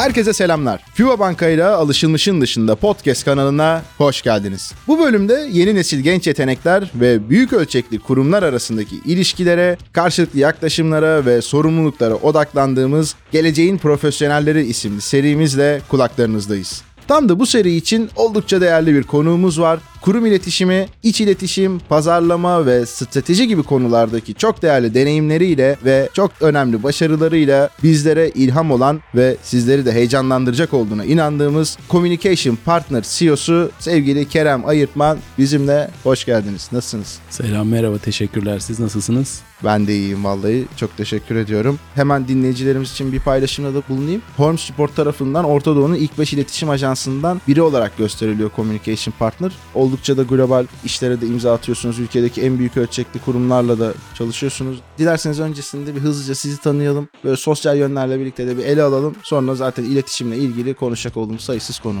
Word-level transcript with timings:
Herkese 0.00 0.32
selamlar. 0.32 0.84
FIBA 0.94 1.18
Banka 1.18 1.48
ile 1.48 1.64
alışılmışın 1.64 2.40
dışında 2.40 2.74
podcast 2.74 3.24
kanalına 3.24 3.82
hoş 3.98 4.22
geldiniz. 4.22 4.72
Bu 4.86 4.98
bölümde 4.98 5.48
yeni 5.52 5.74
nesil 5.74 6.00
genç 6.00 6.26
yetenekler 6.26 6.90
ve 6.94 7.30
büyük 7.30 7.52
ölçekli 7.52 7.98
kurumlar 7.98 8.42
arasındaki 8.42 8.96
ilişkilere, 9.04 9.76
karşılıklı 9.92 10.38
yaklaşımlara 10.38 11.26
ve 11.26 11.42
sorumluluklara 11.42 12.14
odaklandığımız 12.14 13.14
Geleceğin 13.32 13.78
Profesyonelleri 13.78 14.66
isimli 14.66 15.00
serimizle 15.00 15.80
kulaklarınızdayız. 15.88 16.82
Tam 17.10 17.28
da 17.28 17.38
bu 17.38 17.46
seri 17.46 17.76
için 17.76 18.10
oldukça 18.16 18.60
değerli 18.60 18.94
bir 18.94 19.02
konuğumuz 19.02 19.60
var. 19.60 19.80
Kurum 20.02 20.26
iletişimi, 20.26 20.86
iç 21.02 21.20
iletişim, 21.20 21.78
pazarlama 21.78 22.66
ve 22.66 22.86
strateji 22.86 23.48
gibi 23.48 23.62
konulardaki 23.62 24.34
çok 24.34 24.62
değerli 24.62 24.94
deneyimleriyle 24.94 25.76
ve 25.84 26.08
çok 26.14 26.30
önemli 26.40 26.82
başarılarıyla 26.82 27.70
bizlere 27.82 28.28
ilham 28.28 28.70
olan 28.70 29.00
ve 29.14 29.36
sizleri 29.42 29.86
de 29.86 29.92
heyecanlandıracak 29.92 30.74
olduğuna 30.74 31.04
inandığımız 31.04 31.78
Communication 31.90 32.58
Partner 32.64 33.04
CEO'su 33.08 33.70
sevgili 33.78 34.28
Kerem 34.28 34.68
Ayırtman 34.68 35.18
bizimle 35.38 35.90
hoş 36.02 36.24
geldiniz. 36.24 36.68
Nasılsınız? 36.72 37.18
Selam 37.30 37.68
merhaba 37.68 37.98
teşekkürler 37.98 38.58
siz 38.58 38.80
nasılsınız? 38.80 39.42
Ben 39.64 39.86
de 39.86 39.94
iyiyim 39.94 40.24
vallahi. 40.24 40.64
Çok 40.76 40.96
teşekkür 40.96 41.36
ediyorum. 41.36 41.78
Hemen 41.94 42.28
dinleyicilerimiz 42.28 42.90
için 42.90 43.12
bir 43.12 43.20
paylaşımda 43.20 43.74
da 43.74 43.82
bulunayım. 43.88 44.22
Holmes 44.36 44.60
Sport 44.60 44.96
tarafından 44.96 45.44
Orta 45.44 45.76
Doğu'nun 45.76 45.94
ilk 45.94 46.18
5 46.18 46.32
iletişim 46.32 46.70
ajansından 46.70 47.40
biri 47.48 47.62
olarak 47.62 47.98
gösteriliyor 47.98 48.50
Communication 48.56 49.14
Partner. 49.18 49.52
Oldukça 49.74 50.16
da 50.16 50.22
global 50.22 50.66
işlere 50.84 51.20
de 51.20 51.26
imza 51.26 51.54
atıyorsunuz. 51.54 51.98
Ülkedeki 51.98 52.42
en 52.42 52.58
büyük 52.58 52.76
ölçekli 52.76 53.20
kurumlarla 53.20 53.78
da 53.78 53.92
çalışıyorsunuz. 54.14 54.80
Dilerseniz 54.98 55.40
öncesinde 55.40 55.94
bir 55.96 56.00
hızlıca 56.00 56.34
sizi 56.34 56.60
tanıyalım. 56.60 57.08
Böyle 57.24 57.36
sosyal 57.36 57.76
yönlerle 57.76 58.20
birlikte 58.20 58.46
de 58.46 58.58
bir 58.58 58.64
ele 58.64 58.82
alalım. 58.82 59.14
Sonra 59.22 59.54
zaten 59.54 59.84
iletişimle 59.84 60.36
ilgili 60.36 60.74
konuşacak 60.74 61.16
olduğumuz 61.16 61.40
sayısız 61.44 61.78
konu. 61.78 61.98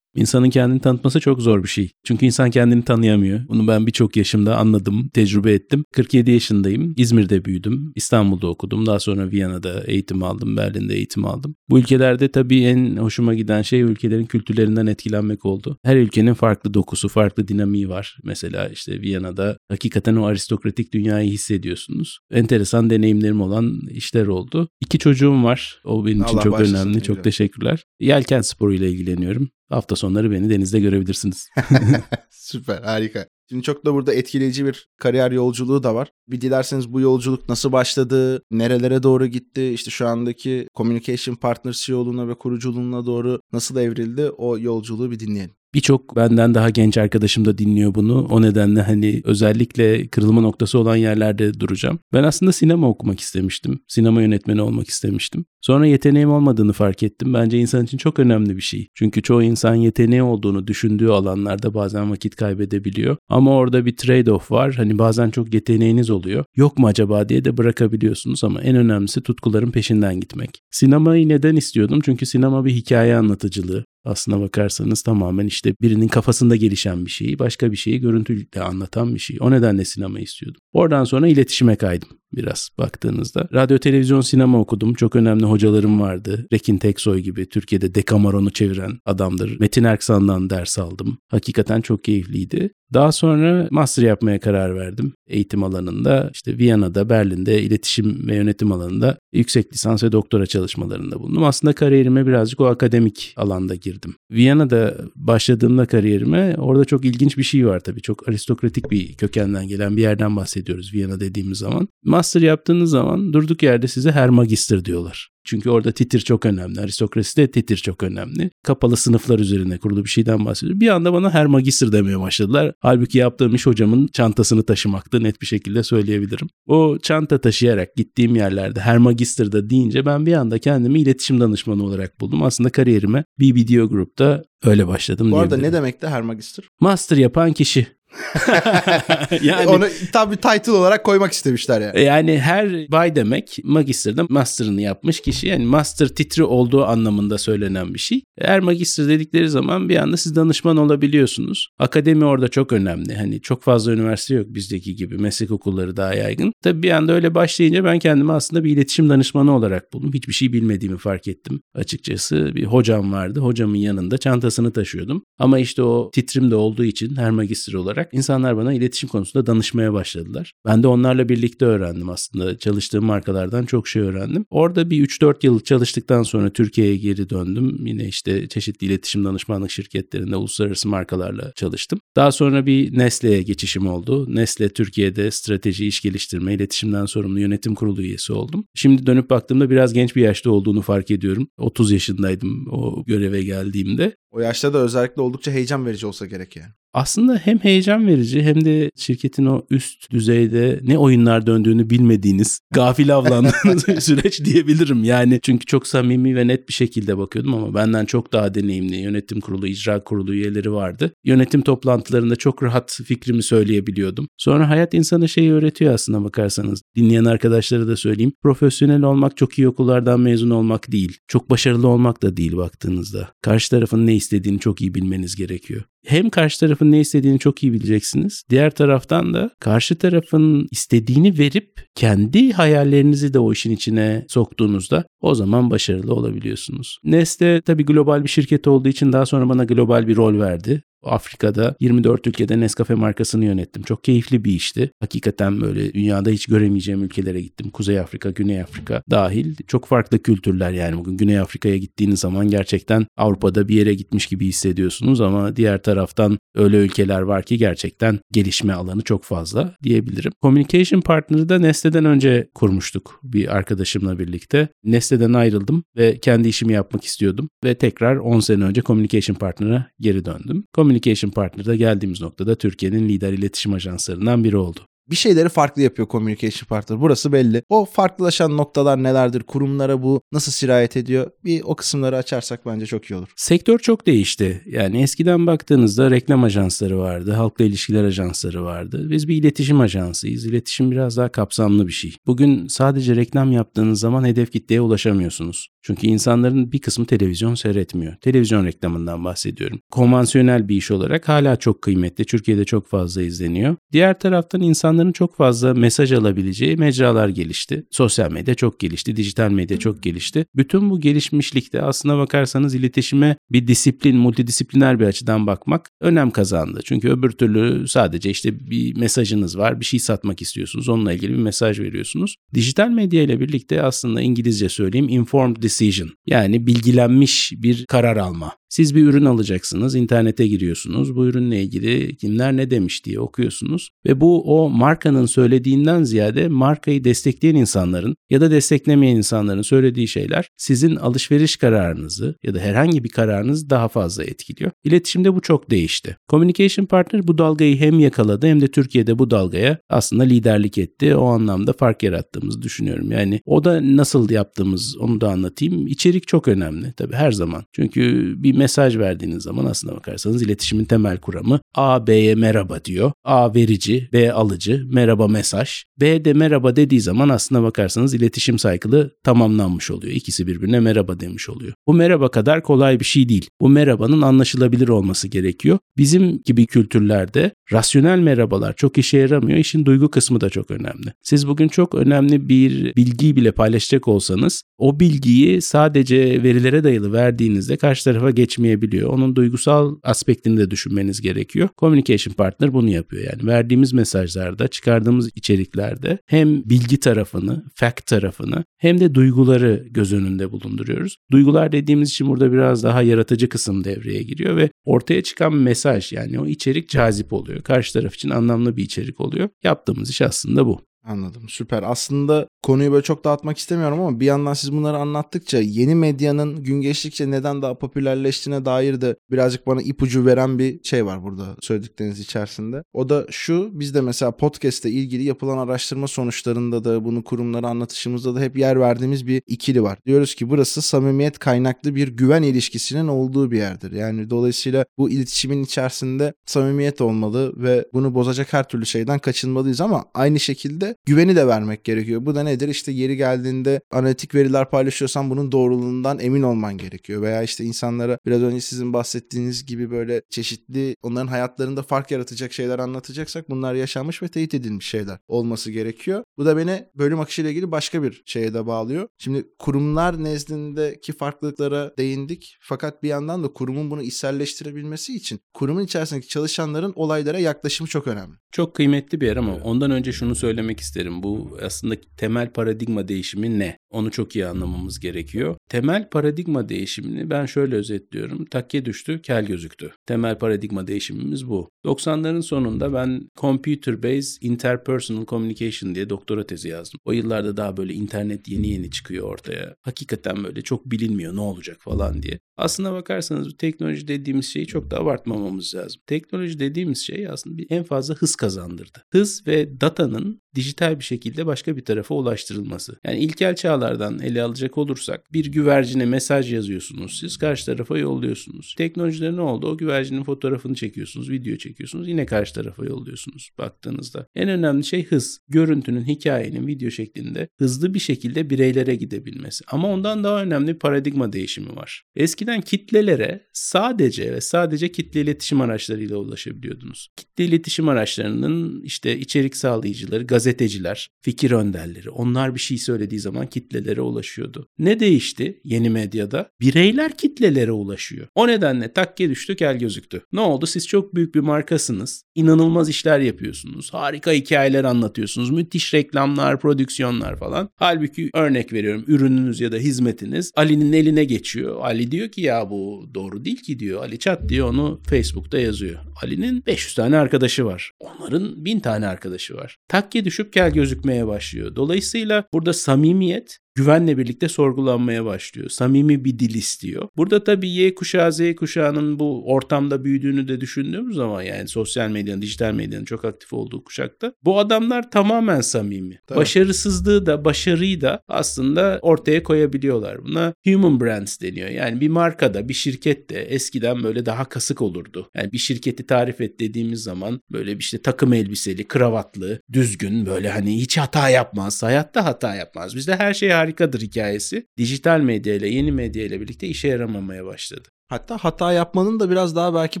İnsanın 0.18 0.50
kendini 0.50 0.80
tanıtması 0.80 1.20
çok 1.20 1.42
zor 1.42 1.62
bir 1.62 1.68
şey. 1.68 1.90
Çünkü 2.04 2.26
insan 2.26 2.50
kendini 2.50 2.84
tanıyamıyor. 2.84 3.40
Bunu 3.48 3.68
ben 3.68 3.86
birçok 3.86 4.16
yaşımda 4.16 4.56
anladım, 4.56 5.08
tecrübe 5.14 5.52
ettim. 5.52 5.84
47 5.92 6.30
yaşındayım. 6.30 6.94
İzmir'de 6.96 7.44
büyüdüm. 7.44 7.92
İstanbul'da 7.94 8.46
okudum. 8.46 8.86
Daha 8.86 9.00
sonra 9.00 9.30
Viyana'da 9.30 9.84
eğitim 9.86 10.22
aldım. 10.22 10.56
Berlin'de 10.56 10.94
eğitim 10.94 11.24
aldım. 11.24 11.54
Bu 11.70 11.78
ülkelerde 11.78 12.28
tabii 12.32 12.60
en 12.60 12.96
hoşuma 12.96 13.34
giden 13.34 13.62
şey 13.62 13.80
ülkelerin 13.80 14.26
kültürlerinden 14.26 14.86
etkilenmek 14.86 15.44
oldu. 15.44 15.78
Her 15.84 15.96
ülkenin 15.96 16.34
farklı 16.34 16.74
dokusu, 16.74 17.08
farklı 17.08 17.48
dinamiği 17.48 17.88
var. 17.88 18.16
Mesela 18.24 18.68
işte 18.68 19.00
Viyana'da 19.00 19.58
hakikaten 19.68 20.16
o 20.16 20.24
aristokratik 20.24 20.92
dünyayı 20.92 21.30
hissediyorsunuz. 21.30 22.18
Enteresan 22.30 22.90
deneyimlerim 22.90 23.40
olan 23.40 23.80
işler 23.90 24.26
oldu. 24.26 24.68
İki 24.80 24.98
çocuğum 24.98 25.44
var. 25.44 25.80
O 25.84 26.06
benim 26.06 26.22
için 26.22 26.36
Allah 26.36 26.42
çok 26.42 26.60
önemli. 26.60 26.98
ne 26.98 27.02
Çok 27.02 27.24
teşekkürler. 27.24 27.84
Yelken 28.00 28.40
sporuyla 28.40 28.86
ilgileniyorum. 28.86 29.50
Hafta 29.68 29.96
sonları 29.96 30.30
beni 30.30 30.50
denizde 30.50 30.80
görebilirsiniz. 30.80 31.48
Süper, 32.30 32.82
harika. 32.82 33.26
Şimdi 33.48 33.62
çok 33.62 33.84
da 33.84 33.94
burada 33.94 34.14
etkileyici 34.14 34.66
bir 34.66 34.88
kariyer 34.98 35.30
yolculuğu 35.32 35.82
da 35.82 35.94
var. 35.94 36.08
Bir 36.28 36.40
dilerseniz 36.40 36.92
bu 36.92 37.00
yolculuk 37.00 37.48
nasıl 37.48 37.72
başladı, 37.72 38.42
nerelere 38.50 39.02
doğru 39.02 39.26
gitti, 39.26 39.68
işte 39.68 39.90
şu 39.90 40.06
andaki 40.06 40.68
Communication 40.76 41.34
Partner 41.34 41.72
CEO'luğuna 41.72 42.28
ve 42.28 42.34
kuruculuğuna 42.34 43.06
doğru 43.06 43.40
nasıl 43.52 43.76
evrildi 43.76 44.30
o 44.30 44.58
yolculuğu 44.58 45.10
bir 45.10 45.20
dinleyelim. 45.20 45.54
Birçok 45.74 46.16
benden 46.16 46.54
daha 46.54 46.70
genç 46.70 46.98
arkadaşım 46.98 47.44
da 47.44 47.58
dinliyor 47.58 47.94
bunu. 47.94 48.26
O 48.30 48.42
nedenle 48.42 48.82
hani 48.82 49.20
özellikle 49.24 50.08
kırılma 50.08 50.40
noktası 50.40 50.78
olan 50.78 50.96
yerlerde 50.96 51.60
duracağım. 51.60 51.98
Ben 52.12 52.22
aslında 52.22 52.52
sinema 52.52 52.88
okumak 52.88 53.20
istemiştim. 53.20 53.80
Sinema 53.88 54.22
yönetmeni 54.22 54.62
olmak 54.62 54.88
istemiştim. 54.88 55.44
Sonra 55.60 55.86
yeteneğim 55.86 56.30
olmadığını 56.30 56.72
fark 56.72 57.02
ettim. 57.02 57.34
Bence 57.34 57.58
insan 57.58 57.84
için 57.84 57.98
çok 57.98 58.18
önemli 58.18 58.56
bir 58.56 58.62
şey. 58.62 58.88
Çünkü 58.94 59.22
çoğu 59.22 59.42
insan 59.42 59.74
yeteneği 59.74 60.22
olduğunu 60.22 60.66
düşündüğü 60.66 61.08
alanlarda 61.08 61.74
bazen 61.74 62.10
vakit 62.10 62.36
kaybedebiliyor. 62.36 63.16
Ama 63.28 63.56
orada 63.56 63.86
bir 63.86 63.96
trade-off 63.96 64.50
var. 64.50 64.74
Hani 64.74 64.98
bazen 64.98 65.30
çok 65.30 65.54
yeteneğiniz 65.54 66.10
oluyor. 66.10 66.44
Yok 66.56 66.78
mu 66.78 66.86
acaba 66.86 67.28
diye 67.28 67.44
de 67.44 67.56
bırakabiliyorsunuz 67.56 68.44
ama 68.44 68.60
en 68.60 68.76
önemlisi 68.76 69.20
tutkuların 69.20 69.70
peşinden 69.70 70.20
gitmek. 70.20 70.62
Sinemayı 70.70 71.28
neden 71.28 71.56
istiyordum? 71.56 72.00
Çünkü 72.04 72.26
sinema 72.26 72.64
bir 72.64 72.72
hikaye 72.72 73.16
anlatıcılığı. 73.16 73.84
Aslına 74.04 74.40
bakarsanız 74.40 75.02
tamamen 75.02 75.46
işte 75.46 75.74
birinin 75.82 76.08
kafasında 76.08 76.56
gelişen 76.56 77.06
bir 77.06 77.10
şeyi, 77.10 77.38
başka 77.38 77.72
bir 77.72 77.76
şeyi 77.76 78.00
görüntüyle 78.00 78.60
anlatan 78.60 79.14
bir 79.14 79.20
şey. 79.20 79.36
O 79.40 79.50
nedenle 79.50 79.84
sinema 79.84 80.20
istiyordum. 80.20 80.60
Oradan 80.72 81.04
sonra 81.04 81.28
iletişime 81.28 81.76
kaydım 81.76 82.08
biraz 82.32 82.68
baktığınızda. 82.78 83.48
Radyo, 83.52 83.78
televizyon, 83.78 84.20
sinema 84.20 84.60
okudum. 84.60 84.94
Çok 84.94 85.16
önemli 85.16 85.44
hocalarım 85.44 86.00
vardı. 86.00 86.46
Rekin 86.52 86.78
Teksoy 86.78 87.18
gibi 87.18 87.48
Türkiye'de 87.48 87.94
Dekamaron'u 87.94 88.50
çeviren 88.50 88.92
adamdır. 89.04 89.60
Metin 89.60 89.84
Erksan'dan 89.84 90.50
ders 90.50 90.78
aldım. 90.78 91.18
Hakikaten 91.28 91.80
çok 91.80 92.04
keyifliydi. 92.04 92.70
Daha 92.94 93.12
sonra 93.12 93.68
master 93.70 94.02
yapmaya 94.02 94.40
karar 94.40 94.76
verdim. 94.76 95.12
Eğitim 95.26 95.62
alanında 95.64 96.30
işte 96.34 96.58
Viyana'da, 96.58 97.08
Berlin'de 97.08 97.62
iletişim 97.62 98.28
ve 98.28 98.36
yönetim 98.36 98.72
alanında 98.72 99.18
yüksek 99.32 99.72
lisans 99.72 100.02
ve 100.02 100.12
doktora 100.12 100.46
çalışmalarında 100.46 101.20
bulundum. 101.20 101.44
Aslında 101.44 101.72
kariyerime 101.72 102.26
birazcık 102.26 102.60
o 102.60 102.66
akademik 102.66 103.34
alanda 103.36 103.74
girdim. 103.74 104.14
Viyana'da 104.30 104.96
başladığımda 105.16 105.86
kariyerime 105.86 106.54
orada 106.58 106.84
çok 106.84 107.04
ilginç 107.04 107.38
bir 107.38 107.42
şey 107.42 107.66
var 107.66 107.80
tabii. 107.80 108.00
Çok 108.00 108.28
aristokratik 108.28 108.90
bir 108.90 109.14
kökenden 109.14 109.68
gelen 109.68 109.96
bir 109.96 110.02
yerden 110.02 110.36
bahsediyoruz 110.36 110.94
Viyana 110.94 111.20
dediğimiz 111.20 111.58
zaman. 111.58 111.88
Master 112.04 112.40
yaptığınız 112.40 112.90
zaman 112.90 113.32
durduk 113.32 113.62
yerde 113.62 113.88
size 113.88 114.12
her 114.12 114.28
magister 114.28 114.84
diyorlar. 114.84 115.28
Çünkü 115.48 115.70
orada 115.70 115.92
titir 115.92 116.20
çok 116.20 116.46
önemli. 116.46 116.80
Aristokraside 116.80 117.50
titir 117.50 117.76
çok 117.76 118.02
önemli. 118.02 118.50
Kapalı 118.62 118.96
sınıflar 118.96 119.38
üzerine 119.38 119.78
kurulu 119.78 120.04
bir 120.04 120.10
şeyden 120.10 120.44
bahsediyor. 120.44 120.80
Bir 120.80 120.88
anda 120.88 121.12
bana 121.12 121.34
her 121.34 121.46
magister 121.46 121.92
demeye 121.92 122.20
başladılar. 122.20 122.72
Halbuki 122.80 123.18
yaptığım 123.18 123.54
iş 123.54 123.66
hocamın 123.66 124.06
çantasını 124.06 124.62
taşımaktı 124.62 125.22
net 125.22 125.40
bir 125.40 125.46
şekilde 125.46 125.82
söyleyebilirim. 125.82 126.48
O 126.66 126.98
çanta 127.02 127.40
taşıyarak 127.40 127.96
gittiğim 127.96 128.36
yerlerde 128.36 128.80
her 128.80 128.98
magister'da 128.98 129.70
deyince 129.70 130.06
ben 130.06 130.26
bir 130.26 130.32
anda 130.32 130.58
kendimi 130.58 131.00
iletişim 131.00 131.40
danışmanı 131.40 131.84
olarak 131.84 132.20
buldum. 132.20 132.42
Aslında 132.42 132.70
kariyerime 132.70 133.24
BBDO 133.40 133.88
Group'ta 133.88 134.42
öyle 134.64 134.88
başladım 134.88 135.30
Bu 135.30 135.38
arada 135.38 135.56
ne 135.56 135.72
demekti 135.72 136.06
her 136.06 136.22
magister? 136.22 136.64
Master 136.80 137.16
yapan 137.16 137.52
kişi. 137.52 137.97
yani 139.42 139.66
Onu 139.66 139.86
tabii 140.12 140.36
title 140.36 140.72
olarak 140.72 141.04
koymak 141.04 141.32
istemişler 141.32 141.80
yani. 141.80 142.02
yani 142.04 142.38
her 142.38 142.90
bay 142.92 143.16
demek 143.16 143.58
magister'da 143.64 144.26
master'ını 144.28 144.80
yapmış 144.80 145.20
kişi 145.20 145.46
yani 145.46 145.64
master 145.64 146.08
titri 146.08 146.44
olduğu 146.44 146.84
anlamında 146.84 147.38
söylenen 147.38 147.94
bir 147.94 147.98
şey. 147.98 148.20
Eğer 148.38 148.60
magister 148.60 149.08
dedikleri 149.08 149.48
zaman 149.48 149.88
bir 149.88 149.96
anda 149.96 150.16
siz 150.16 150.36
danışman 150.36 150.76
olabiliyorsunuz. 150.76 151.68
Akademi 151.78 152.24
orada 152.24 152.48
çok 152.48 152.72
önemli. 152.72 153.14
Hani 153.14 153.40
çok 153.40 153.62
fazla 153.62 153.92
üniversite 153.92 154.34
yok 154.34 154.46
bizdeki 154.48 154.94
gibi. 154.96 155.18
Meslek 155.18 155.50
okulları 155.50 155.96
daha 155.96 156.14
yaygın. 156.14 156.52
Tabii 156.62 156.82
bir 156.82 156.90
anda 156.90 157.12
öyle 157.12 157.34
başlayınca 157.34 157.84
ben 157.84 157.98
kendimi 157.98 158.32
aslında 158.32 158.64
bir 158.64 158.70
iletişim 158.70 159.08
danışmanı 159.08 159.56
olarak 159.56 159.92
buldum. 159.92 160.10
Hiçbir 160.14 160.32
şey 160.32 160.52
bilmediğimi 160.52 160.98
fark 160.98 161.28
ettim 161.28 161.60
açıkçası. 161.74 162.54
Bir 162.54 162.64
hocam 162.64 163.12
vardı. 163.12 163.40
Hocamın 163.40 163.76
yanında 163.76 164.18
çantasını 164.18 164.72
taşıyordum. 164.72 165.22
Ama 165.38 165.58
işte 165.58 165.82
o 165.82 166.10
titrim 166.14 166.50
de 166.50 166.54
olduğu 166.54 166.84
için 166.84 167.16
her 167.16 167.30
magister 167.30 167.74
olarak 167.74 167.97
insanlar 168.12 168.56
bana 168.56 168.72
iletişim 168.72 169.08
konusunda 169.08 169.46
danışmaya 169.46 169.92
başladılar. 169.92 170.52
Ben 170.66 170.82
de 170.82 170.86
onlarla 170.86 171.28
birlikte 171.28 171.64
öğrendim 171.64 172.10
aslında. 172.10 172.58
Çalıştığım 172.58 173.04
markalardan 173.04 173.64
çok 173.64 173.88
şey 173.88 174.02
öğrendim. 174.02 174.44
Orada 174.50 174.90
bir 174.90 175.06
3-4 175.06 175.46
yıl 175.46 175.60
çalıştıktan 175.60 176.22
sonra 176.22 176.50
Türkiye'ye 176.50 176.96
geri 176.96 177.30
döndüm. 177.30 177.86
Yine 177.86 178.04
işte 178.04 178.48
çeşitli 178.48 178.86
iletişim 178.86 179.24
danışmanlık 179.24 179.70
şirketlerinde 179.70 180.36
uluslararası 180.36 180.88
markalarla 180.88 181.52
çalıştım. 181.56 182.00
Daha 182.16 182.32
sonra 182.32 182.66
bir 182.66 182.98
Nestle'ye 182.98 183.42
geçişim 183.42 183.86
oldu. 183.86 184.34
Nestle 184.34 184.68
Türkiye'de 184.68 185.30
strateji, 185.30 185.86
iş 185.86 186.00
geliştirme, 186.00 186.54
iletişimden 186.54 187.06
sorumlu 187.06 187.40
yönetim 187.40 187.74
kurulu 187.74 188.02
üyesi 188.02 188.32
oldum. 188.32 188.64
Şimdi 188.74 189.06
dönüp 189.06 189.30
baktığımda 189.30 189.70
biraz 189.70 189.92
genç 189.92 190.16
bir 190.16 190.22
yaşta 190.22 190.50
olduğunu 190.50 190.82
fark 190.82 191.10
ediyorum. 191.10 191.48
30 191.58 191.92
yaşındaydım 191.92 192.66
o 192.70 193.04
göreve 193.04 193.42
geldiğimde. 193.42 194.16
O 194.30 194.40
yaşta 194.40 194.74
da 194.74 194.78
özellikle 194.78 195.22
oldukça 195.22 195.50
heyecan 195.50 195.86
verici 195.86 196.06
olsa 196.06 196.26
gerek 196.26 196.56
yani. 196.56 196.72
Aslında 196.98 197.36
hem 197.36 197.58
heyecan 197.58 198.06
verici 198.06 198.42
hem 198.42 198.64
de 198.64 198.90
şirketin 198.96 199.46
o 199.46 199.66
üst 199.70 200.10
düzeyde 200.10 200.80
ne 200.82 200.98
oyunlar 200.98 201.46
döndüğünü 201.46 201.90
bilmediğiniz, 201.90 202.60
gafil 202.74 203.16
avlandığınız 203.16 203.82
süreç 204.04 204.44
diyebilirim. 204.44 205.04
Yani 205.04 205.40
çünkü 205.42 205.66
çok 205.66 205.86
samimi 205.86 206.36
ve 206.36 206.46
net 206.46 206.68
bir 206.68 206.72
şekilde 206.72 207.18
bakıyordum 207.18 207.54
ama 207.54 207.74
benden 207.74 208.04
çok 208.04 208.32
daha 208.32 208.54
deneyimli 208.54 208.96
yönetim 208.96 209.40
kurulu, 209.40 209.66
icra 209.66 210.04
kurulu 210.04 210.34
üyeleri 210.34 210.72
vardı. 210.72 211.12
Yönetim 211.24 211.62
toplantılarında 211.62 212.36
çok 212.36 212.62
rahat 212.62 213.00
fikrimi 213.04 213.42
söyleyebiliyordum. 213.42 214.28
Sonra 214.36 214.70
hayat 214.70 214.94
insana 214.94 215.26
şeyi 215.26 215.52
öğretiyor 215.52 215.94
aslında 215.94 216.24
bakarsanız. 216.24 216.82
Dinleyen 216.96 217.24
arkadaşlara 217.24 217.88
da 217.88 217.96
söyleyeyim. 217.96 218.32
Profesyonel 218.42 219.02
olmak 219.02 219.36
çok 219.36 219.58
iyi 219.58 219.68
okullardan 219.68 220.20
mezun 220.20 220.50
olmak 220.50 220.92
değil. 220.92 221.18
Çok 221.28 221.50
başarılı 221.50 221.88
olmak 221.88 222.22
da 222.22 222.36
değil 222.36 222.56
baktığınızda. 222.56 223.28
Karşı 223.42 223.70
tarafın 223.70 224.06
ne 224.06 224.14
istediğini 224.14 224.60
çok 224.60 224.80
iyi 224.80 224.94
bilmeniz 224.94 225.36
gerekiyor. 225.36 225.82
Hem 226.06 226.30
karşı 226.30 226.60
tarafın 226.60 226.92
ne 226.92 227.00
istediğini 227.00 227.38
çok 227.38 227.62
iyi 227.62 227.72
bileceksiniz. 227.72 228.42
Diğer 228.50 228.70
taraftan 228.70 229.34
da 229.34 229.50
karşı 229.60 229.98
tarafın 229.98 230.68
istediğini 230.70 231.38
verip 231.38 231.86
kendi 231.94 232.52
hayallerinizi 232.52 233.34
de 233.34 233.38
o 233.38 233.52
işin 233.52 233.70
içine 233.70 234.24
soktuğunuzda 234.28 235.04
o 235.20 235.34
zaman 235.34 235.70
başarılı 235.70 236.14
olabiliyorsunuz. 236.14 236.98
Nestle 237.04 237.60
tabii 237.60 237.84
global 237.84 238.24
bir 238.24 238.28
şirket 238.28 238.68
olduğu 238.68 238.88
için 238.88 239.12
daha 239.12 239.26
sonra 239.26 239.48
bana 239.48 239.64
global 239.64 240.08
bir 240.08 240.16
rol 240.16 240.40
verdi. 240.40 240.82
Afrika'da 241.02 241.76
24 241.80 242.26
ülkede 242.26 242.60
Nescafe 242.60 242.94
markasını 242.94 243.44
yönettim. 243.44 243.82
Çok 243.82 244.04
keyifli 244.04 244.44
bir 244.44 244.52
işti. 244.52 244.90
Hakikaten 245.00 245.60
böyle 245.60 245.94
dünyada 245.94 246.30
hiç 246.30 246.46
göremeyeceğim 246.46 247.04
ülkelere 247.04 247.40
gittim. 247.40 247.70
Kuzey 247.70 248.00
Afrika, 248.00 248.30
Güney 248.30 248.60
Afrika 248.60 249.02
dahil. 249.10 249.54
Çok 249.66 249.86
farklı 249.86 250.22
kültürler 250.22 250.72
yani 250.72 250.96
bugün 250.96 251.16
Güney 251.16 251.38
Afrika'ya 251.38 251.76
gittiğiniz 251.76 252.20
zaman 252.20 252.48
gerçekten 252.48 253.06
Avrupa'da 253.16 253.68
bir 253.68 253.74
yere 253.74 253.94
gitmiş 253.94 254.26
gibi 254.26 254.46
hissediyorsunuz 254.46 255.20
ama 255.20 255.56
diğer 255.56 255.82
taraftan 255.82 256.38
öyle 256.54 256.76
ülkeler 256.76 257.20
var 257.20 257.42
ki 257.42 257.58
gerçekten 257.58 258.18
gelişme 258.32 258.72
alanı 258.72 259.02
çok 259.02 259.24
fazla 259.24 259.74
diyebilirim. 259.82 260.32
Communication 260.42 261.00
Partner'ı 261.00 261.48
da 261.48 261.58
Nestle'den 261.58 262.04
önce 262.04 262.48
kurmuştuk 262.54 263.20
bir 263.22 263.56
arkadaşımla 263.56 264.18
birlikte. 264.18 264.68
Nestle'den 264.84 265.32
ayrıldım 265.32 265.84
ve 265.96 266.18
kendi 266.18 266.48
işimi 266.48 266.72
yapmak 266.72 267.04
istiyordum 267.04 267.48
ve 267.64 267.74
tekrar 267.74 268.16
10 268.16 268.40
sene 268.40 268.64
önce 268.64 268.82
Communication 268.82 269.36
Partner'a 269.36 269.86
geri 270.00 270.24
döndüm. 270.24 270.64
Communication 270.88 271.30
Partner'da 271.30 271.74
geldiğimiz 271.74 272.20
noktada 272.20 272.54
Türkiye'nin 272.54 273.08
lider 273.08 273.32
iletişim 273.32 273.72
ajanslarından 273.72 274.44
biri 274.44 274.56
oldu 274.56 274.80
bir 275.10 275.16
şeyleri 275.16 275.48
farklı 275.48 275.82
yapıyor 275.82 276.08
Communication 276.08 276.66
Partner. 276.68 277.00
Burası 277.00 277.32
belli. 277.32 277.62
O 277.68 277.84
farklılaşan 277.84 278.56
noktalar 278.56 279.02
nelerdir? 279.02 279.42
Kurumlara 279.42 280.02
bu 280.02 280.20
nasıl 280.32 280.52
sirayet 280.52 280.96
ediyor? 280.96 281.30
Bir 281.44 281.62
o 281.64 281.76
kısımları 281.76 282.16
açarsak 282.16 282.66
bence 282.66 282.86
çok 282.86 283.04
iyi 283.04 283.14
olur. 283.14 283.28
Sektör 283.36 283.78
çok 283.78 284.06
değişti. 284.06 284.62
Yani 284.66 285.02
eskiden 285.02 285.46
baktığınızda 285.46 286.10
reklam 286.10 286.44
ajansları 286.44 286.98
vardı, 286.98 287.32
halkla 287.32 287.64
ilişkiler 287.64 288.04
ajansları 288.04 288.64
vardı. 288.64 289.06
Biz 289.10 289.28
bir 289.28 289.36
iletişim 289.36 289.80
ajansıyız. 289.80 290.44
İletişim 290.46 290.90
biraz 290.90 291.16
daha 291.16 291.28
kapsamlı 291.28 291.86
bir 291.86 291.92
şey. 291.92 292.16
Bugün 292.26 292.66
sadece 292.66 293.16
reklam 293.16 293.52
yaptığınız 293.52 294.00
zaman 294.00 294.24
hedef 294.24 294.52
kitleye 294.52 294.80
ulaşamıyorsunuz. 294.80 295.68
Çünkü 295.82 296.06
insanların 296.06 296.72
bir 296.72 296.78
kısmı 296.78 297.06
televizyon 297.06 297.54
seyretmiyor. 297.54 298.16
Televizyon 298.16 298.64
reklamından 298.64 299.24
bahsediyorum. 299.24 299.80
Konvansiyonel 299.90 300.68
bir 300.68 300.76
iş 300.76 300.90
olarak 300.90 301.28
hala 301.28 301.56
çok 301.56 301.82
kıymetli. 301.82 302.24
Türkiye'de 302.24 302.64
çok 302.64 302.88
fazla 302.88 303.22
izleniyor. 303.22 303.76
Diğer 303.92 304.18
taraftan 304.18 304.60
insanların 304.98 305.12
çok 305.12 305.36
fazla 305.36 305.74
mesaj 305.74 306.12
alabileceği 306.12 306.76
mecralar 306.76 307.28
gelişti. 307.28 307.86
Sosyal 307.90 308.32
medya 308.32 308.54
çok 308.54 308.80
gelişti. 308.80 309.16
Dijital 309.16 309.50
medya 309.50 309.78
çok 309.78 310.02
gelişti. 310.02 310.46
Bütün 310.56 310.90
bu 310.90 311.00
gelişmişlikte 311.00 311.82
aslına 311.82 312.18
bakarsanız 312.18 312.74
iletişime 312.74 313.36
bir 313.50 313.66
disiplin, 313.66 314.16
multidisipliner 314.16 315.00
bir 315.00 315.04
açıdan 315.04 315.46
bakmak 315.46 315.90
önem 316.00 316.30
kazandı. 316.30 316.80
Çünkü 316.84 317.08
öbür 317.08 317.30
türlü 317.30 317.88
sadece 317.88 318.30
işte 318.30 318.70
bir 318.70 318.96
mesajınız 318.96 319.58
var. 319.58 319.80
Bir 319.80 319.84
şey 319.84 320.00
satmak 320.00 320.42
istiyorsunuz. 320.42 320.88
Onunla 320.88 321.12
ilgili 321.12 321.32
bir 321.32 321.42
mesaj 321.42 321.80
veriyorsunuz. 321.80 322.36
Dijital 322.54 322.88
medya 322.88 323.22
ile 323.22 323.40
birlikte 323.40 323.82
aslında 323.82 324.20
İngilizce 324.20 324.68
söyleyeyim 324.68 325.08
informed 325.08 325.62
decision 325.62 326.10
yani 326.26 326.66
bilgilenmiş 326.66 327.52
bir 327.56 327.86
karar 327.86 328.16
alma. 328.16 328.52
Siz 328.68 328.94
bir 328.94 329.04
ürün 329.04 329.24
alacaksınız, 329.24 329.94
internete 329.94 330.48
giriyorsunuz. 330.48 331.16
Bu 331.16 331.26
ürünle 331.26 331.62
ilgili 331.62 332.16
kimler 332.16 332.56
ne 332.56 332.70
demiş 332.70 333.04
diye 333.04 333.20
okuyorsunuz 333.20 333.88
ve 334.06 334.20
bu 334.20 334.58
o 334.58 334.70
markanın 334.70 335.26
söylediğinden 335.26 336.02
ziyade 336.02 336.48
markayı 336.48 337.04
destekleyen 337.04 337.54
insanların 337.54 338.16
ya 338.30 338.40
da 338.40 338.50
desteklemeyen 338.50 339.16
insanların 339.16 339.62
söylediği 339.62 340.08
şeyler 340.08 340.48
sizin 340.56 340.96
alışveriş 340.96 341.56
kararınızı 341.56 342.34
ya 342.42 342.54
da 342.54 342.58
herhangi 342.58 343.04
bir 343.04 343.08
kararınızı 343.08 343.70
daha 343.70 343.88
fazla 343.88 344.24
etkiliyor. 344.24 344.70
İletişimde 344.84 345.34
bu 345.34 345.40
çok 345.40 345.70
değişti. 345.70 346.16
Communication 346.28 346.86
Partner 346.86 347.28
bu 347.28 347.38
dalgayı 347.38 347.76
hem 347.76 347.98
yakaladı 347.98 348.46
hem 348.46 348.60
de 348.60 348.68
Türkiye'de 348.68 349.18
bu 349.18 349.30
dalgaya 349.30 349.78
aslında 349.88 350.22
liderlik 350.22 350.78
etti. 350.78 351.16
O 351.16 351.26
anlamda 351.26 351.72
fark 351.72 352.02
yarattığımızı 352.02 352.62
düşünüyorum. 352.62 353.12
Yani 353.12 353.40
o 353.44 353.64
da 353.64 353.96
nasıl 353.96 354.30
yaptığımız 354.30 354.96
onu 354.96 355.20
da 355.20 355.30
anlatayım. 355.30 355.86
İçerik 355.86 356.28
çok 356.28 356.48
önemli 356.48 356.92
tabii 356.96 357.14
her 357.14 357.32
zaman. 357.32 357.64
Çünkü 357.72 358.34
bir 358.42 358.57
mesaj 358.58 358.98
verdiğiniz 358.98 359.42
zaman 359.42 359.64
aslında 359.66 359.96
bakarsanız 359.96 360.42
iletişimin 360.42 360.84
temel 360.84 361.18
kuramı 361.18 361.60
A 361.74 362.06
B'ye 362.06 362.34
merhaba 362.34 362.84
diyor. 362.84 363.12
A 363.24 363.54
verici, 363.54 364.08
B 364.12 364.32
alıcı, 364.32 364.84
merhaba 364.92 365.28
mesaj. 365.28 365.84
B 366.00 366.24
de 366.24 366.32
merhaba 366.32 366.76
dediği 366.76 367.00
zaman 367.00 367.28
aslında 367.28 367.62
bakarsanız 367.62 368.14
iletişim 368.14 368.56
cycle'ı 368.56 369.10
tamamlanmış 369.24 369.90
oluyor. 369.90 370.12
İkisi 370.12 370.46
birbirine 370.46 370.80
merhaba 370.80 371.20
demiş 371.20 371.48
oluyor. 371.48 371.72
Bu 371.86 371.94
merhaba 371.94 372.30
kadar 372.30 372.62
kolay 372.62 373.00
bir 373.00 373.04
şey 373.04 373.28
değil. 373.28 373.50
Bu 373.60 373.68
merhabanın 373.68 374.22
anlaşılabilir 374.22 374.88
olması 374.88 375.28
gerekiyor. 375.28 375.78
Bizim 375.96 376.42
gibi 376.44 376.66
kültürlerde 376.66 377.52
rasyonel 377.72 378.18
merhabalar 378.18 378.76
çok 378.76 378.98
işe 378.98 379.18
yaramıyor. 379.18 379.58
İşin 379.58 379.84
duygu 379.84 380.10
kısmı 380.10 380.40
da 380.40 380.50
çok 380.50 380.70
önemli. 380.70 381.12
Siz 381.22 381.48
bugün 381.48 381.68
çok 381.68 381.94
önemli 381.94 382.48
bir 382.48 382.96
bilgiyi 382.96 383.36
bile 383.36 383.52
paylaşacak 383.52 384.08
olsanız 384.08 384.62
o 384.78 385.00
bilgiyi 385.00 385.62
sadece 385.62 386.42
verilere 386.42 386.84
dayalı 386.84 387.12
verdiğinizde 387.12 387.76
karşı 387.76 388.04
tarafa 388.04 388.30
geçmeyebiliyor. 388.30 389.10
Onun 389.10 389.36
duygusal 389.36 389.96
aspektini 390.02 390.56
de 390.56 390.70
düşünmeniz 390.70 391.20
gerekiyor. 391.20 391.68
Communication 391.78 392.34
Partner 392.34 392.72
bunu 392.72 392.90
yapıyor. 392.90 393.24
Yani 393.24 393.46
verdiğimiz 393.46 393.92
mesajlarda, 393.92 394.68
çıkardığımız 394.68 395.30
içeriklerde 395.34 396.18
hem 396.26 396.62
bilgi 396.64 397.00
tarafını, 397.00 397.64
fact 397.74 398.06
tarafını 398.06 398.64
hem 398.78 399.00
de 399.00 399.14
duyguları 399.14 399.86
göz 399.90 400.12
önünde 400.12 400.52
bulunduruyoruz. 400.52 401.16
Duygular 401.30 401.72
dediğimiz 401.72 402.10
için 402.10 402.28
burada 402.28 402.52
biraz 402.52 402.82
daha 402.82 403.02
yaratıcı 403.02 403.48
kısım 403.48 403.84
devreye 403.84 404.22
giriyor 404.22 404.56
ve 404.56 404.70
ortaya 404.84 405.22
çıkan 405.22 405.54
mesaj 405.54 406.12
yani 406.12 406.40
o 406.40 406.46
içerik 406.46 406.88
cazip 406.88 407.32
oluyor. 407.32 407.62
Karşı 407.62 407.92
taraf 407.92 408.14
için 408.14 408.30
anlamlı 408.30 408.76
bir 408.76 408.84
içerik 408.84 409.20
oluyor. 409.20 409.48
Yaptığımız 409.64 410.10
iş 410.10 410.22
aslında 410.22 410.66
bu. 410.66 410.87
Anladım 411.08 411.48
süper. 411.48 411.82
Aslında 411.86 412.48
konuyu 412.62 412.92
böyle 412.92 413.02
çok 413.02 413.24
dağıtmak 413.24 413.58
istemiyorum 413.58 414.00
ama 414.00 414.20
bir 414.20 414.26
yandan 414.26 414.54
siz 414.54 414.72
bunları 414.72 414.96
anlattıkça 414.96 415.58
yeni 415.58 415.94
medyanın 415.94 416.64
gün 416.64 416.80
geçtikçe 416.80 417.30
neden 417.30 417.62
daha 417.62 417.78
popülerleştiğine 417.78 418.64
dair 418.64 419.00
de 419.00 419.16
birazcık 419.30 419.66
bana 419.66 419.82
ipucu 419.82 420.26
veren 420.26 420.58
bir 420.58 420.84
şey 420.84 421.06
var 421.06 421.22
burada 421.22 421.56
söyledikleriniz 421.60 422.20
içerisinde. 422.20 422.82
O 422.92 423.08
da 423.08 423.26
şu 423.30 423.70
biz 423.72 423.94
de 423.94 424.00
mesela 424.00 424.36
podcast'te 424.36 424.90
ilgili 424.90 425.24
yapılan 425.24 425.58
araştırma 425.58 426.08
sonuçlarında 426.08 426.84
da 426.84 427.04
bunu 427.04 427.24
kurumlara 427.24 427.68
anlatışımızda 427.68 428.34
da 428.34 428.40
hep 428.40 428.58
yer 428.58 428.80
verdiğimiz 428.80 429.26
bir 429.26 429.42
ikili 429.46 429.82
var. 429.82 429.98
Diyoruz 430.06 430.34
ki 430.34 430.50
burası 430.50 430.82
samimiyet 430.82 431.38
kaynaklı 431.38 431.94
bir 431.94 432.08
güven 432.08 432.42
ilişkisinin 432.42 433.08
olduğu 433.08 433.50
bir 433.50 433.58
yerdir. 433.58 433.92
Yani 433.92 434.30
dolayısıyla 434.30 434.84
bu 434.98 435.10
iletişimin 435.10 435.62
içerisinde 435.62 436.34
samimiyet 436.46 437.00
olmalı 437.00 437.52
ve 437.56 437.86
bunu 437.92 438.14
bozacak 438.14 438.52
her 438.52 438.68
türlü 438.68 438.86
şeyden 438.86 439.18
kaçınmalıyız 439.18 439.80
ama 439.80 440.04
aynı 440.14 440.40
şekilde 440.40 440.97
güveni 441.06 441.36
de 441.36 441.46
vermek 441.46 441.84
gerekiyor. 441.84 442.26
Bu 442.26 442.34
da 442.34 442.42
nedir? 442.42 442.68
İşte 442.68 442.92
yeri 442.92 443.16
geldiğinde 443.16 443.80
analitik 443.90 444.34
veriler 444.34 444.70
paylaşıyorsan 444.70 445.30
bunun 445.30 445.52
doğruluğundan 445.52 446.18
emin 446.18 446.42
olman 446.42 446.78
gerekiyor. 446.78 447.22
Veya 447.22 447.42
işte 447.42 447.64
insanlara 447.64 448.18
biraz 448.26 448.42
önce 448.42 448.60
sizin 448.60 448.92
bahsettiğiniz 448.92 449.66
gibi 449.66 449.90
böyle 449.90 450.22
çeşitli 450.30 450.96
onların 451.02 451.26
hayatlarında 451.26 451.82
fark 451.82 452.10
yaratacak 452.10 452.52
şeyler 452.52 452.78
anlatacaksak 452.78 453.50
bunlar 453.50 453.74
yaşanmış 453.74 454.22
ve 454.22 454.28
teyit 454.28 454.54
edilmiş 454.54 454.86
şeyler 454.86 455.18
olması 455.28 455.70
gerekiyor. 455.70 456.24
Bu 456.38 456.46
da 456.46 456.56
beni 456.56 456.86
bölüm 456.94 457.20
akışıyla 457.20 457.50
ilgili 457.50 457.70
başka 457.70 458.02
bir 458.02 458.22
şeye 458.26 458.54
de 458.54 458.66
bağlıyor. 458.66 459.08
Şimdi 459.18 459.44
kurumlar 459.58 460.24
nezdindeki 460.24 461.12
farklılıklara 461.12 461.92
değindik. 461.98 462.56
Fakat 462.60 463.02
bir 463.02 463.08
yandan 463.08 463.44
da 463.44 463.48
kurumun 463.48 463.90
bunu 463.90 464.02
içselleştirebilmesi 464.02 465.16
için 465.16 465.40
kurumun 465.54 465.82
içerisindeki 465.82 466.28
çalışanların 466.28 466.92
olaylara 466.96 467.38
yaklaşımı 467.38 467.88
çok 467.88 468.06
önemli. 468.06 468.36
Çok 468.52 468.74
kıymetli 468.74 469.20
bir 469.20 469.26
yer 469.26 469.36
ama 469.36 469.54
ondan 469.54 469.90
önce 469.90 470.12
şunu 470.12 470.34
söylemek 470.34 470.80
isterim. 470.88 471.22
Bu 471.22 471.58
aslında 471.62 471.94
temel 472.16 472.52
paradigma 472.52 473.08
değişimi 473.08 473.58
ne? 473.58 473.78
Onu 473.90 474.10
çok 474.10 474.36
iyi 474.36 474.46
anlamamız 474.46 475.00
gerekiyor. 475.00 475.56
Temel 475.68 476.08
paradigma 476.10 476.68
değişimini 476.68 477.30
ben 477.30 477.46
şöyle 477.46 477.76
özetliyorum. 477.76 478.44
Takke 478.44 478.84
düştü, 478.84 479.22
kel 479.22 479.46
gözüktü. 479.46 479.92
Temel 480.06 480.38
paradigma 480.38 480.86
değişimimiz 480.86 481.48
bu. 481.48 481.70
90'ların 481.84 482.42
sonunda 482.42 482.92
ben 482.92 483.28
Computer 483.36 484.02
Based 484.02 484.42
Interpersonal 484.42 485.26
Communication 485.26 485.94
diye 485.94 486.10
doktora 486.10 486.46
tezi 486.46 486.68
yazdım. 486.68 487.00
O 487.04 487.12
yıllarda 487.12 487.56
daha 487.56 487.76
böyle 487.76 487.94
internet 487.94 488.48
yeni 488.48 488.68
yeni 488.68 488.90
çıkıyor 488.90 489.28
ortaya. 489.28 489.74
Hakikaten 489.82 490.44
böyle 490.44 490.62
çok 490.62 490.90
bilinmiyor 490.90 491.36
ne 491.36 491.40
olacak 491.40 491.76
falan 491.80 492.22
diye. 492.22 492.38
Aslına 492.56 492.92
bakarsanız 492.92 493.56
teknoloji 493.58 494.08
dediğimiz 494.08 494.46
şeyi 494.46 494.66
çok 494.66 494.90
da 494.90 495.00
abartmamamız 495.00 495.74
lazım. 495.74 496.02
Teknoloji 496.06 496.58
dediğimiz 496.58 496.98
şey 496.98 497.28
aslında 497.28 497.62
en 497.70 497.84
fazla 497.84 498.14
hız 498.14 498.36
kazandırdı. 498.36 498.98
Hız 499.12 499.46
ve 499.46 499.80
datanın 499.80 500.40
dijital 500.54 500.67
bir 500.80 501.04
şekilde 501.04 501.46
başka 501.46 501.76
bir 501.76 501.84
tarafa 501.84 502.14
ulaştırılması. 502.14 502.96
Yani 503.04 503.18
ilkel 503.18 503.56
çağlardan 503.56 504.18
ele 504.18 504.42
alacak 504.42 504.78
olursak 504.78 505.32
bir 505.32 505.46
güvercine 505.46 506.04
mesaj 506.06 506.52
yazıyorsunuz. 506.52 507.18
Siz 507.20 507.36
karşı 507.36 507.66
tarafa 507.66 507.98
yolluyorsunuz. 507.98 508.74
Teknolojide 508.78 509.36
ne 509.36 509.40
oldu? 509.40 509.66
O 509.66 509.78
güvercinin 509.78 510.22
fotoğrafını 510.22 510.74
çekiyorsunuz, 510.74 511.30
video 511.30 511.56
çekiyorsunuz. 511.56 512.08
Yine 512.08 512.26
karşı 512.26 512.54
tarafa 512.54 512.84
yolluyorsunuz 512.84 513.50
baktığınızda. 513.58 514.26
En 514.34 514.48
önemli 514.48 514.84
şey 514.84 515.06
hız. 515.06 515.38
Görüntünün, 515.48 516.04
hikayenin 516.04 516.66
video 516.66 516.90
şeklinde 516.90 517.48
hızlı 517.58 517.94
bir 517.94 517.98
şekilde 517.98 518.50
bireylere 518.50 518.94
gidebilmesi. 518.94 519.64
Ama 519.68 519.88
ondan 519.88 520.24
daha 520.24 520.42
önemli 520.42 520.68
bir 520.74 520.78
paradigma 520.78 521.32
değişimi 521.32 521.76
var. 521.76 522.02
Eskiden 522.16 522.60
kitlelere 522.60 523.46
sadece 523.52 524.32
ve 524.32 524.40
sadece 524.40 524.92
kitle 524.92 525.20
iletişim 525.20 525.60
araçlarıyla 525.60 526.16
ulaşabiliyordunuz. 526.16 527.08
Kitle 527.16 527.44
iletişim 527.44 527.88
araçlarının 527.88 528.82
işte 528.82 529.18
içerik 529.18 529.56
sağlayıcıları, 529.56 530.24
gazeteciler, 530.58 531.10
fikir 531.20 531.50
önderleri 531.50 532.10
onlar 532.10 532.54
bir 532.54 532.60
şey 532.60 532.78
söylediği 532.78 533.20
zaman 533.20 533.46
kitlelere 533.46 534.00
ulaşıyordu. 534.00 534.68
Ne 534.78 535.00
değişti 535.00 535.60
yeni 535.64 535.90
medyada? 535.90 536.50
Bireyler 536.60 537.16
kitlelere 537.16 537.72
ulaşıyor. 537.72 538.26
O 538.34 538.48
nedenle 538.48 538.92
takke 538.92 539.30
düştü 539.30 539.56
kel 539.56 539.78
gözüktü. 539.78 540.22
Ne 540.32 540.40
oldu? 540.40 540.66
Siz 540.66 540.88
çok 540.88 541.14
büyük 541.14 541.34
bir 541.34 541.40
markasınız. 541.40 542.24
İnanılmaz 542.34 542.88
işler 542.88 543.20
yapıyorsunuz. 543.20 543.94
Harika 543.94 544.32
hikayeler 544.32 544.84
anlatıyorsunuz. 544.84 545.50
Müthiş 545.50 545.94
reklamlar, 545.94 546.60
prodüksiyonlar 546.60 547.36
falan. 547.36 547.70
Halbuki 547.76 548.30
örnek 548.34 548.72
veriyorum 548.72 549.04
ürününüz 549.06 549.60
ya 549.60 549.72
da 549.72 549.76
hizmetiniz 549.76 550.52
Ali'nin 550.56 550.92
eline 550.92 551.24
geçiyor. 551.24 551.80
Ali 551.80 552.10
diyor 552.10 552.28
ki 552.28 552.40
ya 552.40 552.70
bu 552.70 553.10
doğru 553.14 553.44
değil 553.44 553.62
ki 553.62 553.78
diyor. 553.78 554.02
Ali 554.02 554.18
çat 554.18 554.48
diyor 554.48 554.68
onu 554.68 555.00
Facebook'ta 555.06 555.58
yazıyor. 555.58 555.98
Ali'nin 556.22 556.62
500 556.66 556.94
tane 556.94 557.16
arkadaşı 557.16 557.64
var. 557.64 557.92
Onların 558.00 558.64
1000 558.64 558.80
tane 558.80 559.06
arkadaşı 559.06 559.54
var. 559.54 559.76
Takke 559.88 560.24
düşüp 560.24 560.47
kel 560.52 560.70
gözükmeye 560.70 561.26
başlıyor. 561.26 561.76
Dolayısıyla 561.76 562.44
burada 562.52 562.72
samimiyet 562.72 563.58
güvenle 563.78 564.18
birlikte 564.18 564.48
sorgulanmaya 564.48 565.24
başlıyor. 565.24 565.68
Samimi 565.68 566.24
bir 566.24 566.38
dil 566.38 566.54
istiyor. 566.54 567.08
Burada 567.16 567.44
tabii 567.44 567.68
Y 567.68 567.94
kuşağı 567.94 568.32
Z 568.32 568.40
kuşağının 568.56 569.18
bu 569.18 569.52
ortamda 569.52 570.04
büyüdüğünü 570.04 570.48
de 570.48 570.60
düşündüğümüz 570.60 571.16
zaman 571.16 571.42
yani 571.42 571.68
sosyal 571.68 572.10
medyanın, 572.10 572.42
dijital 572.42 572.72
medyanın 572.72 573.04
çok 573.04 573.24
aktif 573.24 573.52
olduğu 573.52 573.84
kuşakta 573.84 574.32
bu 574.44 574.58
adamlar 574.58 575.10
tamamen 575.10 575.60
samimi. 575.60 576.20
Tabii. 576.26 576.38
Başarısızlığı 576.38 577.26
da 577.26 577.44
başarıyı 577.44 578.00
da 578.00 578.22
aslında 578.28 578.98
ortaya 579.02 579.42
koyabiliyorlar. 579.42 580.24
Buna 580.24 580.54
human 580.64 581.00
brands 581.00 581.40
deniyor. 581.40 581.68
Yani 581.68 582.00
bir 582.00 582.08
markada, 582.08 582.68
bir 582.68 582.74
şirkette 582.74 583.38
eskiden 583.38 584.02
böyle 584.02 584.26
daha 584.26 584.44
kasık 584.44 584.82
olurdu. 584.82 585.30
Yani 585.34 585.52
bir 585.52 585.58
şirketi 585.58 586.06
tarif 586.06 586.40
et 586.40 586.60
dediğimiz 586.60 587.02
zaman 587.02 587.40
böyle 587.52 587.74
bir 587.74 587.80
işte 587.80 588.02
takım 588.02 588.32
elbiseli, 588.32 588.88
kravatlı, 588.88 589.60
düzgün 589.72 590.26
böyle 590.26 590.50
hani 590.50 590.80
hiç 590.80 590.98
hata 590.98 591.28
yapmaz. 591.28 591.82
Hayatta 591.82 592.24
hata 592.24 592.54
yapmaz. 592.54 592.96
Bizde 592.96 593.16
her 593.16 593.34
şey 593.34 593.48
harikadır 593.68 594.00
hikayesi. 594.00 594.66
Dijital 594.76 595.20
medya 595.20 595.54
ile 595.54 595.68
yeni 595.68 595.92
medya 595.92 596.24
ile 596.24 596.40
birlikte 596.40 596.66
işe 596.66 596.88
yaramamaya 596.88 597.44
başladı. 597.44 597.88
Hatta 598.08 598.38
hata 598.38 598.72
yapmanın 598.72 599.20
da 599.20 599.30
biraz 599.30 599.56
daha 599.56 599.74
belki 599.74 600.00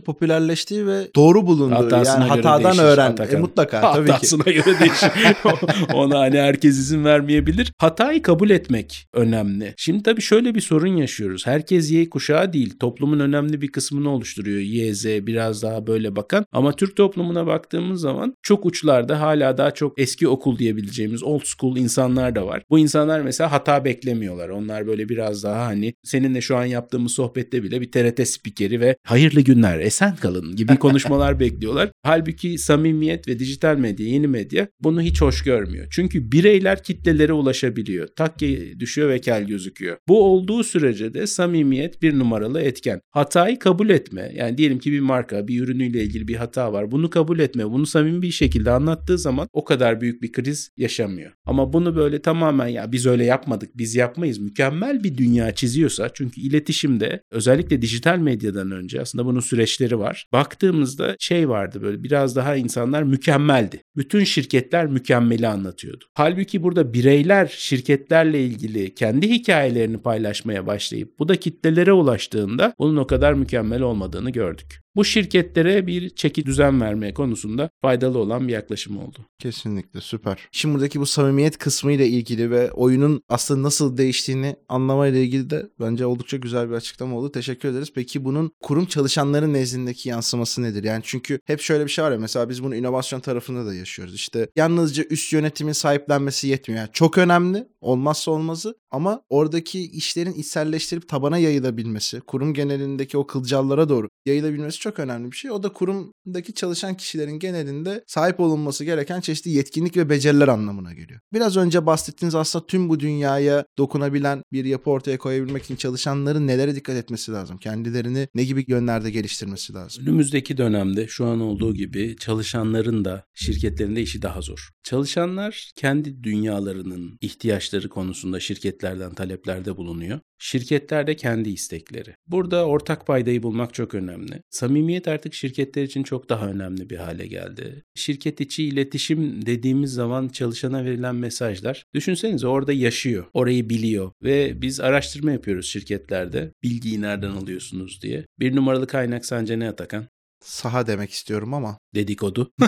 popülerleştiği 0.00 0.86
ve 0.86 1.08
doğru 1.16 1.46
bulunduğu. 1.46 1.74
Hatasına 1.74 2.26
yani 2.26 2.28
hatadan 2.28 2.78
öğren. 2.78 3.16
E, 3.32 3.36
mutlaka 3.36 3.92
tabii 3.92 4.06
ki. 4.06 4.12
Hatasına 4.12 4.52
göre 4.52 4.80
değişir. 4.80 5.10
Ona 5.94 6.18
hani 6.18 6.38
herkes 6.38 6.78
izin 6.78 7.04
vermeyebilir. 7.04 7.72
Hatayı 7.78 8.22
kabul 8.22 8.50
etmek 8.50 9.08
önemli. 9.12 9.74
Şimdi 9.76 10.02
tabii 10.02 10.22
şöyle 10.22 10.54
bir 10.54 10.60
sorun 10.60 10.96
yaşıyoruz. 10.96 11.46
Herkes 11.46 11.90
Y 11.90 12.10
kuşağı 12.10 12.52
değil. 12.52 12.78
Toplumun 12.80 13.20
önemli 13.20 13.60
bir 13.60 13.68
kısmını 13.68 14.10
oluşturuyor. 14.10 14.60
Y, 14.60 14.94
Z 14.94 15.04
biraz 15.04 15.62
daha 15.62 15.86
böyle 15.86 16.16
bakan. 16.16 16.46
Ama 16.52 16.72
Türk 16.72 16.96
toplumuna 16.96 17.46
baktığımız 17.46 18.00
zaman 18.00 18.34
çok 18.42 18.66
uçlarda 18.66 19.20
hala 19.20 19.58
daha 19.58 19.70
çok 19.70 20.00
eski 20.00 20.28
okul 20.28 20.58
diyebileceğimiz 20.58 21.22
old 21.22 21.42
school 21.44 21.76
insanlar 21.76 22.34
da 22.34 22.46
var. 22.46 22.62
Bu 22.70 22.78
insanlar 22.78 23.20
mesela 23.20 23.52
hata 23.52 23.84
beklemiyorlar. 23.84 24.48
Onlar 24.48 24.86
böyle 24.86 25.08
biraz 25.08 25.42
daha 25.42 25.66
hani 25.66 25.94
seninle 26.04 26.40
şu 26.40 26.56
an 26.56 26.64
yaptığımız 26.64 27.12
sohbette 27.12 27.62
bile 27.62 27.80
bir 27.80 27.92
TRT 27.98 28.28
spikeri 28.28 28.80
ve 28.80 28.96
hayırlı 29.04 29.40
günler, 29.40 29.78
esen 29.80 30.16
kalın 30.16 30.56
gibi 30.56 30.76
konuşmalar 30.78 31.40
bekliyorlar. 31.40 31.90
Halbuki 32.02 32.58
samimiyet 32.58 33.28
ve 33.28 33.38
dijital 33.38 33.76
medya, 33.76 34.06
yeni 34.06 34.26
medya 34.26 34.68
bunu 34.80 35.02
hiç 35.02 35.20
hoş 35.20 35.42
görmüyor. 35.42 35.86
Çünkü 35.90 36.32
bireyler 36.32 36.82
kitlelere 36.82 37.32
ulaşabiliyor. 37.32 38.08
Takke 38.16 38.80
düşüyor 38.80 39.08
ve 39.08 39.20
kel 39.20 39.44
gözüküyor. 39.44 39.96
Bu 40.08 40.24
olduğu 40.24 40.64
sürece 40.64 41.14
de 41.14 41.26
samimiyet 41.26 42.02
bir 42.02 42.18
numaralı 42.18 42.60
etken. 42.60 43.00
Hatayı 43.10 43.58
kabul 43.58 43.90
etme. 43.90 44.32
Yani 44.34 44.58
diyelim 44.58 44.78
ki 44.78 44.92
bir 44.92 45.00
marka, 45.00 45.48
bir 45.48 45.60
ürünüyle 45.60 46.02
ilgili 46.02 46.28
bir 46.28 46.36
hata 46.36 46.72
var. 46.72 46.90
Bunu 46.90 47.10
kabul 47.10 47.38
etme. 47.38 47.70
Bunu 47.70 47.86
samimi 47.86 48.22
bir 48.22 48.30
şekilde 48.30 48.70
anlattığı 48.70 49.18
zaman 49.18 49.48
o 49.52 49.64
kadar 49.64 50.00
büyük 50.00 50.22
bir 50.22 50.32
kriz 50.32 50.70
yaşamıyor. 50.76 51.32
Ama 51.46 51.72
bunu 51.72 51.96
böyle 51.96 52.22
tamamen 52.22 52.68
ya 52.68 52.92
biz 52.92 53.06
öyle 53.06 53.24
yapmadık, 53.24 53.70
biz 53.78 53.94
yapmayız. 53.94 54.38
Mükemmel 54.38 55.04
bir 55.04 55.16
dünya 55.16 55.54
çiziyorsa 55.54 56.10
çünkü 56.14 56.40
iletişimde 56.40 57.22
özellikle 57.30 57.82
dijital 57.88 58.18
medyadan 58.18 58.70
önce 58.70 59.00
aslında 59.00 59.24
bunun 59.24 59.40
süreçleri 59.40 59.98
var. 59.98 60.28
Baktığımızda 60.32 61.16
şey 61.18 61.48
vardı 61.48 61.82
böyle 61.82 62.02
biraz 62.02 62.36
daha 62.36 62.56
insanlar 62.56 63.02
mükemmeldi. 63.02 63.82
Bütün 63.96 64.24
şirketler 64.24 64.86
mükemmeli 64.86 65.48
anlatıyordu. 65.48 66.04
Halbuki 66.14 66.62
burada 66.62 66.92
bireyler 66.92 67.46
şirketlerle 67.46 68.44
ilgili 68.44 68.94
kendi 68.94 69.30
hikayelerini 69.30 69.98
paylaşmaya 69.98 70.66
başlayıp 70.66 71.18
bu 71.18 71.28
da 71.28 71.36
kitlelere 71.36 71.92
ulaştığında 71.92 72.74
bunun 72.78 72.96
o 72.96 73.06
kadar 73.06 73.32
mükemmel 73.32 73.82
olmadığını 73.82 74.30
gördük. 74.30 74.80
Bu 74.96 75.04
şirketlere 75.04 75.86
bir 75.86 76.10
çeki 76.10 76.46
düzen 76.46 76.80
vermeye 76.80 77.14
konusunda 77.14 77.70
faydalı 77.82 78.18
olan 78.18 78.48
bir 78.48 78.52
yaklaşım 78.52 78.98
oldu. 78.98 79.18
Kesinlikle 79.38 80.00
süper. 80.00 80.48
Şimdi 80.52 80.74
buradaki 80.74 81.00
bu 81.00 81.06
samimiyet 81.06 81.58
kısmı 81.58 81.92
ile 81.92 82.08
ilgili 82.08 82.50
ve 82.50 82.72
oyunun 82.72 83.22
aslında 83.28 83.62
nasıl 83.62 83.96
değiştiğini 83.96 84.56
anlamayla 84.68 85.20
ilgili 85.20 85.50
de 85.50 85.70
bence 85.80 86.06
oldukça 86.06 86.36
güzel 86.36 86.70
bir 86.70 86.74
açıklama 86.74 87.16
oldu. 87.16 87.32
Teşekkür 87.32 87.68
ederiz. 87.68 87.92
Peki 87.94 88.24
bunun 88.24 88.50
kurum 88.62 88.86
çalışanların 88.86 89.52
nezdindeki 89.52 90.08
yansıması 90.08 90.62
nedir? 90.62 90.84
Yani 90.84 91.00
çünkü 91.04 91.40
hep 91.44 91.60
şöyle 91.60 91.84
bir 91.84 91.90
şey 91.90 92.04
var 92.04 92.12
ya 92.12 92.18
mesela 92.18 92.48
biz 92.48 92.64
bunu 92.64 92.76
inovasyon 92.76 93.20
tarafında 93.20 93.66
da 93.66 93.74
yaşıyoruz. 93.74 94.14
İşte 94.14 94.48
yalnızca 94.56 95.04
üst 95.10 95.32
yönetimin 95.32 95.72
sahiplenmesi 95.72 96.48
yetmiyor. 96.48 96.80
Yani 96.80 96.90
çok 96.92 97.18
önemli 97.18 97.68
olmazsa 97.80 98.30
olmazı 98.30 98.74
ama 98.90 99.22
oradaki 99.28 99.90
işlerin 99.90 100.32
içselleştirip 100.32 101.08
tabana 101.08 101.38
yayılabilmesi, 101.38 102.20
kurum 102.20 102.54
genelindeki 102.54 103.18
o 103.18 103.26
kılcallara 103.26 103.88
doğru 103.88 104.08
yayılabilmesi 104.26 104.77
çok 104.80 104.98
önemli 104.98 105.30
bir 105.30 105.36
şey. 105.36 105.50
O 105.50 105.62
da 105.62 105.72
kurumdaki 105.72 106.54
çalışan 106.54 106.96
kişilerin 106.96 107.38
genelinde 107.38 108.04
sahip 108.06 108.40
olunması 108.40 108.84
gereken 108.84 109.20
çeşitli 109.20 109.50
yetkinlik 109.50 109.96
ve 109.96 110.10
beceriler 110.10 110.48
anlamına 110.48 110.92
geliyor. 110.92 111.20
Biraz 111.32 111.56
önce 111.56 111.86
bahsettiğiniz 111.86 112.34
aslında 112.34 112.66
tüm 112.66 112.88
bu 112.88 113.00
dünyaya 113.00 113.64
dokunabilen 113.78 114.42
bir 114.52 114.64
yapı 114.64 114.90
ortaya 114.90 115.18
koyabilmek 115.18 115.64
için 115.64 115.76
çalışanların 115.76 116.46
nelere 116.46 116.74
dikkat 116.74 116.96
etmesi 116.96 117.32
lazım? 117.32 117.58
Kendilerini 117.58 118.28
ne 118.34 118.44
gibi 118.44 118.64
yönlerde 118.68 119.10
geliştirmesi 119.10 119.72
lazım? 119.72 120.02
Önümüzdeki 120.06 120.56
dönemde 120.56 121.06
şu 121.06 121.26
an 121.26 121.40
olduğu 121.40 121.74
gibi 121.74 122.16
çalışanların 122.20 123.04
da 123.04 123.24
şirketlerin 123.34 123.96
de 123.96 124.02
işi 124.02 124.22
daha 124.22 124.40
zor. 124.40 124.70
Çalışanlar 124.82 125.70
kendi 125.76 126.24
dünyalarının 126.24 127.18
ihtiyaçları 127.20 127.88
konusunda 127.88 128.40
şirketlerden 128.40 129.14
taleplerde 129.14 129.76
bulunuyor. 129.76 130.20
Şirketler 130.38 131.06
de 131.06 131.16
kendi 131.16 131.50
istekleri. 131.50 132.14
Burada 132.26 132.66
ortak 132.66 133.06
paydayı 133.06 133.42
bulmak 133.42 133.74
çok 133.74 133.94
önemli. 133.94 134.42
Samimiyet 134.68 135.08
artık 135.08 135.34
şirketler 135.34 135.82
için 135.82 136.02
çok 136.02 136.28
daha 136.28 136.48
önemli 136.48 136.90
bir 136.90 136.96
hale 136.96 137.26
geldi. 137.26 137.82
Şirket 137.94 138.40
içi 138.40 138.64
iletişim 138.64 139.46
dediğimiz 139.46 139.92
zaman 139.92 140.28
çalışana 140.28 140.84
verilen 140.84 141.14
mesajlar 141.14 141.84
düşünsenize 141.94 142.46
orada 142.46 142.72
yaşıyor, 142.72 143.24
orayı 143.34 143.70
biliyor 143.70 144.10
ve 144.22 144.62
biz 144.62 144.80
araştırma 144.80 145.32
yapıyoruz 145.32 145.66
şirketlerde. 145.66 146.52
Bilgiyi 146.62 147.00
nereden 147.02 147.30
alıyorsunuz 147.30 148.02
diye. 148.02 148.24
Bir 148.40 148.56
numaralı 148.56 148.86
kaynak 148.86 149.26
sence 149.26 149.58
ne 149.58 149.68
Atakan? 149.68 150.06
Saha 150.40 150.86
demek 150.86 151.10
istiyorum 151.10 151.54
ama. 151.54 151.78
dedikodu. 151.94 152.52